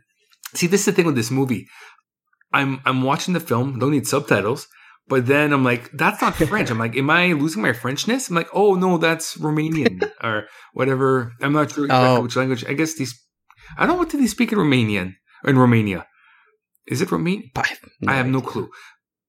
[0.55, 1.67] see this is the thing with this movie.
[2.51, 4.67] I'm I'm watching the film, don't need subtitles.
[5.09, 6.69] But then I'm like, that's not French.
[6.69, 8.29] I'm like, am I losing my Frenchness?
[8.29, 11.33] I'm like, oh no, that's Romanian or whatever.
[11.41, 12.21] I'm not sure exactly Oh.
[12.21, 12.63] which language.
[12.65, 13.13] I guess these.
[13.77, 16.05] I don't know what do they speak in Romanian in Romania.
[16.87, 17.49] Is it Romanian?
[17.55, 17.75] I
[18.07, 18.69] I have no clue.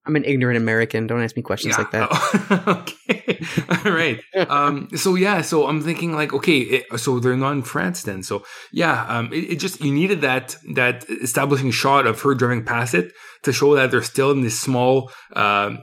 [0.07, 1.07] I'm an ignorant American.
[1.07, 2.09] Don't ask me questions like that.
[2.11, 3.38] Oh, okay.
[3.84, 4.20] All right.
[4.48, 8.22] Um, so yeah, so I'm thinking like, okay, it, so they're not in France then.
[8.22, 12.64] So yeah, um, it, it just you needed that that establishing shot of her driving
[12.64, 15.78] past it to show that they're still in this small, um,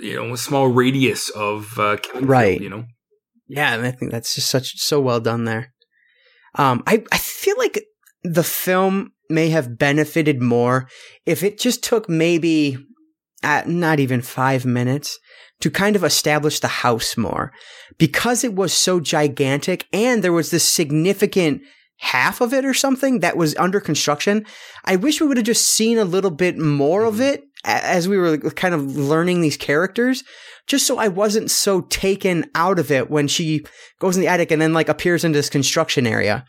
[0.00, 2.60] you know, small radius of uh, killing field, Right.
[2.60, 2.84] You know.
[3.48, 5.72] Yeah, and I think that's just such so well done there.
[6.54, 7.84] Um, I, I feel like
[8.22, 10.88] the film may have benefited more
[11.26, 12.78] if it just took maybe
[13.42, 15.18] at not even five minutes
[15.60, 17.52] to kind of establish the house more
[17.98, 21.62] because it was so gigantic and there was this significant
[21.98, 24.44] half of it or something that was under construction.
[24.86, 27.24] I wish we would have just seen a little bit more of mm-hmm.
[27.24, 30.24] it as we were kind of learning these characters,
[30.66, 33.66] just so I wasn't so taken out of it when she
[33.98, 36.46] goes in the attic and then like appears in this construction area.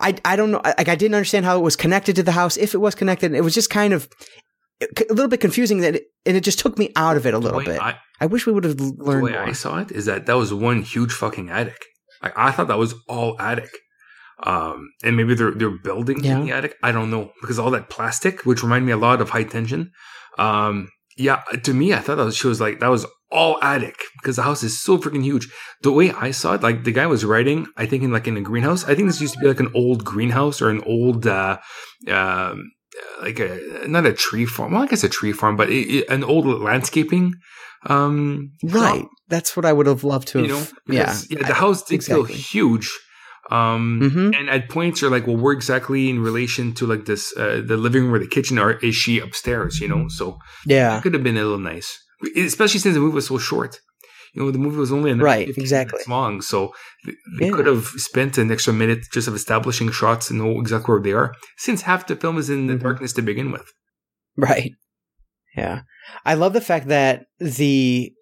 [0.00, 0.62] I, I don't know.
[0.64, 2.56] Like I didn't understand how it was connected to the house.
[2.56, 4.08] If it was connected, it was just kind of
[4.82, 7.38] a little bit confusing that, it, and it just took me out of it a
[7.38, 7.80] little bit.
[7.80, 9.22] I, I, wish we would have learned.
[9.22, 9.42] The way more.
[9.42, 11.82] I saw it is that that was one huge fucking attic.
[12.22, 13.70] Like I thought that was all attic.
[14.42, 16.38] Um, and maybe they're they're building yeah.
[16.38, 16.76] in the attic.
[16.82, 19.92] I don't know because all that plastic, which reminded me a lot of high tension.
[20.38, 23.96] Um, yeah, to me, I thought that was, she was like that was all attic
[24.20, 25.48] because the house is so freaking huge.
[25.82, 28.36] The way I saw it, like the guy was writing, I think in like in
[28.36, 28.84] a greenhouse.
[28.84, 31.58] I think this used to be like an old greenhouse or an old, uh,
[32.08, 32.70] um,
[33.22, 34.72] like a not a tree farm.
[34.72, 37.34] Well, I guess a tree farm, but it, it, an old landscaping.
[37.86, 39.00] Um, right.
[39.00, 39.08] Farm.
[39.28, 40.38] That's what I would have loved to.
[40.38, 41.46] Have, you know, because, yeah, yeah.
[41.48, 42.26] The house did exactly.
[42.26, 42.90] feel huge.
[43.48, 44.34] Um, mm-hmm.
[44.34, 47.76] and at points you're like, well, where exactly in relation to like this, uh, the
[47.76, 49.78] living room or the kitchen, or is she upstairs?
[49.78, 51.96] You know, so yeah, it could have been a little nice
[52.36, 53.80] especially since the movie was so short.
[54.36, 56.74] You know, the movie was only an right, exactly long, so
[57.38, 57.52] they yeah.
[57.52, 61.12] could have spent an extra minute just of establishing shots and know exactly where they
[61.12, 61.34] are.
[61.56, 62.82] Since half the film is in the mm-hmm.
[62.82, 63.72] darkness to begin with,
[64.36, 64.72] right?
[65.56, 65.82] Yeah,
[66.26, 68.12] I love the fact that the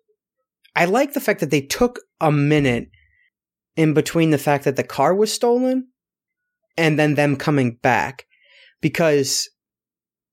[0.76, 2.90] I like the fact that they took a minute
[3.76, 5.88] in between the fact that the car was stolen
[6.76, 8.24] and then them coming back
[8.80, 9.48] because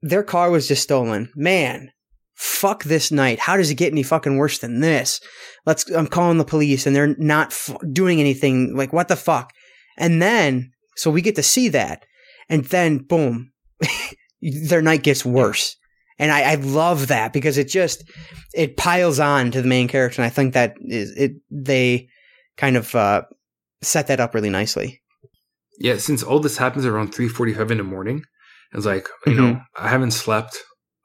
[0.01, 1.31] their car was just stolen.
[1.35, 1.91] Man,
[2.35, 3.39] fuck this night.
[3.39, 5.21] How does it get any fucking worse than this?
[5.65, 8.75] Let's, I'm calling the police and they're not f- doing anything.
[8.75, 9.51] Like, what the fuck?
[9.97, 12.05] And then, so we get to see that.
[12.49, 13.51] And then, boom,
[14.41, 15.77] their night gets worse.
[16.17, 18.03] And I, I, love that because it just,
[18.53, 20.21] it piles on to the main character.
[20.21, 22.09] And I think that is, it, they
[22.57, 23.23] kind of, uh,
[23.81, 25.01] set that up really nicely.
[25.79, 25.97] Yeah.
[25.97, 28.23] Since all this happens around 3.45 in the morning,
[28.73, 29.41] it's like, you mm-hmm.
[29.41, 30.61] know, I haven't slept.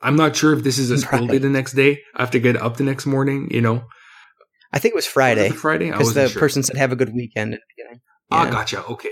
[0.07, 2.01] I'm not sure if this is a school day the next day.
[2.15, 3.83] I have to get up the next morning, you know.
[4.73, 5.51] I think it was Friday.
[5.51, 5.91] Was Friday?
[5.91, 6.39] Because the sure.
[6.39, 8.01] person said have a good weekend at the beginning.
[8.31, 8.85] Ah, gotcha.
[8.85, 9.11] Okay.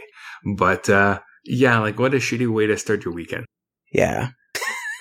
[0.57, 3.45] But uh, yeah, like what a shitty way to start your weekend.
[3.93, 4.29] Yeah.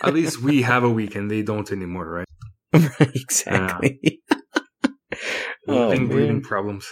[0.04, 1.30] at least we have a weekend.
[1.30, 2.28] They don't anymore, right?
[3.00, 4.24] right exactly.
[4.32, 4.90] Uh,
[5.68, 6.92] oh, breathing problems.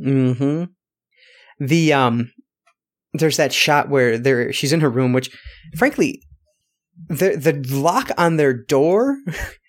[0.00, 0.64] Mm-hmm.
[1.62, 2.32] The um
[3.12, 5.30] there's that shot where there she's in her room, which
[5.76, 6.22] frankly
[7.08, 9.18] the the lock on their door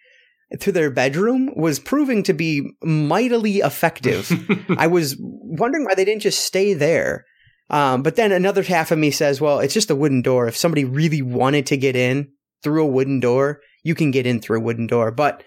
[0.59, 4.31] to their bedroom was proving to be mightily effective.
[4.77, 7.25] I was wondering why they didn't just stay there.
[7.69, 10.47] Um, but then another half of me says, well, it's just a wooden door.
[10.47, 12.29] If somebody really wanted to get in
[12.63, 15.09] through a wooden door, you can get in through a wooden door.
[15.09, 15.43] But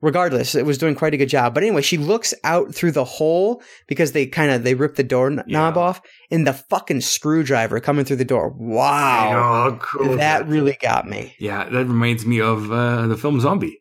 [0.00, 1.54] regardless, it was doing quite a good job.
[1.54, 5.02] But anyway, she looks out through the hole because they kind of they ripped the
[5.04, 5.82] door knob yeah.
[5.82, 8.50] off and the fucking screwdriver coming through the door.
[8.56, 9.70] Wow.
[9.70, 11.34] Know, cool that really got me.
[11.38, 13.80] Yeah, that reminds me of uh, the film Zombie.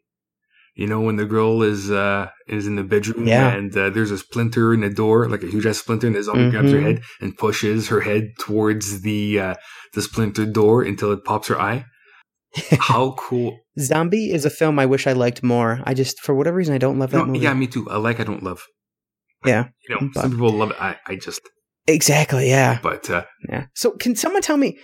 [0.76, 3.50] You know, when the girl is uh, is in the bedroom yeah.
[3.52, 6.22] and uh, there's a splinter in the door, like a huge ass splinter, and the
[6.22, 6.52] zombie mm-hmm.
[6.52, 6.86] grabs her mm-hmm.
[6.86, 9.56] head and pushes her head towards the uh,
[9.94, 11.86] the splintered door until it pops her eye.
[12.80, 13.60] How cool!
[13.80, 15.82] Zombie is a film I wish I liked more.
[15.84, 17.40] I just, for whatever reason, I don't love that no, movie.
[17.40, 17.90] Yeah, me too.
[17.90, 18.64] I like, I don't love.
[19.46, 20.22] Yeah, you know, but.
[20.22, 20.78] some people love it.
[20.82, 21.42] I, I just
[21.88, 22.50] Exactly.
[22.50, 22.80] Yeah.
[22.84, 23.68] But uh, yeah.
[23.74, 24.78] So can someone tell me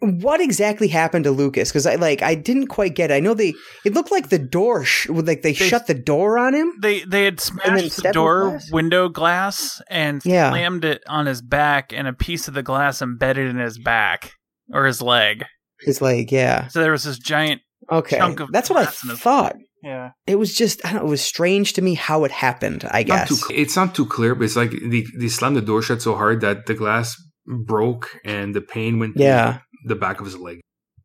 [0.00, 1.70] what exactly happened to Lucas?
[1.70, 3.10] Because I like I didn't quite get.
[3.10, 3.14] it.
[3.14, 3.54] I know they.
[3.84, 6.74] It looked like the door, sh- like they, they, shut the door on him.
[6.80, 8.70] They they had smashed the door glass?
[8.70, 10.50] window glass and yeah.
[10.50, 14.34] slammed it on his back, and a piece of the glass embedded in his back
[14.72, 15.44] or his leg.
[15.82, 16.68] His leg, yeah.
[16.68, 17.62] So there was this giant.
[17.90, 18.52] Okay, chunk of.
[18.52, 19.56] that's what I thought.
[19.82, 20.10] Yeah.
[20.26, 23.02] It was just, I don't know, it was strange to me how it happened, I
[23.02, 23.30] guess.
[23.30, 26.02] Not too, it's not too clear, but it's like they, they slammed the door shut
[26.02, 27.16] so hard that the glass
[27.46, 29.60] broke and the pain went yeah.
[29.86, 30.60] the back of his leg.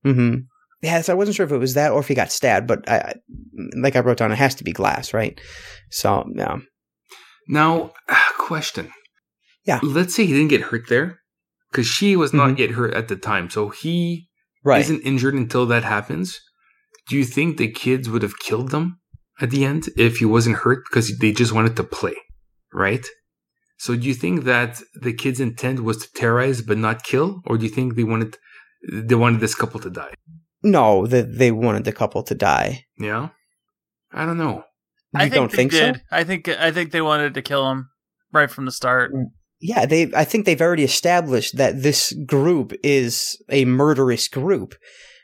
[0.06, 0.42] Mm-hmm.
[0.82, 2.88] Yeah, so I wasn't sure if it was that or if he got stabbed, but
[2.90, 3.16] I,
[3.78, 5.40] like I wrote down, it has to be glass, right?
[5.90, 6.58] So, yeah.
[7.48, 7.94] Now,
[8.38, 8.92] question.
[9.66, 9.80] Yeah.
[9.82, 11.20] Let's say he didn't get hurt there
[11.72, 12.60] because she was not mm-hmm.
[12.60, 13.50] yet hurt at the time.
[13.50, 14.25] So he
[14.66, 14.82] right.
[14.82, 16.40] isn't injured until that happens
[17.08, 19.00] do you think the kids would have killed them
[19.40, 22.16] at the end if he wasn't hurt because they just wanted to play,
[22.74, 23.06] right?
[23.78, 27.58] So do you think that the kids' intent was to terrorize but not kill, or
[27.58, 28.38] do you think they wanted
[28.92, 30.14] they wanted this couple to die?
[30.64, 32.86] No, that they wanted the couple to die.
[32.98, 33.30] Yeah,
[34.12, 34.64] I don't know.
[35.14, 35.96] You I think don't think did.
[35.96, 36.02] so?
[36.12, 37.90] I think I think they wanted to kill him
[38.32, 39.14] right from the start.
[39.14, 39.26] Mm.
[39.68, 40.12] Yeah, they.
[40.16, 44.76] I think they've already established that this group is a murderous group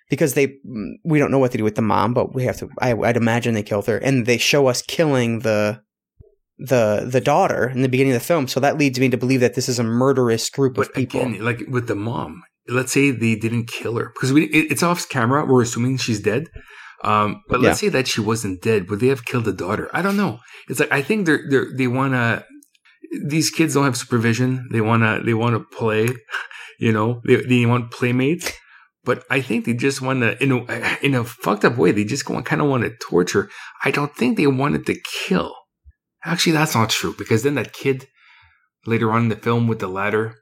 [0.10, 0.56] because they.
[1.04, 2.70] We don't know what to do with the mom, but we have to.
[2.80, 5.82] I, I'd imagine they killed her, and they show us killing the
[6.58, 8.48] the the daughter in the beginning of the film.
[8.48, 11.22] So that leads me to believe that this is a murderous group But of people.
[11.22, 14.84] again, like with the mom, let's say they didn't kill her because we it, it's
[14.84, 15.46] off camera.
[15.46, 16.46] We're assuming she's dead.
[17.04, 18.90] Um, but let's say that she wasn't dead.
[18.90, 19.90] Would they have killed the daughter?
[19.92, 20.40] I don't know.
[20.70, 22.46] It's like I think they're they they want to.
[23.26, 24.70] These kids don't have supervision.
[24.72, 26.10] They wanna they wanna play.
[26.80, 28.52] You know, they they want playmates.
[29.04, 32.04] But I think they just want to, in a in a fucked up way, they
[32.04, 33.52] just kind of want to torture.
[33.84, 34.96] I don't think they wanted to
[35.26, 35.54] kill.
[36.24, 38.08] Actually, that's not true because then that kid
[38.86, 40.36] later on in the film with the ladder,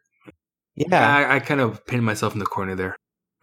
[0.76, 2.96] yeah, I, I kind of pinned myself in the corner there.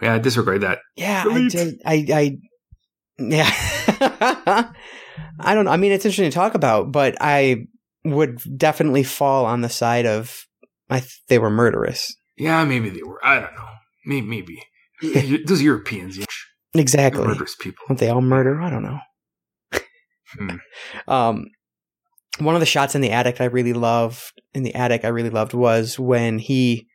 [0.03, 0.81] Yeah, I disregard that.
[0.97, 1.55] Yeah, Delete.
[1.55, 1.81] I did.
[1.85, 2.39] I, I,
[3.19, 4.73] yeah.
[5.41, 5.71] I don't know.
[5.71, 7.67] I mean, it's interesting to talk about, but I
[8.15, 10.47] would definitely fall on the side of
[10.89, 12.15] I th- they were murderous.
[12.37, 13.25] Yeah, maybe they were.
[13.25, 13.69] I don't know.
[14.05, 14.27] Maybe,
[15.03, 15.43] maybe.
[15.47, 16.19] Those Europeans,
[16.75, 17.27] Exactly.
[17.27, 17.85] murderous people.
[17.89, 18.61] Don't they all murder?
[18.61, 18.99] I don't know.
[20.39, 20.57] Hmm.
[21.09, 21.47] Um,
[22.39, 24.21] one of the shots in the attic I really loved
[24.55, 26.87] in the attic I really loved was when he,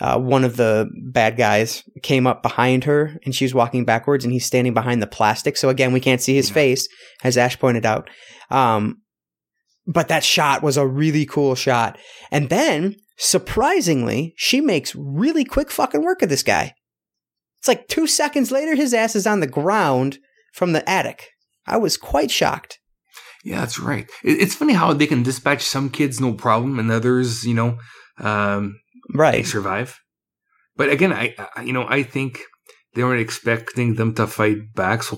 [0.00, 4.24] uh, one of the bad guys came up behind her and she was walking backwards
[4.24, 5.56] and he's standing behind the plastic.
[5.58, 6.54] So again, we can't see his Yeah.
[6.54, 6.88] face,
[7.24, 8.08] as Ashe pointed out.
[8.50, 9.02] Um,
[9.86, 11.98] but that shot was a really cool shot.
[12.30, 16.74] And then, surprisingly, she makes really quick fucking work of this guy.
[17.58, 20.18] It's like two seconds later, his ass is on the ground
[20.52, 21.28] from the attic.
[21.66, 22.78] I was quite shocked.
[23.44, 24.10] Yeah, that's right.
[24.24, 27.78] It's funny how they can dispatch some kids no problem and others, you know,
[28.18, 28.80] um,
[29.12, 29.46] they Right.
[29.46, 29.98] survive.
[30.76, 32.40] But again, I, I you know I think
[32.94, 35.16] they weren't expecting them to fight back so.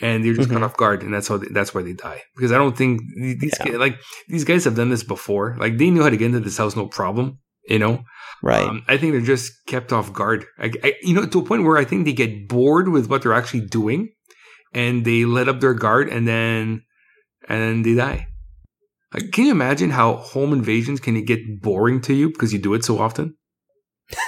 [0.00, 0.54] And they're just Mhm.
[0.54, 2.22] caught off guard, and that's how they, that's why they die.
[2.36, 3.64] Because I don't think these Yeah.
[3.64, 5.56] kids, like these guys have done this before.
[5.58, 7.38] Like they knew how to get into this house, no problem.
[7.68, 8.04] You know,
[8.42, 8.62] Right.
[8.62, 10.44] Um, I think they're just kept off guard.
[10.58, 13.22] I, I, you know, to a point where I think they get bored with what
[13.22, 14.10] they're actually doing,
[14.74, 16.82] and they let up their guard, and then
[17.48, 18.28] and then they die.
[19.14, 22.74] Like, can you imagine how home invasions can get boring to you because you do
[22.74, 23.36] it so often?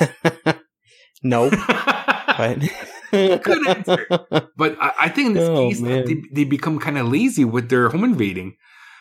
[1.22, 1.50] no.
[1.50, 2.58] But
[3.42, 4.06] Good answer.
[4.56, 6.04] But I, I think in this Oh, case, man.
[6.06, 8.56] they, they become kind of lazy with their home invading.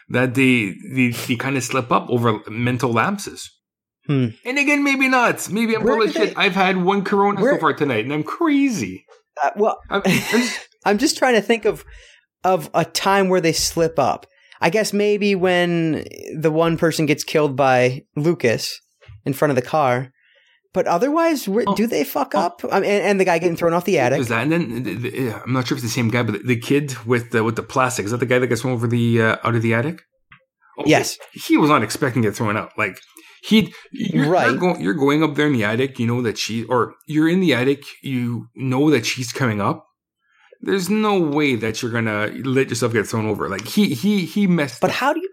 [0.09, 3.49] That they they, they kind of slip up over mental lapses.
[4.05, 4.27] Hmm.
[4.45, 5.49] And again, maybe not.
[5.51, 6.37] Maybe I'm Where full of do they- shit.
[6.37, 9.05] I've had one Corona Where- so far tonight, and I'm crazy.
[9.43, 11.83] Uh, well, I'm, I'm just, I'm just trying to think of
[12.45, 14.25] of a time where they slip up.
[14.61, 16.05] I guess maybe when
[16.39, 18.79] the one person gets killed by Lucas
[19.25, 20.11] in front of the car.
[20.73, 21.75] But otherwise, Oh.
[21.75, 22.61] do they fuck up?
[22.71, 24.17] I mean, and, the guy getting thrown off the attic.
[24.17, 26.45] there's that, and then the, the, I'm not sure if it's the same guy, but
[26.45, 28.87] the, kid with the with the plastic is that the guy that gets thrown over
[28.87, 30.01] the uh, out of the attic?
[30.79, 30.89] Okay.
[30.91, 31.17] Yes.
[31.33, 32.71] he was not expecting to get thrown out.
[32.77, 32.99] Like
[33.41, 34.49] he, you're, Right.
[34.49, 35.99] You're, go, you're going up there in the attic.
[35.99, 37.83] You know that she, or you're in the attic.
[38.03, 39.85] You know that she's coming up.
[40.61, 43.47] There's no way that you're gonna let yourself get thrown over.
[43.47, 44.81] Like he, he, he messed.
[44.81, 44.95] But up.
[44.97, 45.29] how do you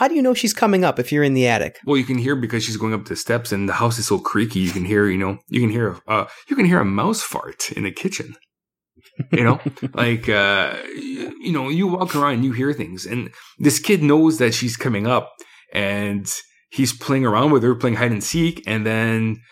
[0.00, 1.78] how do you know she's coming up if you're in the attic?
[1.84, 4.18] Well, you can hear because she's going up the steps, and the house is so
[4.18, 4.60] creaky.
[4.60, 7.70] You can hear, you know, you can hear, uh, you can hear a mouse fart
[7.72, 8.34] in the kitchen.
[9.30, 9.60] You know,
[9.92, 13.28] like, uh, you, know, you walk around, and you hear things, and
[13.58, 15.34] this kid knows that she's coming up,
[15.74, 16.26] and
[16.70, 19.42] he's playing around with her, playing hide and seek, and then,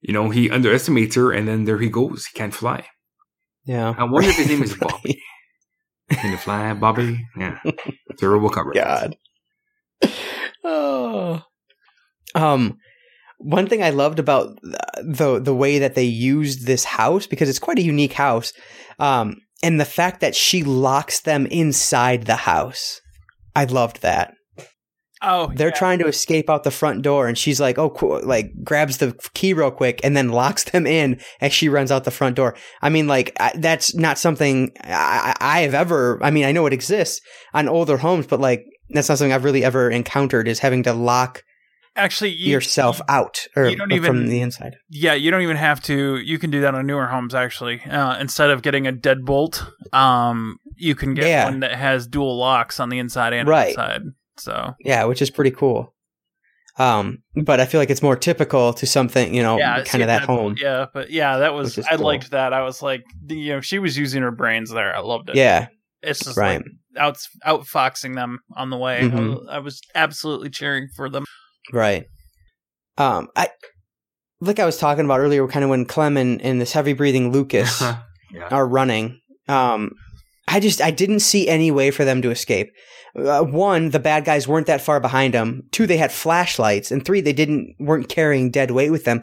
[0.00, 2.24] you know, he underestimates her, and then there he goes.
[2.24, 2.86] He can't fly.
[3.66, 3.94] Yeah.
[3.98, 5.22] I wonder if his name is Bobby.
[6.10, 7.26] Can you fly, Bobby?
[7.36, 7.58] Yeah,
[8.18, 8.78] terrible reference.
[8.78, 9.14] God.
[10.64, 11.42] Oh.
[12.34, 12.78] Um,
[13.38, 14.58] one thing I loved about
[14.96, 18.52] the the way that they used this house because it's quite a unique house,
[18.98, 23.00] um, and the fact that she locks them inside the house.
[23.54, 24.34] I loved that.
[25.20, 25.74] Oh, They're yeah.
[25.74, 29.16] trying to escape out the front door, and she's like, "Oh, cool!" Like grabs the
[29.34, 32.54] key real quick, and then locks them in as she runs out the front door.
[32.82, 36.22] I mean, like I, that's not something I, I I have ever.
[36.22, 37.20] I mean, I know it exists
[37.52, 40.48] on older homes, but like that's not something I've really ever encountered.
[40.48, 41.44] Is having to lock
[41.96, 44.76] actually you, yourself out or you don't or from the inside.
[44.88, 46.16] Yeah, you don't even have to.
[46.18, 47.80] You can do that on newer homes actually.
[47.82, 51.44] Uh, instead of getting a deadbolt, um, you can get Yeah.
[51.44, 53.70] one that has dual locks on the inside and Right.
[53.70, 54.02] outside.
[54.38, 55.94] So Yeah, which is pretty cool.
[56.78, 60.06] Um, but I feel like it's more typical to something you know, yeah, kind of
[60.06, 60.56] that deadbolt, home.
[60.60, 62.06] Yeah, but yeah, that was I cool.
[62.06, 62.52] liked that.
[62.52, 64.94] I was like, you know, she was using her brains there.
[64.94, 65.34] I loved it.
[65.34, 65.66] Yeah,
[66.02, 66.58] it's just right.
[66.58, 66.66] like
[66.98, 68.98] out outfoxing them on the way.
[68.98, 69.28] I Mhm.
[69.38, 71.24] was- I was absolutely cheering for them.
[71.72, 72.04] Right.
[72.96, 73.48] Um, I
[74.40, 77.32] like I was talking about earlier, kind of when Clem and, and this heavy breathing
[77.32, 77.80] Lucas
[78.32, 78.48] yeah.
[78.50, 79.20] are running.
[79.48, 79.90] Um,
[80.46, 82.68] I just I didn't see any way for them to escape.
[83.16, 85.62] Uh, one, the bad guys weren't that far behind them.
[85.72, 89.22] Two, they had flashlights, and three, they didn't weren't carrying dead weight with them.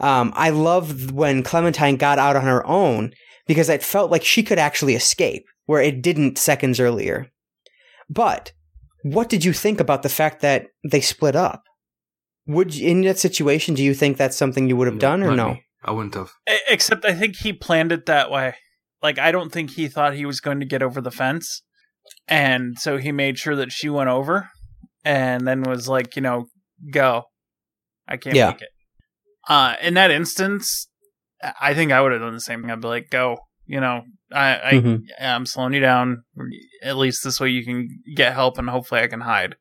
[0.00, 3.12] Um, I loved when Clementine got out on her own
[3.46, 7.26] because it felt like she could actually escape, where it didn't seconds earlier.
[8.08, 8.52] But
[9.02, 11.62] what did you think about the fact that they split up?
[12.46, 15.28] Would you, in that situation, do you think that's something you would have done or
[15.34, 15.48] Not no?
[15.54, 15.62] me.
[15.84, 16.30] I wouldn't have.
[16.68, 18.54] Except I think he planned it that way.
[19.02, 21.62] Like I don't think he thought he was going to get over the fence,
[22.26, 24.48] and so he made sure that she went over,
[25.04, 26.46] and then was like, you know,
[26.92, 27.24] go.
[28.08, 28.48] I can't Yeah.
[28.52, 28.68] make it.
[29.48, 30.88] Uh, in that instance,
[31.60, 32.70] I think I would have done the same thing.
[32.70, 33.36] I'd be like, go.
[33.66, 35.02] You know, I, I Mhm.
[35.20, 36.24] I'm slowing you down.
[36.82, 39.56] At least this way you can get help, and hopefully I can hide.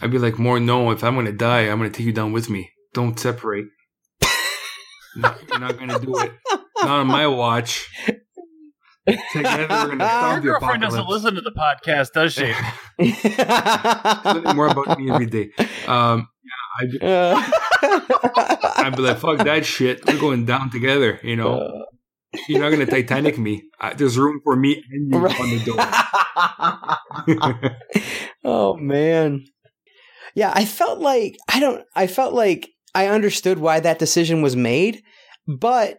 [0.00, 2.12] I'd be like, more no, if I'm going to die, I'm going to take you
[2.12, 2.70] down with me.
[2.94, 3.66] Don't separate.
[5.16, 6.32] no, you're not going to do it.
[6.78, 7.88] Not on my watch.
[9.32, 12.52] Together, we're going to Your stop the girlfriend doesn't listen to the podcast, does she?
[14.54, 15.50] More about me every day.
[15.88, 16.98] Um, yeah, I'd be,
[18.84, 20.06] I'd be like, fuck that shit.
[20.06, 21.86] We're going down together, you know?
[22.48, 23.62] You're not going to Titanic me.
[23.80, 25.76] Uh, there's room for me and you on the door.
[28.44, 29.44] oh man.
[30.34, 34.56] Yeah, I felt like I don't I felt like I understood why that decision was
[34.56, 35.02] made,
[35.46, 35.98] but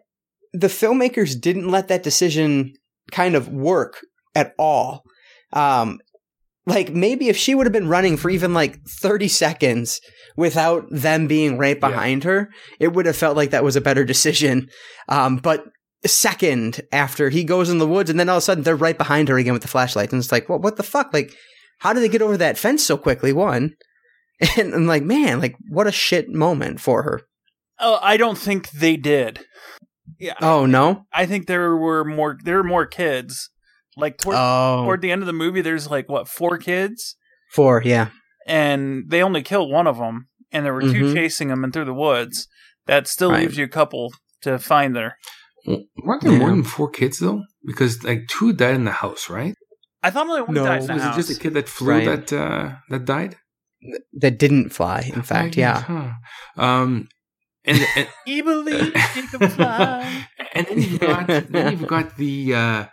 [0.53, 2.73] the filmmakers didn't let that decision
[3.11, 3.99] kind of work
[4.35, 5.03] at all.
[5.53, 5.99] Um
[6.65, 9.99] like maybe if she would have been running for even like 30 seconds
[10.37, 11.89] without them being right Yeah.
[11.89, 14.69] behind her, it would have felt like that was a better decision.
[15.09, 15.65] Um but
[16.07, 18.97] second after he goes in the woods and then all of a sudden they're right
[18.97, 21.13] behind her again with the flashlights and it's like, what what the fuck?
[21.13, 21.33] Like
[21.79, 23.33] how did they get over that fence so quickly?
[23.33, 23.75] One.
[24.57, 27.21] And I'm like, man, like what a shit moment for her.
[27.79, 29.45] Oh, I don't think they did.
[30.19, 31.05] Yeah, Oh no.
[31.13, 32.37] I think there were more.
[32.43, 33.49] There were more kids.
[33.97, 34.83] Like toward, Oh.
[34.85, 37.15] toward the end of the movie, there's like what four kids,
[37.51, 38.07] Four, yeah.
[38.47, 41.13] and they only kill one of them, and there were 2 Mhm.
[41.13, 42.47] chasing them and through the woods.
[42.87, 43.41] That still Right.
[43.41, 45.17] leaves you a couple to find there.
[45.65, 47.43] Weren't there more than four kids, though?
[47.65, 49.55] Because, like, two died in the house, right?
[50.03, 50.65] I thought only one No.
[50.65, 51.15] died in the Was house.
[51.15, 52.05] it just a kid that flew Right.
[52.05, 53.37] that uh, that died?
[54.13, 55.81] That didn't fly, in fact, yeah.
[55.81, 56.11] Huh.
[56.63, 57.07] Um,
[57.65, 60.27] and, and He believes he can fly.
[60.53, 62.85] and then you've got then you've got the uh,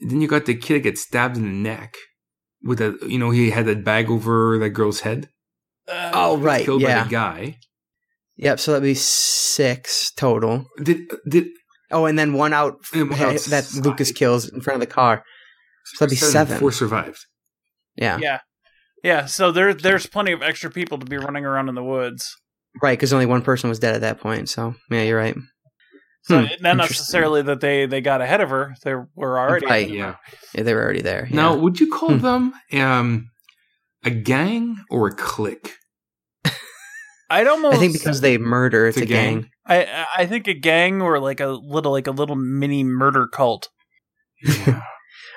[0.00, 1.94] then you got the kid that gets stabbed in the neck
[2.62, 5.28] with a you know he had that bag over that girl's head.
[5.88, 7.04] Uh, Oh right, killed by yeah.
[7.04, 7.58] the guy.
[8.36, 10.66] Yep, so that'd be six total.
[10.82, 11.46] Did did
[11.90, 13.84] Oh, and then one out And one that outside.
[13.84, 15.22] Lucas kills in front of the car.
[15.86, 16.58] So that'd be seven.
[16.58, 17.18] Four survived.
[17.96, 18.18] Yeah.
[18.18, 18.38] yeah,
[19.02, 19.26] yeah.
[19.26, 22.34] So there, there's plenty of extra people to be running around in the woods.
[22.82, 24.48] Right, because only one person was dead at that point.
[24.48, 25.36] So yeah, you're right.
[26.22, 28.74] So Hmm, not necessarily that they they got ahead of her.
[28.82, 29.86] They were already Right.
[29.86, 30.18] ahead of her.
[30.32, 30.34] Yeah.
[30.54, 31.28] Yeah, they were already there.
[31.30, 31.36] yeah.
[31.36, 32.20] Now, would you call Hmm.
[32.20, 33.30] them um,
[34.04, 35.74] a gang or a clique?
[37.34, 37.76] I'd almost.
[37.76, 39.48] I think because they murder, it's, It's a gang.
[39.66, 43.68] I I think a gang or like a little like a little mini murder cult.
[44.42, 44.80] Yeah.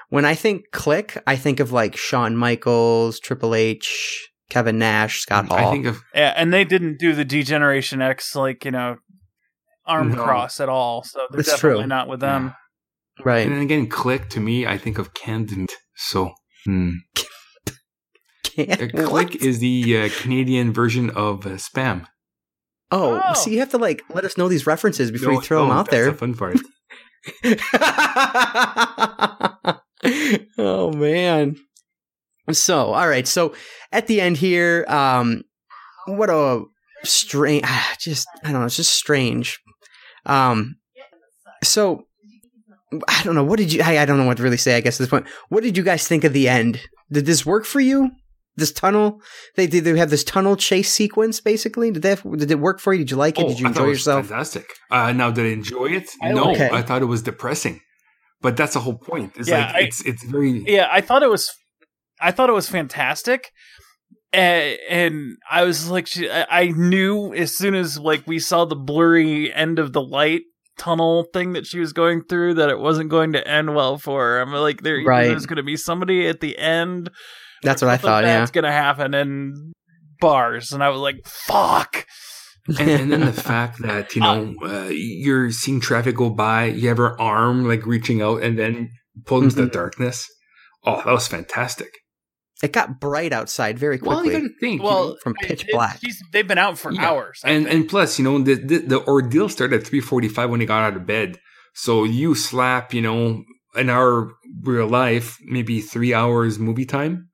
[0.10, 5.48] When I think click, I think of like Shawn Michaels, Triple H, Kevin Nash, Scott
[5.48, 5.58] Hall.
[5.58, 8.96] I think of Yeah, and they didn't do the D-Generation X like you know
[9.86, 10.24] arm No.
[10.24, 11.04] cross at all.
[11.04, 11.88] So they're That's definitely true.
[11.88, 12.54] not with them.
[13.26, 13.46] right.
[13.46, 15.68] and then again, click to me, I think of Candid.
[15.98, 16.32] So,
[16.66, 16.92] hmm.
[18.58, 19.06] A What?
[19.06, 22.06] clique is the uh, Canadian version of uh, spam.
[22.92, 23.34] Oh, Oh.
[23.34, 25.68] so you have to like let us know these references before No, you throw no,
[25.70, 26.12] them out that's there.
[26.12, 26.58] The fun part.
[30.58, 31.56] oh man.
[32.52, 33.28] So, all right.
[33.28, 33.54] So
[33.92, 35.44] at the end here, um,
[36.06, 36.64] what a
[37.04, 37.66] strange,
[38.00, 39.60] just I don't know, it's just strange.
[40.26, 40.78] Um,
[41.64, 42.06] so
[43.08, 43.44] I don't know.
[43.44, 43.82] What did you?
[43.84, 44.78] I, I don't know what to really say.
[44.78, 46.80] I guess at this point, what did you guys think of the end?
[47.12, 48.12] Did this work for you?
[48.58, 49.22] This tunnel?
[49.56, 49.84] They did.
[49.84, 51.40] They have this tunnel chase sequence.
[51.40, 52.24] Basically, did that?
[52.38, 53.00] Did it work for you?
[53.00, 53.46] Did you like it?
[53.46, 54.26] Oh, did you I enjoy it was yourself?
[54.28, 54.66] Fantastic.
[54.92, 56.10] Uh, now, did I enjoy it?
[56.22, 56.72] I no, like it.
[56.72, 57.80] I thought it was depressing.
[58.42, 59.34] But that's the whole point.
[59.38, 61.50] It's Yeah, like I- it's it's very Yeah, I thought it was,
[62.22, 63.50] I thought it was fantastic,
[64.34, 68.76] and, and I was like, I I knew as soon as like we saw the
[68.76, 70.42] blurry end of the light
[70.78, 74.22] tunnel thing that she was going through that it wasn't going to end well for
[74.24, 74.40] her.
[74.42, 75.28] I'm like, there, Right.
[75.28, 77.10] there's going to be somebody at the end.
[77.64, 78.24] That's what I something thought.
[78.24, 78.40] Yeah.
[78.40, 79.74] That's going to happen in
[80.20, 82.06] bars, and I was like, fuck.
[82.80, 86.90] and, and then the fact that you know uh, you're seeing traffic go by, you
[86.90, 88.90] have her arm like reaching out and then
[89.26, 89.72] pulled into the Mhm.
[89.72, 90.28] darkness.
[90.86, 91.90] Oh, that was fantastic.
[92.64, 94.34] It got bright outside very Well, quickly.
[94.36, 94.82] you got to think.
[94.82, 96.00] you Well, know, from pitch it- black.
[96.04, 97.08] she's- they've been out for Yeah.
[97.10, 97.76] hours, I and think.
[97.82, 100.66] and plus, you know, the, the the ordeal started at three forty five when he
[100.66, 101.38] got out of bed.
[101.76, 103.44] So you slap, you know,
[103.76, 104.32] in our
[104.64, 107.27] real life, maybe three hours movie time.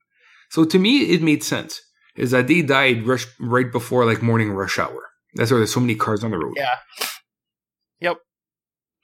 [0.53, 1.81] So to me, it made sense.
[2.15, 5.09] Is that they died rush, right before like morning rush hour.
[5.33, 6.53] That's why there's so many cars on the road.
[6.55, 6.75] Yeah.
[8.01, 8.17] Yep.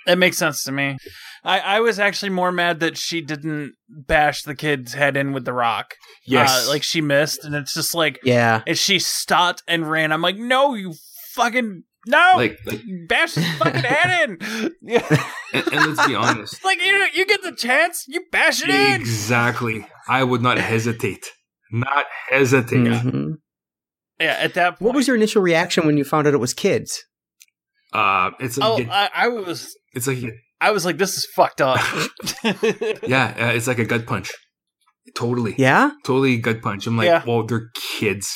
[0.05, 0.97] It makes sense to me.
[1.43, 5.45] I, I was actually more mad that she didn't bash the kid's head in with
[5.45, 5.95] the rock.
[6.23, 6.67] Yes.
[6.67, 8.61] Uh, like she missed, and it's just like, Yeah.
[8.67, 10.11] and she stopped and ran.
[10.11, 10.93] I'm like, no, you
[11.33, 14.71] fucking no, like, like bash his fucking head in.
[14.83, 15.25] Yeah.
[15.53, 16.63] and, and let's be honest.
[16.63, 19.01] like you, you get the chance, you bash it in.
[19.01, 19.87] Exactly.
[20.07, 21.31] I would not hesitate.
[21.71, 22.77] Not hesitate.
[22.87, 23.33] Mhm.
[24.19, 24.81] Yeah, at that point.
[24.81, 27.03] What was your initial reaction when you found out it was kids?
[27.93, 30.19] Uh, it's like Oh, I, I was, it's like
[30.61, 31.79] I was like, this is fucked up.
[32.43, 34.31] yeah, uh, it's like a gut punch.
[35.15, 35.91] Totally, Yeah?
[36.05, 36.85] totally gut punch.
[36.85, 37.23] I'm like, Yeah.
[37.25, 38.29] well, they're kids.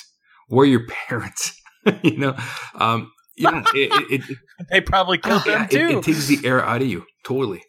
[0.48, 1.56] Where are your parents?
[2.04, 2.36] you know,
[2.76, 4.38] um, yeah, it, it, it,
[4.72, 5.98] they probably killed yeah, them it, too.
[6.00, 7.04] it takes the air out of you.
[7.26, 7.62] Totally.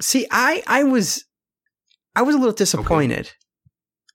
[0.00, 1.24] See, I I was
[2.14, 3.32] I was a little disappointed.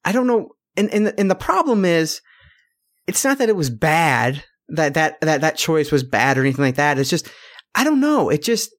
[0.04, 2.22] I don't know and and the, and the problem is
[3.08, 6.64] it's not that it was bad that that that that choice was bad or anything
[6.64, 6.98] like that.
[6.98, 7.30] It's just
[7.76, 8.30] I don't know.
[8.30, 8.74] It just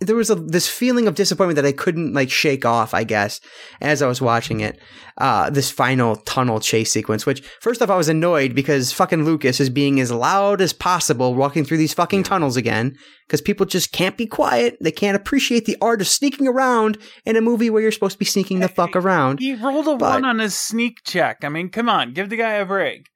[0.00, 3.40] there was a this feeling of disappointment that I couldn't like shake off, I guess,
[3.80, 4.78] as I was watching it.
[5.16, 9.58] Uh this final tunnel chase sequence, which first off I was annoyed because fucking Lucas
[9.58, 12.96] is being as loud as possible walking through these fucking tunnels again
[13.26, 14.76] because people just can't be quiet.
[14.80, 18.18] They can't appreciate the art of sneaking around in a movie where you're supposed to
[18.20, 19.40] be sneaking the fuck around.
[19.40, 21.38] he rolled a But- one on his sneak check.
[21.42, 23.06] I mean, come on, give the guy a break.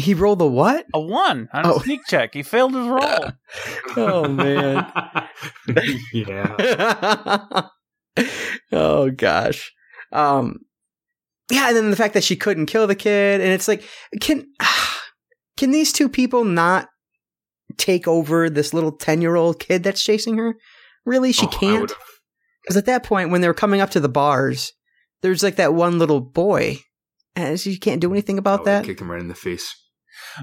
[0.00, 0.86] He rolled a what?
[0.94, 1.74] A one on Oh.
[1.74, 2.32] his sneak check.
[2.32, 3.32] He failed his roll.
[3.96, 4.86] Oh man.
[6.12, 7.62] yeah.
[8.72, 9.72] oh gosh.
[10.12, 10.58] Um
[11.50, 13.82] yeah, and then the fact that she couldn't kill the kid and it's like
[14.20, 14.46] can
[15.56, 16.88] can these two people not
[17.76, 20.54] take over this little 10-year-old kid that's chasing her?
[21.04, 21.32] Really?
[21.32, 21.92] She Oh, can't?
[22.68, 24.72] Cuz at that point when they were coming up to the bars,
[25.22, 26.78] there's like that one little boy
[27.34, 28.84] and she can't do anything I about would've that.
[28.84, 29.74] Kick him right in the face.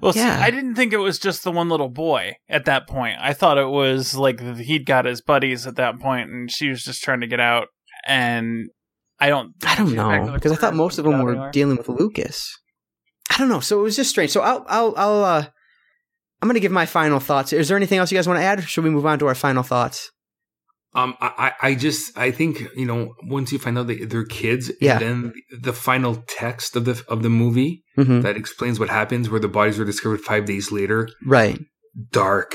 [0.02, 3.18] Well, see, I didn't think it was just the one little boy at that point.
[3.20, 6.84] I thought it was like he'd got his buddies at that point, and she was
[6.84, 7.68] just trying to get out.
[8.08, 8.70] And
[9.20, 11.32] I don't, I don't she's back to know because I thought most of them were
[11.32, 11.52] anywhere.
[11.52, 12.58] dealing with Lucas.
[13.30, 14.32] I don't know, so it was just strange.
[14.32, 15.46] So I'll I'll I'll uh
[16.42, 17.54] I'm gonna give my final thoughts.
[17.54, 18.60] Is there anything else you guys want to add?
[18.60, 20.12] Or should we move on to our final thoughts?
[20.96, 24.72] Um, I, I just I think you know once you find out that they're kids,
[24.80, 24.94] Yeah.
[25.00, 28.22] and then the final text of the of the movie Mm-hmm.
[28.22, 31.60] that explains what happens, where the bodies were discovered five days later, Right.
[32.12, 32.52] dark.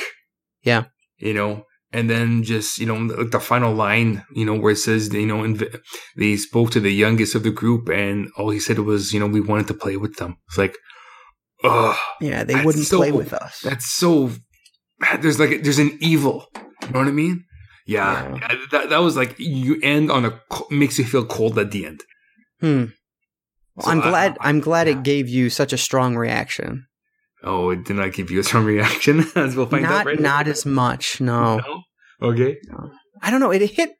[0.62, 0.84] Yeah.
[1.18, 4.76] you know, and then just you know like the final line, you know, where it
[4.78, 5.78] says you know inv-
[6.16, 9.26] they spoke to the youngest of the group, and all he said was you know
[9.26, 10.36] we wanted to play with them.
[10.48, 10.76] It's like,
[11.64, 13.60] oh, Yeah, they wouldn't so- play with us.
[13.62, 14.30] that's so.
[15.20, 16.46] There's like there's an evil.
[16.82, 17.44] You know what I mean?
[17.86, 18.54] Yeah, Yeah.
[18.70, 22.02] that that was like you end on a makes you feel cold at the end.
[22.60, 22.84] Hmm.
[23.74, 24.36] Well, So I'm glad.
[24.40, 24.94] I- I'm glad yeah.
[24.94, 26.86] it gave you such a strong reaction.
[27.42, 29.90] Oh, it did not give you a strong reaction, as we'll find out.
[29.90, 31.20] Not Right not as much.
[31.20, 31.56] No.
[31.58, 31.82] No?
[32.22, 32.58] Okay.
[33.22, 33.50] I don't know.
[33.50, 33.90] It hit.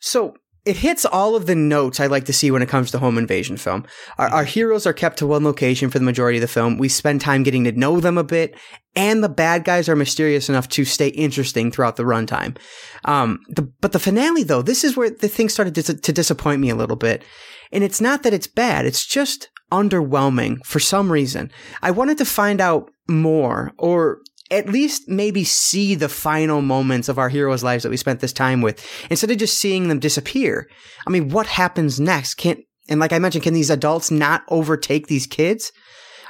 [0.00, 0.34] So
[0.68, 3.16] it hits all of the notes I like to see when it comes to home
[3.16, 3.86] invasion film.
[4.18, 6.76] Our, our heroes are kept to one location for the majority of the film.
[6.76, 8.54] We spend time getting to know them a bit,
[8.94, 12.58] and the bad guys are mysterious enough to stay interesting throughout the runtime.
[13.06, 16.60] Um, the, but the finale, though, this is where the thing started dis- to disappoint
[16.60, 17.24] me a little bit.
[17.72, 21.50] And it's not that it's bad; it's just underwhelming for some reason.
[21.80, 24.20] I wanted to find out more, or
[24.50, 28.32] at least maybe see the final moments of our heroes' lives that we spent this
[28.32, 30.68] time with, instead of just seeing them disappear.
[31.06, 32.34] I mean, what happens next?
[32.34, 35.72] Can't and like I mentioned, can these adults not overtake these kids?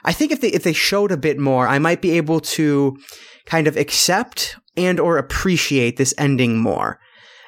[0.05, 2.97] I think if they if they showed a bit more, I might be able to
[3.47, 6.99] kind of accept and or appreciate this ending more.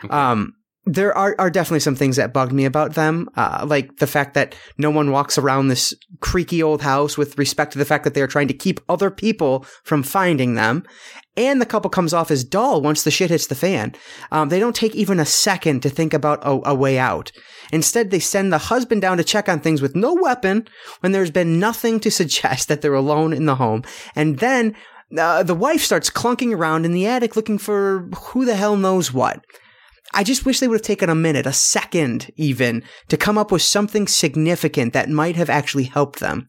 [0.04, 0.14] Okay.
[0.14, 0.54] Um,
[0.90, 4.34] there are, are definitely some things that bugged me about them, uh, like the fact
[4.34, 8.14] that no one walks around this creaky old house with respect to the fact that
[8.14, 10.82] they are trying to keep other people from finding them.
[11.36, 13.94] And the couple comes off as dull once the shit hits the fan.
[14.32, 17.30] Um, they don't take even a second to think about a, a way out.
[17.72, 20.66] Instead, they send the husband down to check on things with no weapon
[21.00, 23.84] when there's been nothing to suggest that they're alone in the home.
[24.16, 24.74] And then
[25.16, 29.12] uh, the wife starts clunking around in the attic looking for who the hell knows
[29.12, 29.44] what.
[30.12, 33.52] I just wish they would have taken a minute, a second even, to come up
[33.52, 36.48] with something significant that might have actually helped them.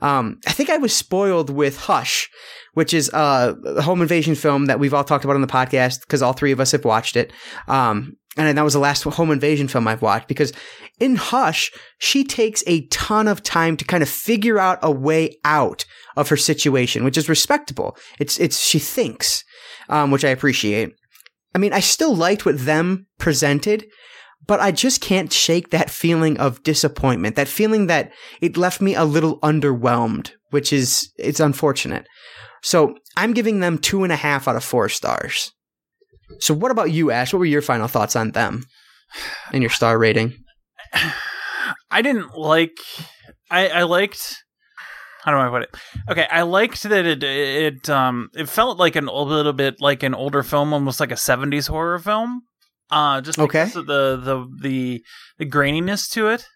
[0.00, 2.30] Um, I think I was spoiled with Hush,
[2.74, 6.22] which is a home invasion film that we've all talked about on the podcast because
[6.22, 7.32] all three of us have watched it.
[7.68, 10.52] Um, and that was the last home invasion film I've watched because
[10.98, 15.38] in Hush, she takes a ton of time to kind of figure out a way
[15.44, 15.84] out
[16.16, 17.96] of her situation, which is respectable.
[18.18, 19.44] It's, it's, she thinks,
[19.88, 20.94] um, which I appreciate.
[21.54, 23.86] I mean, I still liked what them presented,
[24.46, 28.94] but I just can't shake that feeling of disappointment, that feeling that it left me
[28.94, 32.06] a little underwhelmed, which is, it's unfortunate.
[32.62, 35.52] So I'm giving them two and a half out of four stars.
[36.40, 37.32] So what about you, Ashe?
[37.32, 38.64] What were your final thoughts on them
[39.52, 40.34] and your star rating?
[41.90, 42.76] I didn't like.
[43.50, 44.43] I I liked.
[45.24, 45.74] How do I put it?
[46.10, 50.02] Okay, I liked that it it um it felt like an a little bit like
[50.02, 52.42] an older film, almost like a '70s horror film.
[52.90, 53.80] Uh, just because Okay.
[53.80, 55.02] of the the the
[55.38, 56.46] the graininess to it,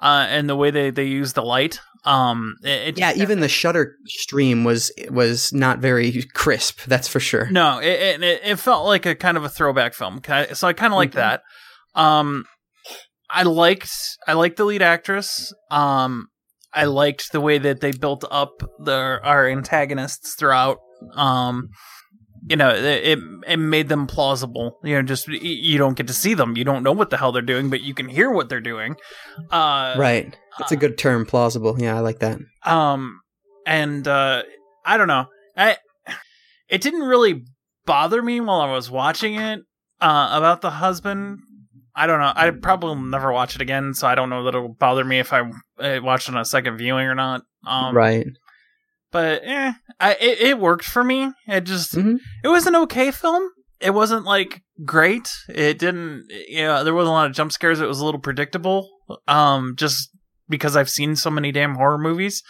[0.00, 1.78] uh, and the way they they use the light.
[2.06, 6.80] Um, it, it Yeah, even the Shudder stream was was not very crisp.
[6.86, 7.50] That's for sure.
[7.50, 10.22] No, it, it it felt like a kind of a throwback film.
[10.54, 11.16] So I kind of like Mhm.
[11.16, 11.42] that.
[11.94, 12.46] Um,
[13.28, 13.90] I liked
[14.26, 15.52] I liked the lead actress.
[15.70, 16.28] Um,
[16.72, 20.78] I liked the way that they built up their our antagonists throughout.
[21.14, 21.68] Um,
[22.48, 24.78] you know, it it, it made them plausible.
[24.84, 27.32] You know, just you don't get to see them, you don't know what the hell
[27.32, 28.96] they're doing, but you can hear what they're doing.
[29.50, 30.36] Uh, Right.
[30.58, 31.80] That's a good term, plausible.
[31.80, 32.38] Yeah, I like that.
[32.64, 33.20] um,
[33.66, 34.42] and uh,
[34.84, 35.26] I don't know.
[35.56, 35.76] I
[36.68, 37.44] it didn't really
[37.86, 39.60] bother me while I was watching it
[40.00, 41.40] uh, about the husband.
[41.94, 42.32] I don't know.
[42.34, 45.18] I probably will never watch it again, so I don't know that it'll bother me
[45.18, 45.40] if I
[45.78, 47.42] uh, watch it on a second viewing or not.
[47.66, 48.26] Um, right.
[49.12, 51.32] But eh, I it, it worked for me.
[51.48, 52.18] It just Mhm.
[52.44, 53.42] it was an okay film.
[53.80, 55.28] It wasn't like great.
[55.48, 56.26] It didn't.
[56.48, 57.80] You know, there wasn't a lot of jump scares.
[57.80, 58.88] It was a little predictable.
[59.26, 60.10] Um, just
[60.48, 62.42] because I've seen so many damn horror movies.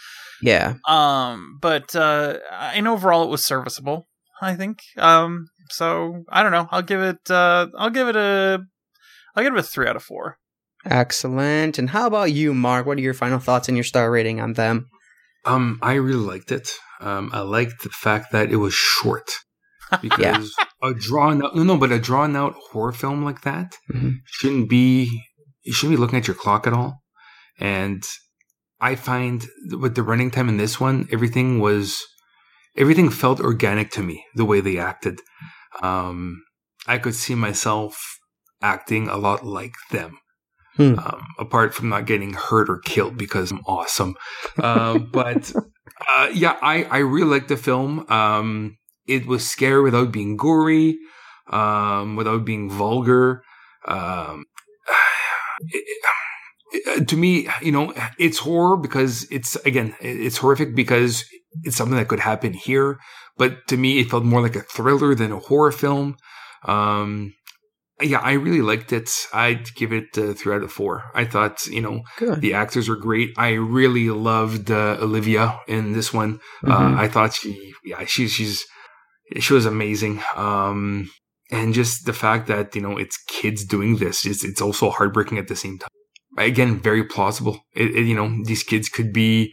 [0.43, 0.75] Yeah.
[0.87, 4.07] Um, but uh, and overall, it was serviceable.
[4.41, 4.79] I think.
[4.97, 6.67] Um, so I don't know.
[6.71, 7.29] I'll give it.
[7.29, 8.59] Uh, I'll give it a.
[9.35, 10.37] I'll give it a three out of four.
[10.85, 11.77] Excellent.
[11.77, 12.85] And how about you, Marc?
[12.85, 14.89] What are your final thoughts and your star rating on them?
[15.45, 16.69] Um, I really liked it.
[16.99, 19.31] Um, I liked the fact that it was short
[20.01, 20.53] because
[20.83, 24.17] a drawn out no, no, but a drawn out horror film like that Mhm.
[24.25, 25.23] shouldn't be.
[25.63, 27.03] You shouldn't be looking at your clock at all.
[27.59, 28.03] And
[28.79, 32.01] I find with the running time in this one, everything was
[32.75, 34.23] everything felt organic to me.
[34.35, 35.19] The way they acted,
[35.83, 36.41] um,
[36.87, 38.17] I could see myself
[38.61, 40.17] acting a lot like them.
[40.77, 40.97] Hmm.
[40.97, 44.15] Um, apart from not getting hurt or killed because I'm awesome.
[44.57, 45.51] Uh, but
[46.15, 48.05] uh, yeah, I, I really liked the film.
[48.09, 50.97] Um, it was scary without being gory,
[51.49, 53.43] um, without being vulgar.
[53.85, 54.45] Um,
[55.69, 55.83] it-
[56.73, 61.25] it- to me, you know, it's horror because it's again, it's horrific because
[61.63, 62.97] it's something that could happen here.
[63.37, 66.15] But to me, it felt more like a thriller than a horror film.
[66.65, 67.33] Um,
[68.01, 69.09] yeah, I really liked it.
[69.33, 71.03] I'd give it uh, three out of four.
[71.13, 72.41] I thought, you know, Good.
[72.41, 73.31] the actors are great.
[73.37, 76.39] I really loved uh, Olivia in this one.
[76.63, 76.71] Mhm.
[76.71, 78.65] Uh, I thought she, yeah, she, she's,
[79.39, 80.21] she was amazing.
[80.35, 81.09] Um,
[81.51, 85.37] and just the fact that you know it's kids doing this, it's it's also heartbreaking
[85.37, 85.89] at the same time.
[86.37, 87.59] Again, very plausible.
[87.75, 89.51] It, it, you know, these kids could be,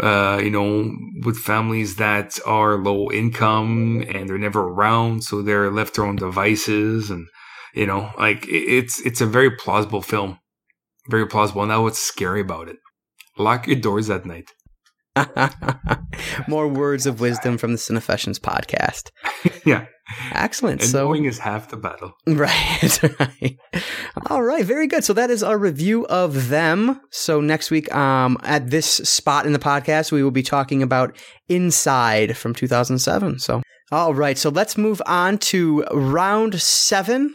[0.00, 0.90] uh, you know,
[1.24, 6.16] with families that are low income and they're never around, so they're left their own
[6.16, 7.28] devices, and
[7.74, 10.38] you know, like it's it's a very plausible film,
[11.08, 11.62] very plausible.
[11.62, 12.76] And that's what's scary about it.
[13.38, 14.50] Lock your doors at night.
[16.48, 19.10] More words of wisdom from the Cinefessions podcast.
[19.64, 19.86] yeah,
[20.32, 20.82] Excellent.
[20.82, 22.12] and so knowing is half the battle.
[22.26, 23.56] Right, right.
[24.30, 25.04] All right, very good.
[25.04, 27.00] So that is our review of them.
[27.10, 31.16] So next week, um, at this spot in the podcast, we will be talking about
[31.48, 33.38] Inside from 2007.
[33.38, 33.62] So,
[33.92, 34.36] all right.
[34.36, 37.34] So let's move on to round seven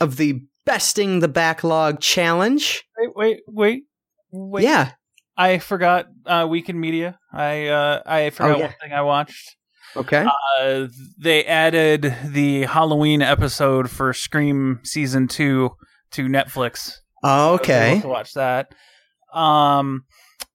[0.00, 2.84] of the Besting the Backlog Challenge.
[2.98, 3.82] Wait, wait, wait,
[4.30, 4.62] wait.
[4.64, 4.92] Yeah.
[5.36, 7.18] I forgot uh, Weekend Media.
[7.32, 8.64] I uh, I forgot yeah.
[8.66, 9.56] one thing I watched.
[9.96, 10.26] Okay.
[10.60, 10.86] Uh,
[11.18, 15.70] they added the Halloween episode for Scream season two
[16.12, 16.96] to Netflix.
[17.22, 18.00] I was able okay.
[18.02, 18.74] to watch that.
[19.32, 20.04] Um,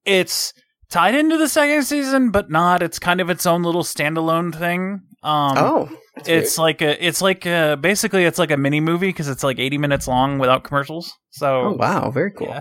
[0.04, 0.52] it's
[0.88, 2.82] tied into the second season, but not.
[2.82, 5.00] It's kind of its own little standalone thing.
[5.26, 5.88] Um, Oh.
[6.24, 9.58] it's like a, it's like a, basically it's like a mini movie because it's like
[9.58, 11.12] eighty minutes long without commercials.
[11.30, 11.60] So.
[11.62, 12.10] Oh, wow.
[12.10, 12.48] Very cool.
[12.48, 12.60] yeah.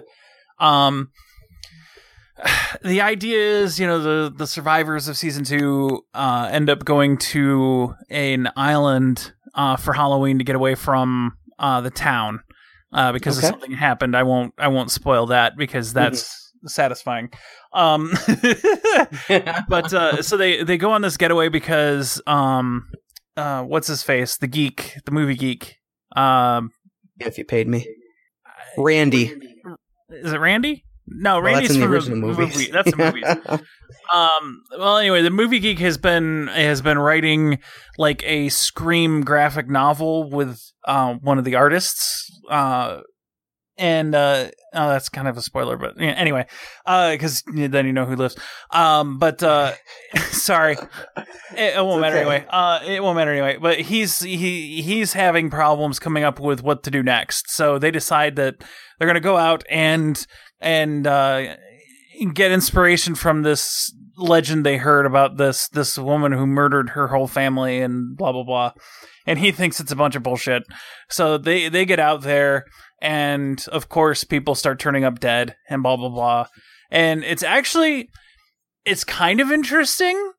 [0.60, 1.10] Um,
[2.84, 7.18] the idea is, you know, the the survivors of season two uh, end up going
[7.18, 12.42] to an island uh, for Halloween to get away from uh, the town
[12.94, 13.48] uh, because Okay.
[13.48, 14.16] of something happened.
[14.18, 17.30] I won't I won't spoil that because that's satisfying.
[17.76, 18.14] Um,
[19.68, 22.88] but uh, so they they go on this getaway because um,
[23.38, 25.76] uh, what's his face, the geek, the movie geek.
[26.16, 26.72] Um,
[27.20, 27.88] if you paid me.
[28.78, 29.34] Randy.
[30.10, 30.84] is it Randy?
[31.08, 32.56] No, Well, Randy's that's in the from original movies.
[32.58, 32.72] movie.
[32.72, 33.26] That's the movies.
[34.14, 34.62] um.
[34.72, 37.60] Well, anyway, the movie geek has been has been writing
[37.98, 42.28] like a Scream graphic novel with uh, one of the artists.
[42.50, 43.02] Uh,
[43.78, 46.46] and uh, oh, that's kind of a spoiler, but yeah, anyway,
[46.86, 48.38] because then you know who lives.
[48.72, 49.74] Um, but uh,
[50.32, 50.78] sorry,
[51.56, 52.22] it, it won't matter okay.
[52.22, 52.46] anyway.
[52.50, 53.58] Uh, it won't matter anyway.
[53.62, 57.92] But he's he he's having problems coming up with what to do next, so they
[57.92, 58.64] decide that
[58.98, 60.26] they're gonna go out and
[60.62, 61.56] and uh,
[62.34, 67.28] get inspiration from this legend they heard about this this woman who murdered her whole
[67.28, 68.72] family and blah blah blah
[69.26, 70.64] and he thinks it's a bunch of bullshit
[71.10, 72.66] so they they get out there
[73.02, 76.48] and of course people start turning up dead and blah blah blah.
[76.90, 78.10] And it's actually
[78.86, 80.32] it's kind of interesting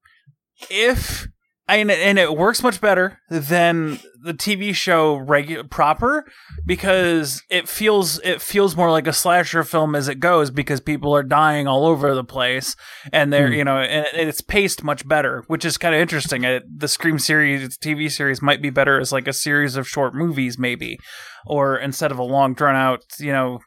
[0.71, 1.29] if
[1.69, 6.25] and and it works much better than the TV show regu- proper
[6.65, 11.15] because it feels it feels more like a slasher film as it goes because people
[11.15, 12.75] are dying all over the place
[13.13, 13.53] and they're Hmm.
[13.55, 16.45] you know and it's paced much better which is kind of interesting.
[16.47, 20.15] Uh the Scream series TV series might be better as like a series of short
[20.15, 20.99] movies maybe
[21.47, 23.59] or instead of a long drawn out you know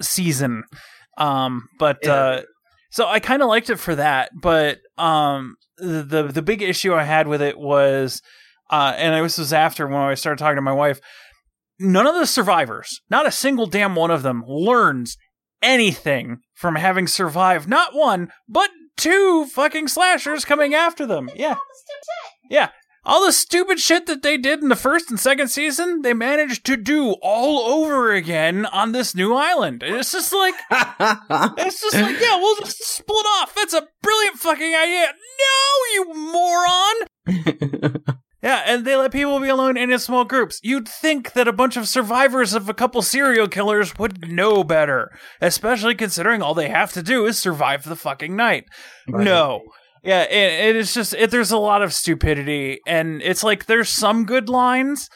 [0.00, 0.64] season.
[1.18, 2.12] Um, but Yeah.
[2.12, 2.42] uh,
[2.90, 7.04] so I kind of liked it for that, but um, the, the big issue I
[7.04, 8.22] had with it was,
[8.70, 11.00] uh, and this was after when I started talking to my wife.
[11.78, 15.16] None of the survivors, not a single damn one of them, learns
[15.62, 21.30] anything from having survived not one but two fucking slashers coming after them.
[21.34, 21.56] Yeah,
[22.50, 22.68] yeah.
[23.04, 26.66] All the stupid shit that they did in the first and second season, they managed
[26.66, 29.82] to do all over again on this new island.
[29.82, 33.54] And It's just like it's just like, yeah, we'll just split off.
[33.54, 35.06] That's a brilliant fucking idea.
[35.40, 36.14] No, you
[37.26, 38.02] moron.
[38.42, 40.60] Yeah, and they let people be alone in small groups.
[40.62, 45.10] You'd think that a bunch of survivors of a couple serial killers would know better,
[45.42, 48.64] especially considering all they have to do is survive the fucking night.
[49.06, 49.24] Right.
[49.24, 49.60] No.
[50.02, 53.90] Yeah, it, it is just it, there's a lot of stupidity, and it's like there's
[53.90, 55.10] some good lines,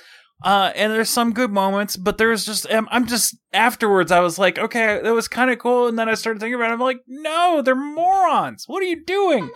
[0.44, 4.38] uh, and there's some good moments, but there's just I'm, I'm just afterwards I was
[4.38, 6.74] like, okay, that was kind of cool, and then I started thinking about it.
[6.74, 8.64] I'm like, no, they're morons.
[8.66, 9.50] What are you doing?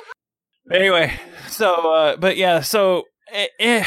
[0.72, 1.12] Anyway,
[1.48, 3.84] so uh, but yeah, so eh, eh,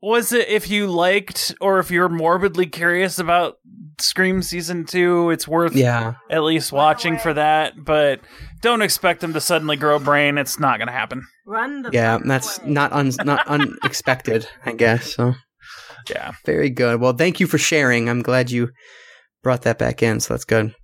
[0.00, 3.56] was it if you liked or if you're morbidly curious about
[4.00, 6.14] Scream season two, it's worth yeah.
[6.30, 8.20] at least watching for that, but
[8.60, 10.38] don't expect them to suddenly grow a brain.
[10.38, 11.26] It's not going to happen.
[11.44, 12.70] Run the Yeah, that's away.
[12.70, 15.14] not un- not unexpected, I guess.
[15.16, 15.34] So
[16.08, 16.32] Yeah.
[16.46, 17.00] very good.
[17.00, 18.08] Well, thank you for sharing.
[18.08, 18.70] I'm glad you
[19.42, 20.74] brought that back in, so that's good.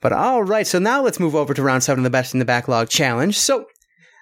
[0.00, 2.38] But all right, so now let's move over to round seven of the best in
[2.38, 3.36] the backlog challenge.
[3.36, 3.64] So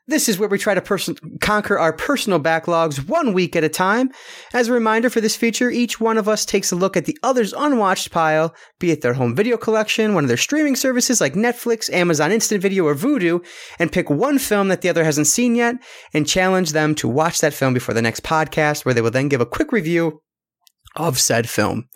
[0.08, 4.10] this is where we try to conquer our personal backlogs one week at a time.
[4.54, 7.18] As a reminder for this feature, each one of us takes a look at the
[7.22, 11.34] other's unwatched pile, be it their home video collection, one of their streaming services like
[11.34, 13.44] Netflix, Amazon Instant Video, or Vudu,
[13.78, 15.76] and pick one film that the other hasn't seen yet
[16.14, 19.28] and challenge them to watch that film before the next podcast, where they will then
[19.28, 20.22] give a quick review
[20.94, 21.88] of said film.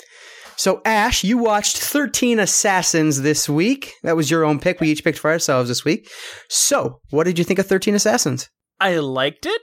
[0.61, 3.95] So, Ashe, you watched 13 Assassins this week.
[4.03, 4.79] That was your own pick.
[4.79, 6.07] We each picked for ourselves this week.
[6.51, 8.51] So, what did you think of 13 Assassins?
[8.79, 9.63] I liked it,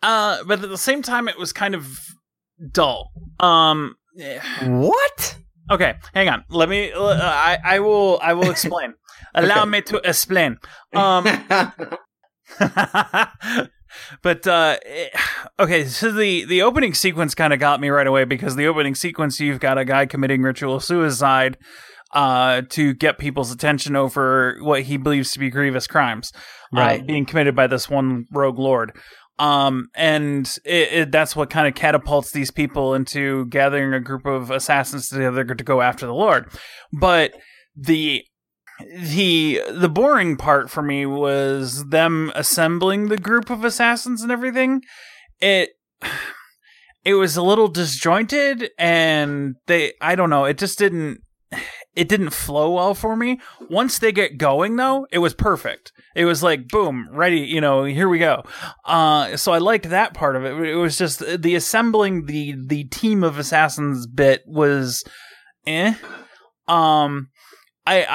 [0.00, 1.88] uh, but at the same time, it was kind of
[2.70, 3.10] dull.
[3.40, 3.96] Um.
[4.62, 5.38] What?
[5.72, 6.44] okay, hang on.
[6.50, 6.92] Let me.
[6.92, 8.20] Uh, I I will.
[8.22, 8.94] I will explain.
[9.34, 9.70] Allow Okay.
[9.70, 10.58] me to explain.
[10.94, 11.24] Um,
[14.22, 14.76] but uh
[15.58, 18.94] okay so the the opening sequence kind of got me right away because the opening
[18.94, 21.56] sequence you've got a guy committing ritual suicide
[22.12, 26.32] uh to get people's attention over what he believes to be grievous crimes
[26.76, 28.92] uh, being committed by this one rogue lord.
[29.38, 34.26] Um and it, it, that's what kind of catapults these people into gathering a group
[34.26, 36.50] of assassins together to go after the lord.
[36.92, 37.34] But
[37.76, 38.24] the
[38.80, 44.82] the the boring part for me was them assembling the group of assassins and everything.
[45.40, 45.70] It
[47.04, 51.20] it was a little disjointed and they i don't know it just didn't
[51.96, 53.40] it didn't flow well for me.
[53.70, 55.90] Once they get going though it was perfect.
[56.14, 58.44] It was like boom ready you know here we go.
[58.84, 60.52] Uh so i liked that part of it.
[60.52, 65.02] It was just the assembling the the team of assassins bit was
[65.66, 65.94] eh.
[66.68, 67.30] Um
[67.88, 68.06] I,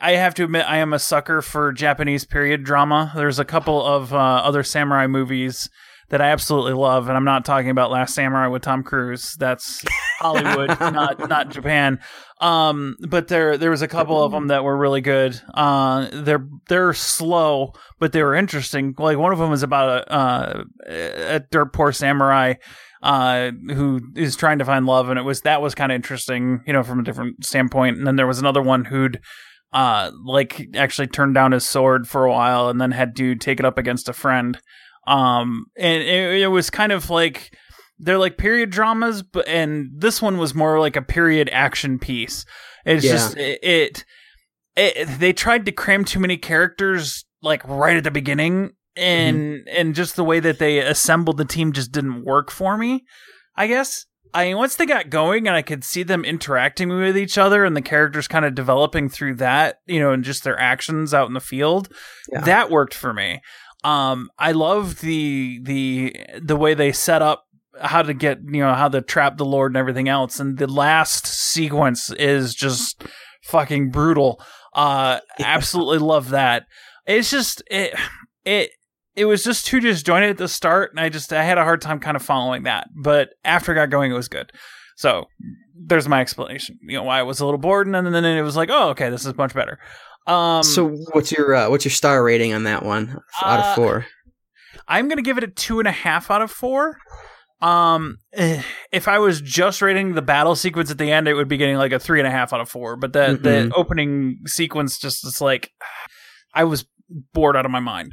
[0.00, 3.12] I I have to admit I am a sucker for Japanese period drama.
[3.14, 5.68] There's a couple of uh, other samurai movies
[6.08, 9.36] that I absolutely love, and I'm not talking about Last Samurai with Tom Cruise.
[9.38, 9.84] That's
[10.18, 12.00] Hollywood, not not Japan.
[12.40, 15.38] Um, but there there was a couple of them that were really good.
[15.52, 18.94] Uh, they're they're slow, but they were interesting.
[18.96, 22.54] Like one of them was about a uh, a dirt poor samurai
[23.02, 26.60] uh who is trying to find love and it was that was kind of interesting
[26.66, 29.20] you know from a different standpoint and then there was another one who'd
[29.72, 33.60] uh like actually turned down his sword for a while and then had to take
[33.60, 34.58] it up against a friend
[35.06, 37.52] um and it, it was kind of like
[38.00, 42.44] they're like period dramas, but and this one was more like a period action piece.
[42.86, 43.10] It's Yeah.
[43.12, 44.04] just it, it,
[44.76, 45.18] it.
[45.18, 50.16] They tried to cram too many characters like right at the beginning, and and just
[50.16, 53.04] the way that they assembled the team just didn't work for me.
[53.56, 54.04] I guess.
[54.34, 57.64] I mean, once they got going and I could see them interacting with each other
[57.64, 61.28] and the characters kind of developing through that, you know, and just their actions out
[61.28, 61.88] in the field,
[62.30, 62.42] Yeah.
[62.42, 63.40] that worked for me.
[63.84, 67.44] Um, I love the the the way they set up
[67.80, 70.66] how to get you know how to trap the Lord and everything else, and the
[70.66, 73.02] last sequence is just
[73.44, 74.42] fucking brutal.
[74.74, 76.64] Uh, absolutely love that.
[77.06, 77.94] It's just it
[78.44, 78.70] it
[79.18, 81.80] it was just too disjointed at the start, and I just I had a hard
[81.80, 82.88] time kind of following that.
[82.94, 84.52] But after it got going, it was good.
[84.96, 85.26] So
[85.74, 86.78] there's my explanation.
[86.82, 88.90] You know why I was a little bored, and then, then it was like, oh,
[88.90, 89.78] okay, this is much better.
[90.26, 93.66] Um, so what's your uh, what's your star rating on that one out Uh, of
[93.74, 94.06] four?
[94.86, 96.96] I'm gonna give it a two and a half out of four.
[97.60, 98.18] Um,
[98.92, 101.76] if I was just rating the battle sequence at the end, it would be getting
[101.76, 102.96] like a three and a half out of four.
[102.96, 103.72] But the the Mhm.
[103.74, 105.70] opening sequence just is like,
[106.54, 106.86] I was
[107.32, 108.12] bored out of my mind.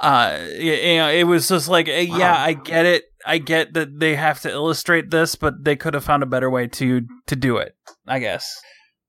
[0.00, 3.04] Uh, you know, it was just like, eh, yeah, I get it.
[3.24, 6.50] I get that they have to illustrate this, but they could have found a better
[6.50, 7.74] way to to do it.
[8.06, 8.52] I guess.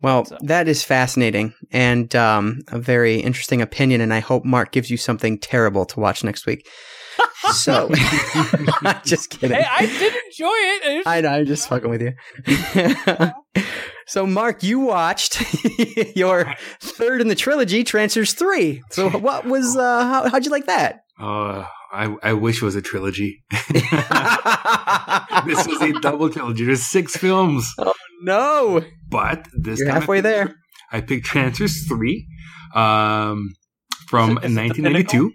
[0.01, 4.71] Well, So- that is fascinating and um, a very interesting opinion, and I hope Marc
[4.71, 6.67] gives you something terrible to watch next week.
[7.53, 7.89] So,
[9.05, 9.57] just kidding.
[9.57, 10.97] Hey, I did enjoy it.
[10.99, 12.13] It I know, I'm just fucking with you.
[14.07, 15.41] so, Marc, you watched
[16.15, 18.81] your third in the trilogy, Trancers Three.
[18.91, 21.01] So, what was uh, how, how'd you like that?
[21.19, 23.43] Uh, I, I wish it was a trilogy.
[23.71, 26.65] this was a double trilogy.
[26.65, 27.93] There's six films, Oh
[28.23, 30.55] no, but this you're time I halfway picked- there.
[30.91, 32.27] I picked Trancers 3
[32.75, 33.53] um,
[34.07, 35.31] from Is it- is 1992,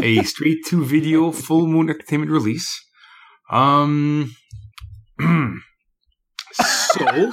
[0.00, 2.68] a straight to video full moon entertainment release.
[3.50, 4.34] Um,
[6.52, 7.32] so,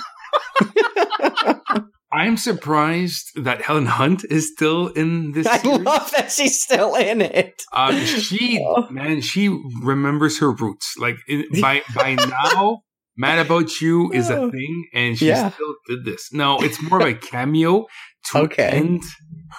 [2.12, 5.80] I'm surprised that Helen Hunt is still in this I series.
[5.82, 7.62] love that she's still in it.
[7.74, 8.88] Um, she Oh.
[8.90, 9.50] man, she
[9.82, 10.94] remembers her roots.
[10.98, 11.18] Like
[11.62, 12.80] by by now,
[13.18, 15.52] "Mad About You" is a thing, and she Yeah.
[15.52, 16.32] still did this.
[16.32, 17.86] No, it's more of a cameo
[18.32, 18.70] to Okay.
[18.70, 19.04] end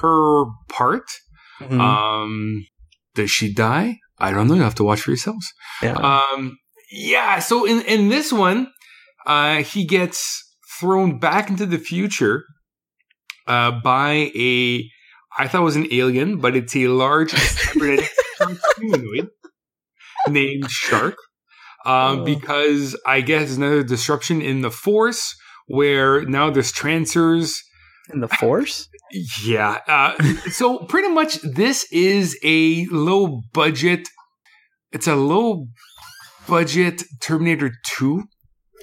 [0.01, 1.05] her part.
[1.61, 1.79] Mhm.
[1.81, 2.65] Um,
[3.15, 3.99] does she die?
[4.19, 4.55] I don't know.
[4.55, 5.53] You have to watch for yourselves.
[5.83, 5.93] yeah.
[6.33, 6.57] Um,
[6.91, 7.39] yeah.
[7.41, 8.69] So in in this one,
[9.27, 10.43] uh, he gets
[10.81, 12.45] thrown back into the future
[13.47, 14.85] uh, by a.
[15.39, 18.09] I thought it was an alien, but it's a large cybernetic
[18.79, 19.29] humanoid
[20.29, 21.17] named Shark.
[21.85, 22.25] Um, Oh.
[22.25, 25.37] because I guess another disruption in the force
[25.69, 27.63] where now there's trancers
[28.13, 28.89] in the Force.
[29.45, 29.79] yeah.
[29.87, 30.17] Uh,
[30.51, 34.09] so pretty much this is a low budget.
[34.93, 35.67] It's a low
[36.49, 38.23] budget Terminator 2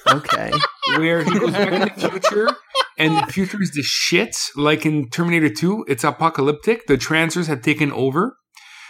[0.08, 0.52] Okay.
[0.98, 2.50] where he goes back in the future
[2.98, 4.36] and the future is the shit.
[4.56, 6.88] Like in Terminator 2, it's apocalyptic.
[6.88, 8.38] The trancers have taken over.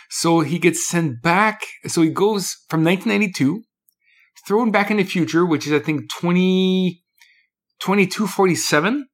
[0.10, 1.66] So he gets sent back.
[1.88, 3.64] So he goes from 1992,
[4.48, 7.02] thrown back in the future, which is I think 20,
[7.80, 9.08] 2247.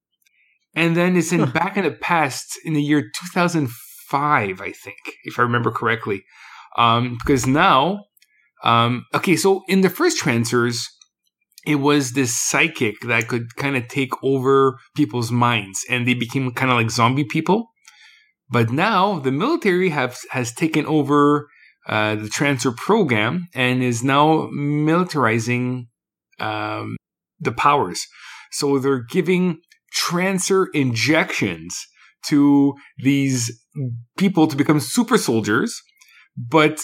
[0.76, 3.02] And then is sent back in the past in the year
[3.34, 6.24] 2005, I think, if I remember correctly.
[6.78, 8.06] Um, because now,
[8.64, 10.88] um, okay, so in the first trancers,
[11.66, 16.52] it was this psychic that could kind of take over people's minds and they became
[16.54, 17.72] kind of like zombie people.
[18.50, 21.48] But now the military have has taken over
[21.88, 25.88] uh, the trancer program and is now militarizing
[26.40, 26.96] um,
[27.40, 28.06] the powers.
[28.52, 29.60] So they're giving
[29.94, 31.78] trancer injections
[32.28, 33.66] to these
[34.18, 35.82] people to become super soldiers,
[36.36, 36.82] but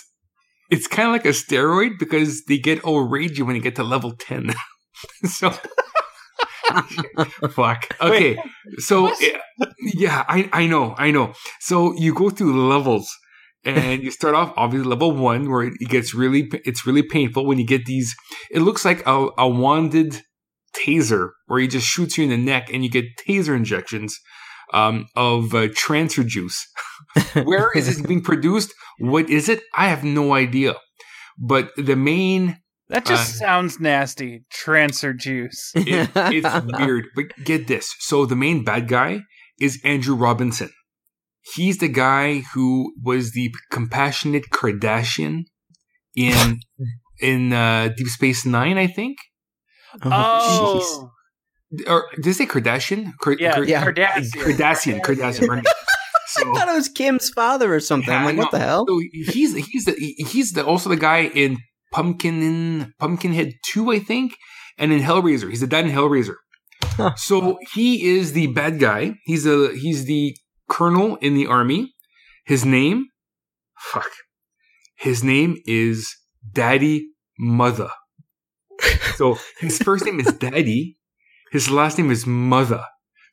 [0.69, 3.83] it's kind of like a steroid because they get all ragey when you get to
[3.83, 4.53] level 10.
[5.25, 5.51] so,
[7.49, 7.95] fuck.
[8.01, 8.37] Okay.
[8.77, 9.37] So, eh,
[9.81, 11.33] yeah, I, I know, I know.
[11.59, 13.09] So you go through levels
[13.63, 17.59] and you start off obviously level one where it gets really, it's really painful when
[17.59, 18.15] you get these,
[18.51, 20.21] it looks like a, a wanded
[20.75, 24.19] taser where he just shoots you in the neck and you get taser injections
[24.73, 26.67] um, of uh, trancer juice.
[27.43, 28.73] Where is this being produced?
[28.99, 29.61] What is it?
[29.75, 30.75] I have no idea.
[31.37, 32.57] But the main,
[32.89, 34.45] That just Uh, sounds nasty.
[34.51, 35.71] Trancer juice.
[35.75, 37.05] it, it's weird.
[37.15, 37.93] But get this.
[37.99, 39.21] So the main bad guy
[39.59, 40.69] is Andrew Robinson.
[41.55, 45.43] He's the guy who was the compassionate Kardashian
[46.15, 46.59] in
[47.21, 49.17] in uh, Deep Space Nine, I think.
[50.03, 51.11] Oh,
[51.87, 53.11] Or did they say Kardashian?
[53.21, 53.83] Kar- yeah, Kar- Yeah.
[53.83, 54.31] Kardashian.
[54.31, 55.01] Kardashian.
[55.01, 55.47] Kardashian.
[55.49, 55.65] right.
[56.27, 58.09] So, I thought it was Kim's father or something.
[58.13, 58.85] I'm Yeah, like, what the hell?
[58.89, 61.57] So he's he's the he's the also the guy in
[61.93, 64.33] Pumpkin in Pumpkinhead 2, I think,
[64.77, 65.49] and in Hellraiser.
[65.49, 66.33] He's the dad in Hellraiser.
[66.83, 67.13] Huh.
[67.15, 69.13] So he is the bad guy.
[69.25, 70.35] He's a he's the
[70.67, 71.93] colonel in the army.
[72.45, 73.05] His name,
[73.77, 74.09] fuck.
[74.97, 76.17] His name is
[76.51, 77.09] Daddy
[77.39, 77.91] Mother.
[79.15, 80.97] So his first name is Daddy.
[81.55, 82.83] His last name is Mother.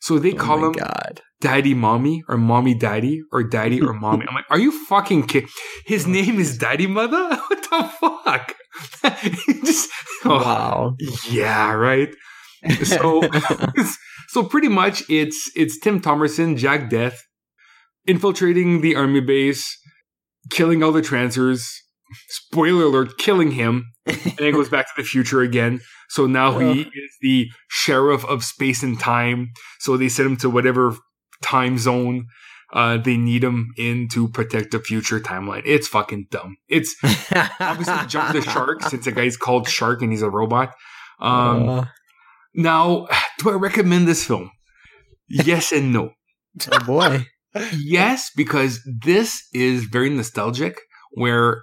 [0.01, 1.21] So they oh call oh my him God.
[1.41, 4.25] Daddy Mommy or Mommy Daddy or Daddy or Mommy.
[4.29, 5.49] I'm like, are you fucking kidding?
[5.87, 7.19] His oh, name is Daddy Mother?
[7.49, 8.55] What the fuck?
[9.65, 9.91] Just,
[10.25, 10.97] oh, Wow.
[11.29, 12.15] yeah, right.
[12.85, 13.23] So,
[14.29, 17.19] so pretty much it's it's Tim Thomerson, Jack Deth,
[18.07, 19.77] infiltrating the army base,
[20.51, 21.69] killing all the trancers.
[22.29, 25.81] Spoiler alert, killing him, and then goes back to the future again.
[26.13, 29.53] So now he is the sheriff of space and time.
[29.81, 30.95] So they send him to whatever
[31.43, 32.27] time zone
[32.75, 35.63] uh, they need him in to protect the future timeline.
[35.65, 36.57] It's fucking dumb.
[36.69, 36.95] It's
[37.61, 40.75] obviously jump the shark since the guy's called Shark and he's a robot.
[41.19, 41.85] Um, Uh,
[42.55, 43.07] now,
[43.39, 44.51] do I recommend this film?
[45.29, 46.11] Yes and no.
[46.71, 47.27] oh boy.
[47.75, 50.79] Yes, because this is very nostalgic.
[51.15, 51.63] Where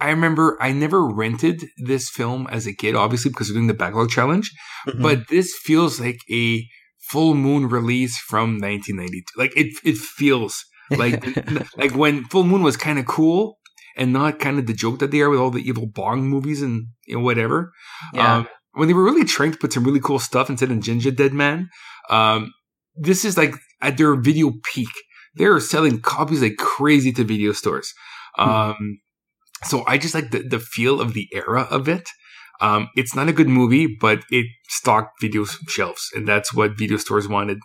[0.00, 3.74] I remember I never rented this film as a kid, obviously because we're doing the
[3.74, 4.50] backlog challenge.
[4.88, 5.02] Mhm.
[5.02, 6.64] But this feels like a
[7.10, 9.24] full moon release from 1992.
[9.36, 11.24] Like it, it feels like
[11.76, 13.58] like when Full Moon was kind of cool
[13.96, 16.62] and not kind of the joke that they are with all the evil Bong movies
[16.62, 17.72] and you know, whatever.
[18.12, 18.38] yeah.
[18.38, 21.32] Um, when they were really trying to put some really cool stuff instead of Gingerdead
[21.32, 21.68] Man,
[22.08, 22.52] um,
[22.96, 24.88] this is like at their video peak.
[25.34, 27.92] They're selling copies like crazy to video stores.
[28.38, 28.98] Um,
[29.64, 32.08] so I just like the, the feel of the era of it.
[32.60, 36.98] Um, it's not a good movie, but it stocked video shelves, and that's what video
[36.98, 37.58] stores wanted.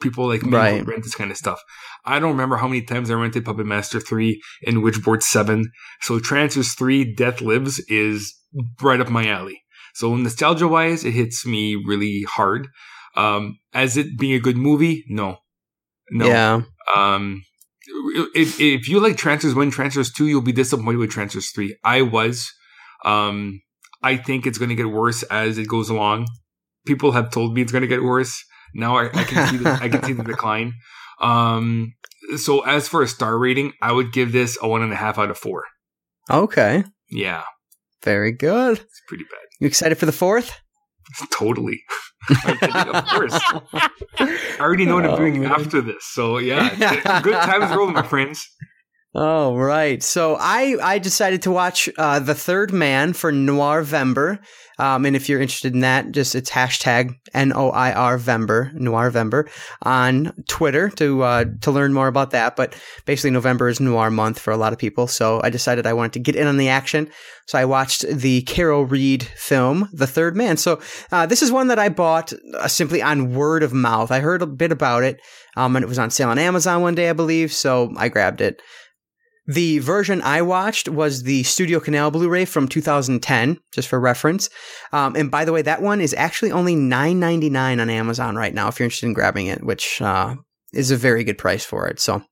[0.00, 0.86] People like me Right.
[0.86, 1.60] rent this kind of stuff.
[2.06, 5.70] I don't remember how many times I rented Puppet Master 3 and Witchboard 7.
[6.00, 8.34] So Trancers 3 Deth Lives is
[8.82, 9.60] right up my alley.
[9.94, 12.68] So nostalgia wise, it hits me really hard.
[13.14, 15.36] Um, as it being a good movie, no,
[16.10, 16.26] no.
[16.26, 16.62] Yeah.
[16.96, 17.42] Um,
[18.34, 21.76] if if you like Trancers One, Trancers Two, you'll be disappointed with Trancers Three.
[21.84, 22.50] I was.
[23.04, 23.60] Um,
[24.02, 26.26] I think it's going to get worse as it goes along.
[26.86, 28.42] People have told me it's going to get worse.
[28.74, 30.74] Now I, I can see the, I can see the decline.
[31.20, 31.94] Um,
[32.36, 35.18] so as for a star rating, I would give this a one and a half
[35.18, 35.64] out of four.
[36.30, 36.84] Okay.
[37.10, 37.42] Yeah,
[38.04, 38.78] Very good.
[38.78, 39.40] it's pretty bad.
[39.58, 40.60] You excited for the fourth?
[41.38, 41.82] Totally.
[42.46, 43.38] Of course.
[44.18, 46.04] I already know what I'm Oh, doing after this.
[46.06, 48.46] So yeah, good times rolling, my friends.
[49.12, 50.00] Oh right.
[50.04, 54.38] So I I decided to watch uh, the Third Man for Noirvember.
[54.78, 58.72] Um, and if you're interested in that, just it's hashtag N O I R Vember
[58.74, 59.50] Noirvember
[59.82, 62.54] on Twitter to uh, to learn more about that.
[62.54, 65.08] But basically, November is Noir month for a lot of people.
[65.08, 67.10] So I decided I wanted to get in on the action.
[67.46, 70.56] So I watched the Carol Reed film, The Third Man.
[70.56, 70.80] So
[71.10, 74.12] uh, this is one that I bought uh, simply on word of mouth.
[74.12, 75.20] I heard a bit about it,
[75.56, 77.52] um, and it was on sale on Amazon one day, I believe.
[77.52, 78.62] So I grabbed it.
[79.50, 84.48] The version I watched was the StudioCanal Blu-ray from 2010, just for reference.
[84.92, 88.68] Um, and by the way, that one is actually only $9.99 on Amazon right now
[88.68, 90.36] if you're interested in grabbing it, which uh,
[90.72, 91.98] is a very good price for it.
[91.98, 92.22] So.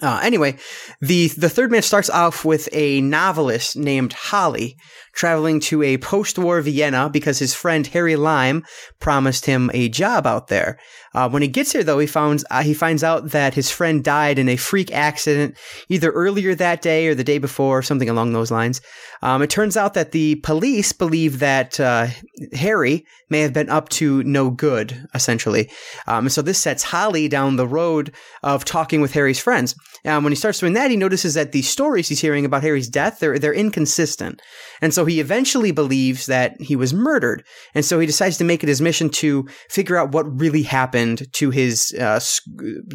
[0.00, 0.56] Uh, anyway,
[1.02, 4.74] the the third man starts off with a novelist named Holly
[5.12, 8.64] traveling to a post-war Vienna because his friend Harry Lime
[8.98, 10.78] promised him a job out there.
[11.14, 14.02] Uh, when he gets here, though, he finds uh, he finds out that his friend
[14.02, 15.56] died in a freak accident
[15.88, 18.80] either earlier that day or the day before, something along those lines.
[19.20, 22.08] Um, it turns out that the police believe that uh,
[22.54, 25.70] Harry may have been up to no good, essentially.
[26.06, 28.12] Um, and so this sets Holly down the road
[28.42, 29.74] of talking with Harry's friends.
[30.04, 32.88] Um, when he starts doing that, he notices that the stories he's hearing about Harry's
[32.88, 34.40] death they're they're inconsistent,
[34.80, 37.44] and so he eventually believes that he was murdered.
[37.74, 41.32] And so he decides to make it his mission to figure out what really happened
[41.34, 42.20] to his uh,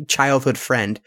[0.07, 0.99] childhood friend.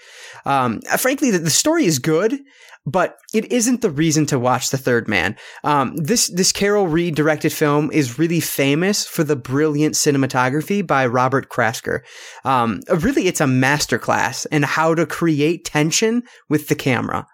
[0.45, 2.39] Um, frankly, the, the story is good,
[2.87, 5.37] but it isn't the reason to watch The Third Man.
[5.65, 11.07] Um, this this Carol Reed directed film is really famous for the brilliant cinematography by
[11.07, 12.01] Robert Krasker.
[12.45, 17.27] Um, really, it's a masterclass in how to create tension with the camera.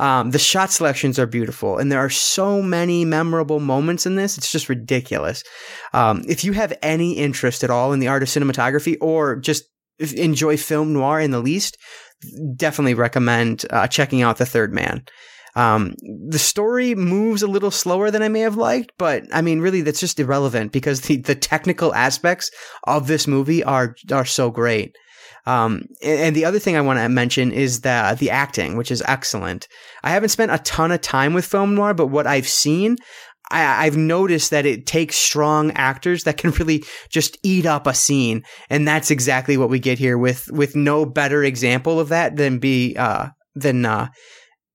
[0.00, 4.38] Um, the shot selections are beautiful, and there are so many memorable moments in this.
[4.38, 5.42] It's just ridiculous.
[5.92, 9.64] Um, if you have any interest at all in the art of cinematography, or just
[9.98, 11.76] enjoy film noir in the least,
[12.56, 15.04] definitely recommend uh, checking out The Third Man.
[15.56, 15.94] Um,
[16.28, 19.80] the story moves a little slower than I may have liked, but I mean, really,
[19.80, 22.50] that's just irrelevant because the, the technical aspects
[22.84, 24.94] of this movie are are so great.
[25.48, 29.02] Um, and, the other thing I want to mention is the the acting, which is
[29.06, 29.66] excellent.
[30.04, 32.98] I haven't spent a ton of time with film noir, but what I've seen,
[33.50, 37.94] I, I've noticed that it takes strong actors that can really just eat up a
[37.94, 42.36] scene, and that's exactly what we get here with with no better example of that
[42.36, 44.08] than be uh, than uh,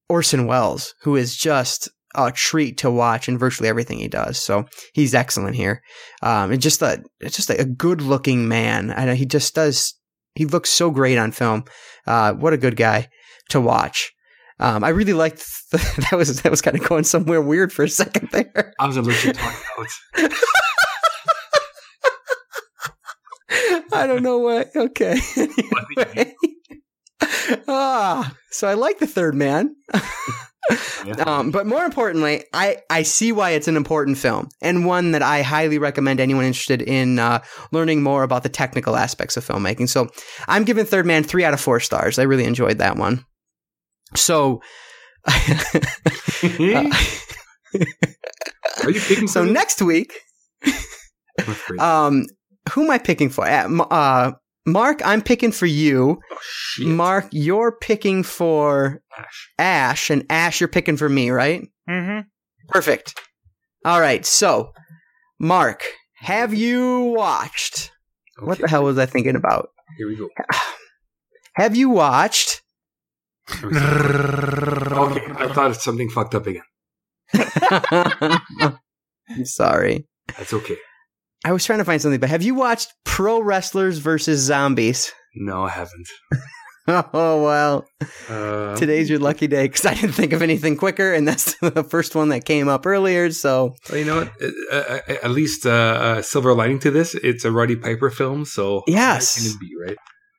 [0.09, 4.39] Orson Welles, who is just a treat to watch in virtually everything he does.
[4.39, 5.81] So he's excellent here.
[6.21, 9.93] Um, and just a just a good looking man, and he just does.
[10.35, 11.65] He looks so great on film.
[12.07, 13.09] Uh, what a good guy
[13.49, 14.13] to watch.
[14.59, 15.77] Um, I really liked the,
[16.09, 18.73] that was that was kind of going somewhere weird for a second there.
[18.79, 20.31] I was allergic to about.
[23.93, 24.75] I don't know what.
[24.75, 25.19] Okay.
[25.95, 26.35] Anyway.
[27.67, 29.75] ah, so I like the third man.
[31.25, 35.21] Um, but more importantly, I, I see why it's an important film and one that
[35.21, 39.89] I highly recommend anyone interested in uh, learning more about the technical aspects of filmmaking.
[39.89, 40.09] So
[40.47, 42.19] I'm giving Third Man three out of four stars.
[42.19, 43.25] I really enjoyed that one.
[44.15, 44.61] So.
[48.83, 49.27] Are you picking?
[49.27, 50.13] So next week,
[51.79, 52.25] um,
[52.71, 53.45] who am I picking for?
[53.47, 54.33] Uh,
[54.65, 56.19] Marc, I'm picking for you.
[56.31, 56.87] oh, shit.
[56.87, 59.49] Marc, you're picking for Ashe.
[59.59, 61.67] Ashe, and Ashe, you're picking for me, right?
[61.89, 62.21] Mm-hmm.
[62.69, 63.19] Perfect.
[63.85, 64.25] All right.
[64.25, 64.71] So,
[65.39, 65.83] Marc,
[66.15, 67.91] have you watched?
[68.39, 69.69] What the hell was I thinking about?
[69.97, 70.29] Here we go.
[71.55, 72.63] Have you watched?
[73.51, 76.63] Okay, I thought it's something fucked up again.
[79.29, 80.07] I'm sorry.
[80.35, 80.77] That's okay.
[81.45, 85.11] I was trying to find something, but have you watched Pro Wrestlers versus Zombies?
[85.35, 86.07] No, I haven't.
[86.85, 87.87] Oh well,
[88.29, 91.81] Uh, today's your lucky day because I didn't think of anything quicker, and that's the
[91.81, 93.31] first one that came up earlier.
[93.31, 94.31] So well, you know what?
[94.69, 98.43] Uh, uh, at least uh, uh, silver lining to this, it's a Roddy Piper film,
[98.43, 99.37] so Yes.
[99.45, 99.95] it be right?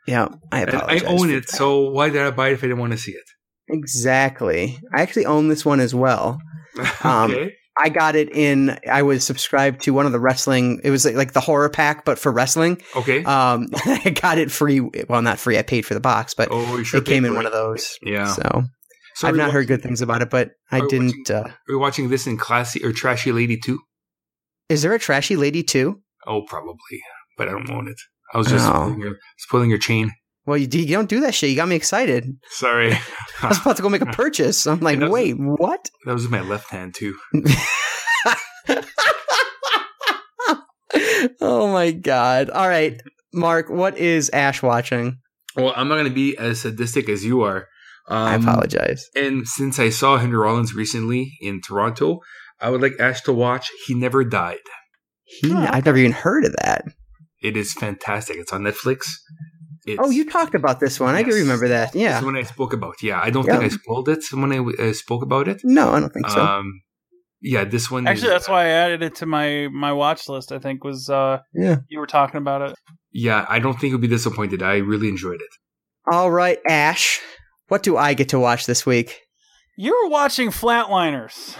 [0.06, 2.80] yeah, I And I own it, so why did I buy it if I didn't
[2.80, 3.24] want to see it?
[3.68, 4.78] exactly.
[4.94, 6.38] I actually own this one as well.
[7.04, 7.54] Um, okay.
[7.76, 8.78] I got it in.
[8.90, 10.80] I was subscribed to one of the wrestling.
[10.84, 12.80] It was like, like the horror pack, but for wrestling.
[12.94, 13.24] Okay.
[13.24, 14.80] Um, I got it free.
[15.08, 15.58] Well, not free.
[15.58, 17.48] I paid for the box, but oh, you sure it came in one it.
[17.48, 17.98] of those.
[18.02, 18.28] Yeah.
[18.28, 18.62] So,
[19.16, 21.30] So I've not heard good things about it, but I are didn't.
[21.30, 23.80] Uh, We're watching this in classy or trashy lady too.
[24.68, 26.00] is there a trashy lady too?
[26.26, 27.00] Oh, probably,
[27.36, 27.96] but I don't own it.
[28.32, 28.70] I was just Oh.
[28.70, 30.12] spoiling, your, spoiling your chain.
[30.46, 31.50] Well, you, you don't do that shit.
[31.50, 32.36] You got me excited.
[32.50, 32.92] Sorry,
[33.42, 34.66] I was about to go make a purchase.
[34.66, 35.88] I'm like, It doesn't- wait, what?
[36.06, 37.16] that was my left hand too.
[41.40, 42.50] oh my god!
[42.50, 43.00] All right,
[43.32, 45.18] Marc, what is Ashe watching?
[45.56, 47.68] Well, I'm not going to be as sadistic as you are.
[48.08, 49.06] Um, I apologize.
[49.14, 52.20] And since I saw Henry Rollins recently in Toronto,
[52.60, 54.58] I would like Ashe to watch He Never Died.
[55.22, 56.84] He, Oh, I've never even heard of that.
[57.42, 58.36] It is fantastic.
[58.36, 59.04] It's on Netflix.
[59.86, 61.14] It's, Oh, you talked about this one.
[61.14, 61.94] I can remember that.
[61.94, 62.12] Yeah.
[62.12, 63.02] It's the one I spoke about.
[63.02, 63.58] Yeah, I don't Yeah.
[63.58, 65.60] think I spoiled it when I uh, spoke about it.
[65.64, 66.40] No, I don't think so.
[66.42, 66.80] Um,
[67.40, 68.06] yeah, this one.
[68.06, 70.50] Actually, is, that's why I added it to my my watch list.
[70.52, 71.76] I think was uh yeah.
[71.88, 72.74] you were talking about it.
[73.12, 74.62] Yeah, I don't think you'll be disappointed.
[74.62, 75.50] I really enjoyed it.
[76.10, 77.20] All right, Ashe.
[77.68, 79.20] What do I get to watch this week?
[79.76, 81.56] You were watching Flatliners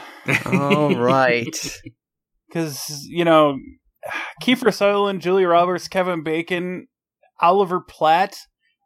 [0.46, 1.54] All right.
[2.48, 3.58] because you know
[4.42, 6.86] Kiefer Sutherland, Julia Roberts, Kevin Bacon,
[7.40, 8.36] Oliver Platt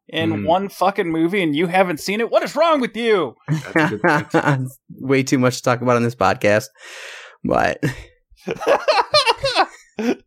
[0.09, 0.45] in Hmm.
[0.45, 2.31] one fucking movie, and you haven't seen it.
[2.31, 3.35] What is wrong with you?
[3.75, 4.67] That's good.
[5.01, 6.67] Way too much to talk about on this podcast.
[7.45, 7.83] But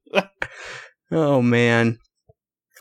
[1.11, 1.97] oh man.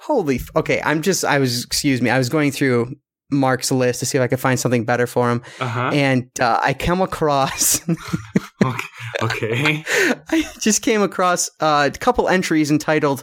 [0.02, 2.10] Holy f- Okay, I'm just I was excuse me.
[2.10, 2.94] I was going through
[3.30, 5.90] Marc's list to see if I could find something better for him Uh-huh.
[5.92, 7.80] and uh, I come across
[9.22, 9.84] Okay.
[10.30, 13.22] I just came across uh, a couple entries entitled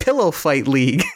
[0.00, 1.02] Pillow Fight League.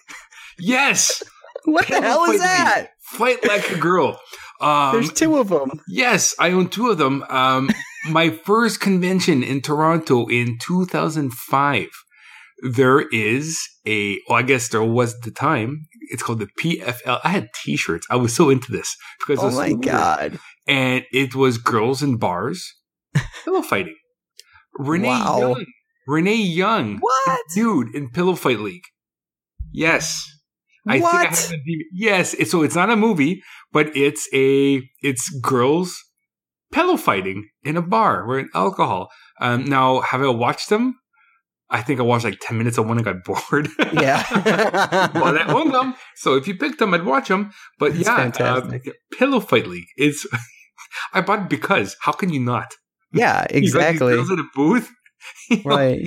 [0.63, 1.23] Yes.
[1.65, 2.77] What the hell is that?
[2.81, 2.89] League.
[3.01, 4.19] Fight like a girl.
[4.61, 5.81] Um, There's two of them.
[5.89, 7.23] yes, I own two of them.
[7.29, 7.71] Um,
[8.11, 11.87] my first convention in Toronto in 2005.
[12.75, 15.87] There is a, well, I guess there was at the time.
[16.11, 17.21] It's called the PFL.
[17.25, 18.07] I had T-shirts.
[18.11, 19.83] I was so into this because it Oh was so my weird.
[19.83, 20.39] god.
[20.67, 22.75] and it was girls in bars,
[23.45, 23.97] pillow fighting.
[24.79, 25.39] Renee Wow.
[25.41, 25.67] Young,
[26.11, 27.41] Renee Young, What?
[27.55, 28.85] dude, in Pillow Fight League.
[29.73, 30.27] Yes,
[30.89, 31.77] I think I have DVD.
[31.93, 33.43] Yes, it- so it's not a movie,
[33.73, 35.97] but it's a it's girls
[36.73, 39.09] pillow fighting in a bar in alcohol.
[39.41, 40.97] Um, now, have I watched them?
[41.73, 43.69] I think I watched like ten minutes of one and got bored.
[43.93, 44.25] Yeah.
[45.15, 47.53] well, I own them, so if you picked them, I'd watch them.
[47.79, 48.89] But That's yeah, fantastic.
[48.89, 50.27] uh, Pillow Fight League is.
[51.15, 52.75] I bought it because how can you not?
[53.13, 54.15] yeah, You got these exactly.
[54.15, 54.91] girls in a booth.
[55.51, 56.03] You know, Right.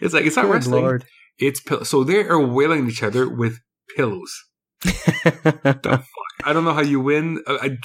[0.00, 0.82] It's like it's not Good wrestling.
[0.82, 1.04] lord.
[1.38, 3.58] It's pill- so they are wailing each other with
[3.96, 4.32] pillows.
[4.84, 7.42] I don't know how you win.
[7.46, 7.76] Uh, I,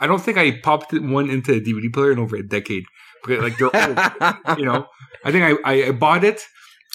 [0.00, 2.84] I don't think I popped one into a DVD player in over a decade.
[3.24, 4.86] Because, like they're old, you know.
[5.24, 6.42] I think I, I, I bought it.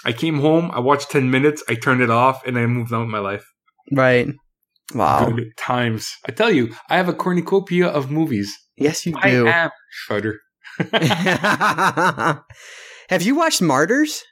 [0.03, 0.69] I came home.
[0.73, 1.63] I watched ten minutes.
[1.69, 3.45] I turned it off, and I moved on with my life.
[3.91, 4.27] right.
[4.93, 5.29] Wow.
[5.29, 6.09] Good times.
[6.27, 8.53] I tell you, I have a cornucopia of movies.
[8.77, 9.47] Yes, you I do.
[9.47, 9.69] am
[10.07, 10.39] Shudder.
[13.09, 14.23] Have you watched Martyrs?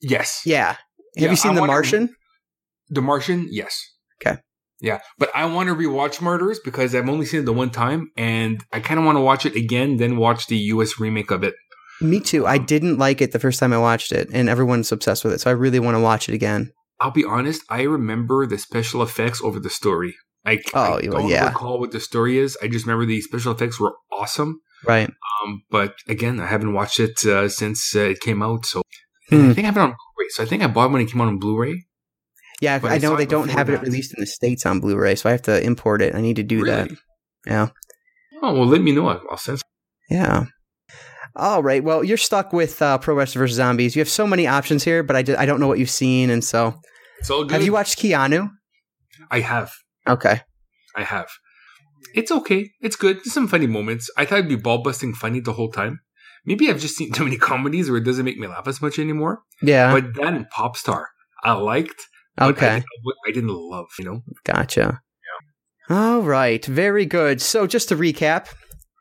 [0.00, 0.42] Yes.
[0.44, 0.68] Yeah.
[0.68, 0.78] Have
[1.16, 2.14] Yeah, you seen I The Martian?
[2.88, 3.48] The Martian.
[3.50, 3.78] Yes.
[4.20, 4.38] Okay.
[4.80, 8.10] Yeah, but I want to rewatch Martyrs because I've only seen it the one time,
[8.16, 10.98] and I kind of want to watch it again, then watch the U.S.
[10.98, 11.54] remake of it.
[12.00, 12.46] Me too.
[12.46, 15.40] I didn't like it the first time I watched it, and everyone's obsessed with it,
[15.42, 16.72] so I really want to watch it again.
[16.98, 20.14] I'll be honest, I remember the special effects over the story.
[20.46, 21.48] I, oh, I don't yeah.
[21.48, 22.56] recall what the story is.
[22.62, 24.60] I just remember the special effects were awesome.
[24.86, 25.10] Right.
[25.44, 28.64] Um, but again, I haven't watched it uh, since uh, it came out.
[28.66, 28.82] So
[29.30, 30.28] and I think I have it on Blu-ray.
[30.30, 31.84] So I think I bought it when it came out on Blu-ray.
[32.60, 35.14] Yeah, I I know they don't have it released in the States on Blu ray,
[35.14, 36.14] so I have to import it.
[36.14, 36.90] I need to do that.
[37.46, 37.68] Yeah.
[38.42, 39.08] Oh well, let me know.
[39.08, 39.62] I'll send.
[40.10, 40.44] Yeah.
[41.36, 41.82] All right.
[41.82, 43.56] Well, you're stuck with uh, Pro Wrestler vs.
[43.56, 43.96] Zombies.
[43.96, 46.28] You have so many options here, but I, d- I don't know what you've seen.
[46.28, 46.74] And so,
[47.20, 47.52] It's all good.
[47.52, 48.50] have you watched Keanu?
[49.30, 49.72] I have.
[50.08, 50.40] Okay.
[50.96, 51.28] I have.
[52.14, 52.70] It's okay.
[52.80, 53.16] It's good.
[53.18, 54.10] There's some funny moments.
[54.16, 56.00] I thought it'd be ball busting funny the whole time.
[56.46, 58.98] Maybe I've just seen too many comedies where it doesn't make me laugh as much
[58.98, 59.40] anymore.
[59.62, 59.92] Yeah.
[59.92, 61.04] But that and Popstar,
[61.44, 62.00] I liked.
[62.36, 62.66] but I, okay.
[62.74, 62.84] didn't-
[63.28, 63.86] I didn't love.
[63.98, 64.20] You know.
[64.44, 65.00] Gotcha.
[65.90, 65.96] Yeah.
[65.96, 66.64] All right.
[66.64, 67.40] Very good.
[67.42, 68.46] So, just to recap.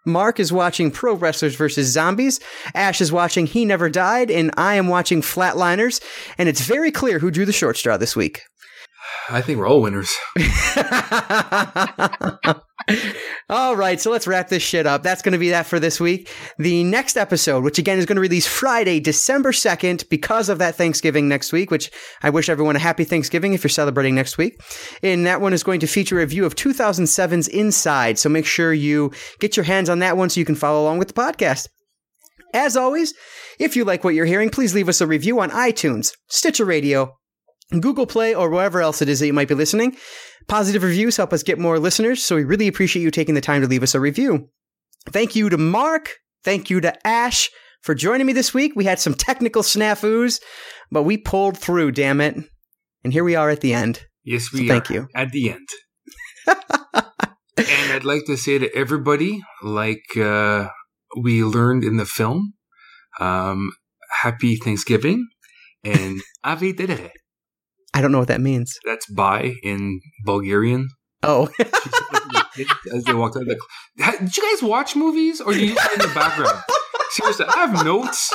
[0.05, 1.87] Marc is watching Pro Wrestlers vs.
[1.87, 2.39] Zombies.
[2.73, 6.01] Ashe is watching He Never Died, and I am watching Flatliners.
[6.37, 8.41] And it's very clear who drew the short straw this week.
[9.29, 10.13] I think we're all winners.
[13.49, 15.03] All right, so let's wrap this shit up.
[15.03, 16.31] That's going to be that for this week.
[16.57, 20.75] The next episode, which again is going to release Friday, December 2nd, because of that
[20.75, 21.91] Thanksgiving next week, which
[22.23, 24.61] I wish everyone a happy Thanksgiving if you're celebrating next week.
[25.03, 28.17] And that one is going to feature a review of 2007's Inside.
[28.17, 30.99] So make sure you get your hands on that one so you can follow along
[30.99, 31.67] with the podcast.
[32.53, 33.13] As always,
[33.59, 37.18] if you like what you're hearing, please leave us a review on iTunes, Stitcher Radio,
[37.71, 39.95] Google Play, or wherever else it is that you might be listening.
[40.47, 43.61] Positive reviews help us get more listeners, so we really appreciate you taking the time
[43.61, 44.49] to leave us a review.
[45.07, 46.15] Thank you to Marc.
[46.43, 47.49] Thank you to Ashe
[47.81, 48.73] for joining me this week.
[48.75, 50.41] We had some technical snafus,
[50.91, 52.35] but we pulled through, damn it.
[53.03, 54.01] And here we are at the end.
[54.23, 55.07] Yes, So we thank are you.
[55.15, 55.67] at the end.
[56.47, 60.67] and I'd like to say to everybody, like uh,
[61.21, 62.53] we learned in the film,
[63.19, 63.71] um,
[64.21, 65.27] happy Thanksgiving
[65.83, 67.11] and Ave Dedere.
[67.99, 68.79] I don't know what that means.
[68.85, 70.87] That's bye in Bulgarian.
[71.21, 73.59] Oh, As they walked out of the.
[74.21, 76.63] Did you guys watch movies or do you just in the background?
[77.09, 78.33] Seriously, I have notes.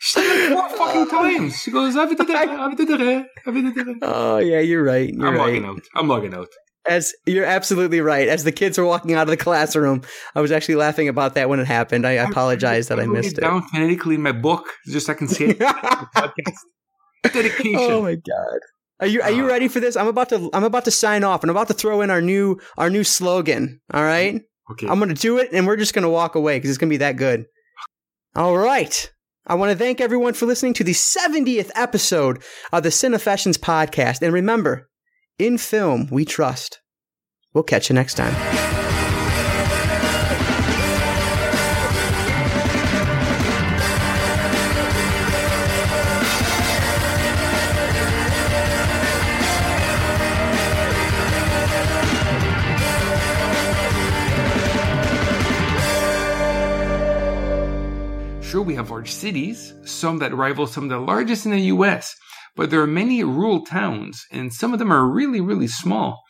[0.00, 1.58] She said it four fucking times.
[1.58, 5.08] She goes, oh yeah, you're right.
[5.08, 5.40] You're I'm right.
[5.40, 5.80] logging out.
[5.94, 6.48] I'm logging out.
[6.86, 8.28] As you're absolutely right.
[8.28, 10.02] As the kids were walking out of the classroom,
[10.34, 12.06] I was actually laughing about that when it happened.
[12.06, 13.40] I apologize that I missed it.
[13.40, 15.58] down phonetically in my book just so I can see it.
[17.22, 17.76] Dedication.
[17.78, 18.58] oh my god.
[19.00, 19.48] Are you are you Uh.
[19.48, 19.96] ready for this?
[19.96, 22.22] I'm about to I'm about to sign off and I'm about to throw in our
[22.22, 23.80] new our new slogan.
[23.92, 24.40] All right?
[24.72, 24.86] okay.
[24.88, 26.88] I'm going to do it and we're just going to walk away cuz it's going
[26.88, 27.46] to be that good.
[28.34, 29.10] All right.
[29.46, 34.20] I want to thank everyone for listening to the 70th episode of the Cinefessions podcast
[34.22, 34.88] and remember,
[35.38, 36.80] in film we trust.
[37.54, 38.85] We'll catch you next time.
[59.06, 62.12] Large cities, some that rival some of the largest in the US,
[62.56, 66.22] but there are many rural towns, and some of them are really, really small.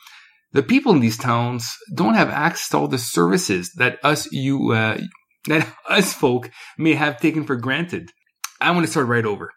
[0.53, 4.73] The people in these towns don't have access to all the services that us you
[4.73, 4.99] uh,
[5.47, 8.11] that us folk may have taken for granted.
[8.61, 9.51] I want to start right over.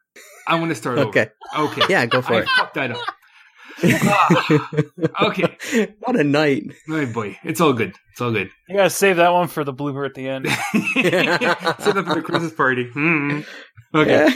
[0.48, 1.28] I want to start Okay.
[1.58, 1.74] over.
[1.74, 1.82] Okay.
[1.90, 2.48] Yeah, go for I it.
[2.58, 3.02] fucked that up.
[3.84, 4.70] Ah,
[5.28, 5.94] okay.
[6.00, 6.74] what a night.
[6.90, 7.94] Oh boy, it's all good.
[8.12, 8.50] It's all good.
[8.68, 10.48] You gotta save that one for the blooper at the end.
[11.84, 12.90] Set up for the Christmas party.
[12.92, 13.46] Mm.
[13.94, 14.28] Okay.
[14.28, 14.36] Yeah.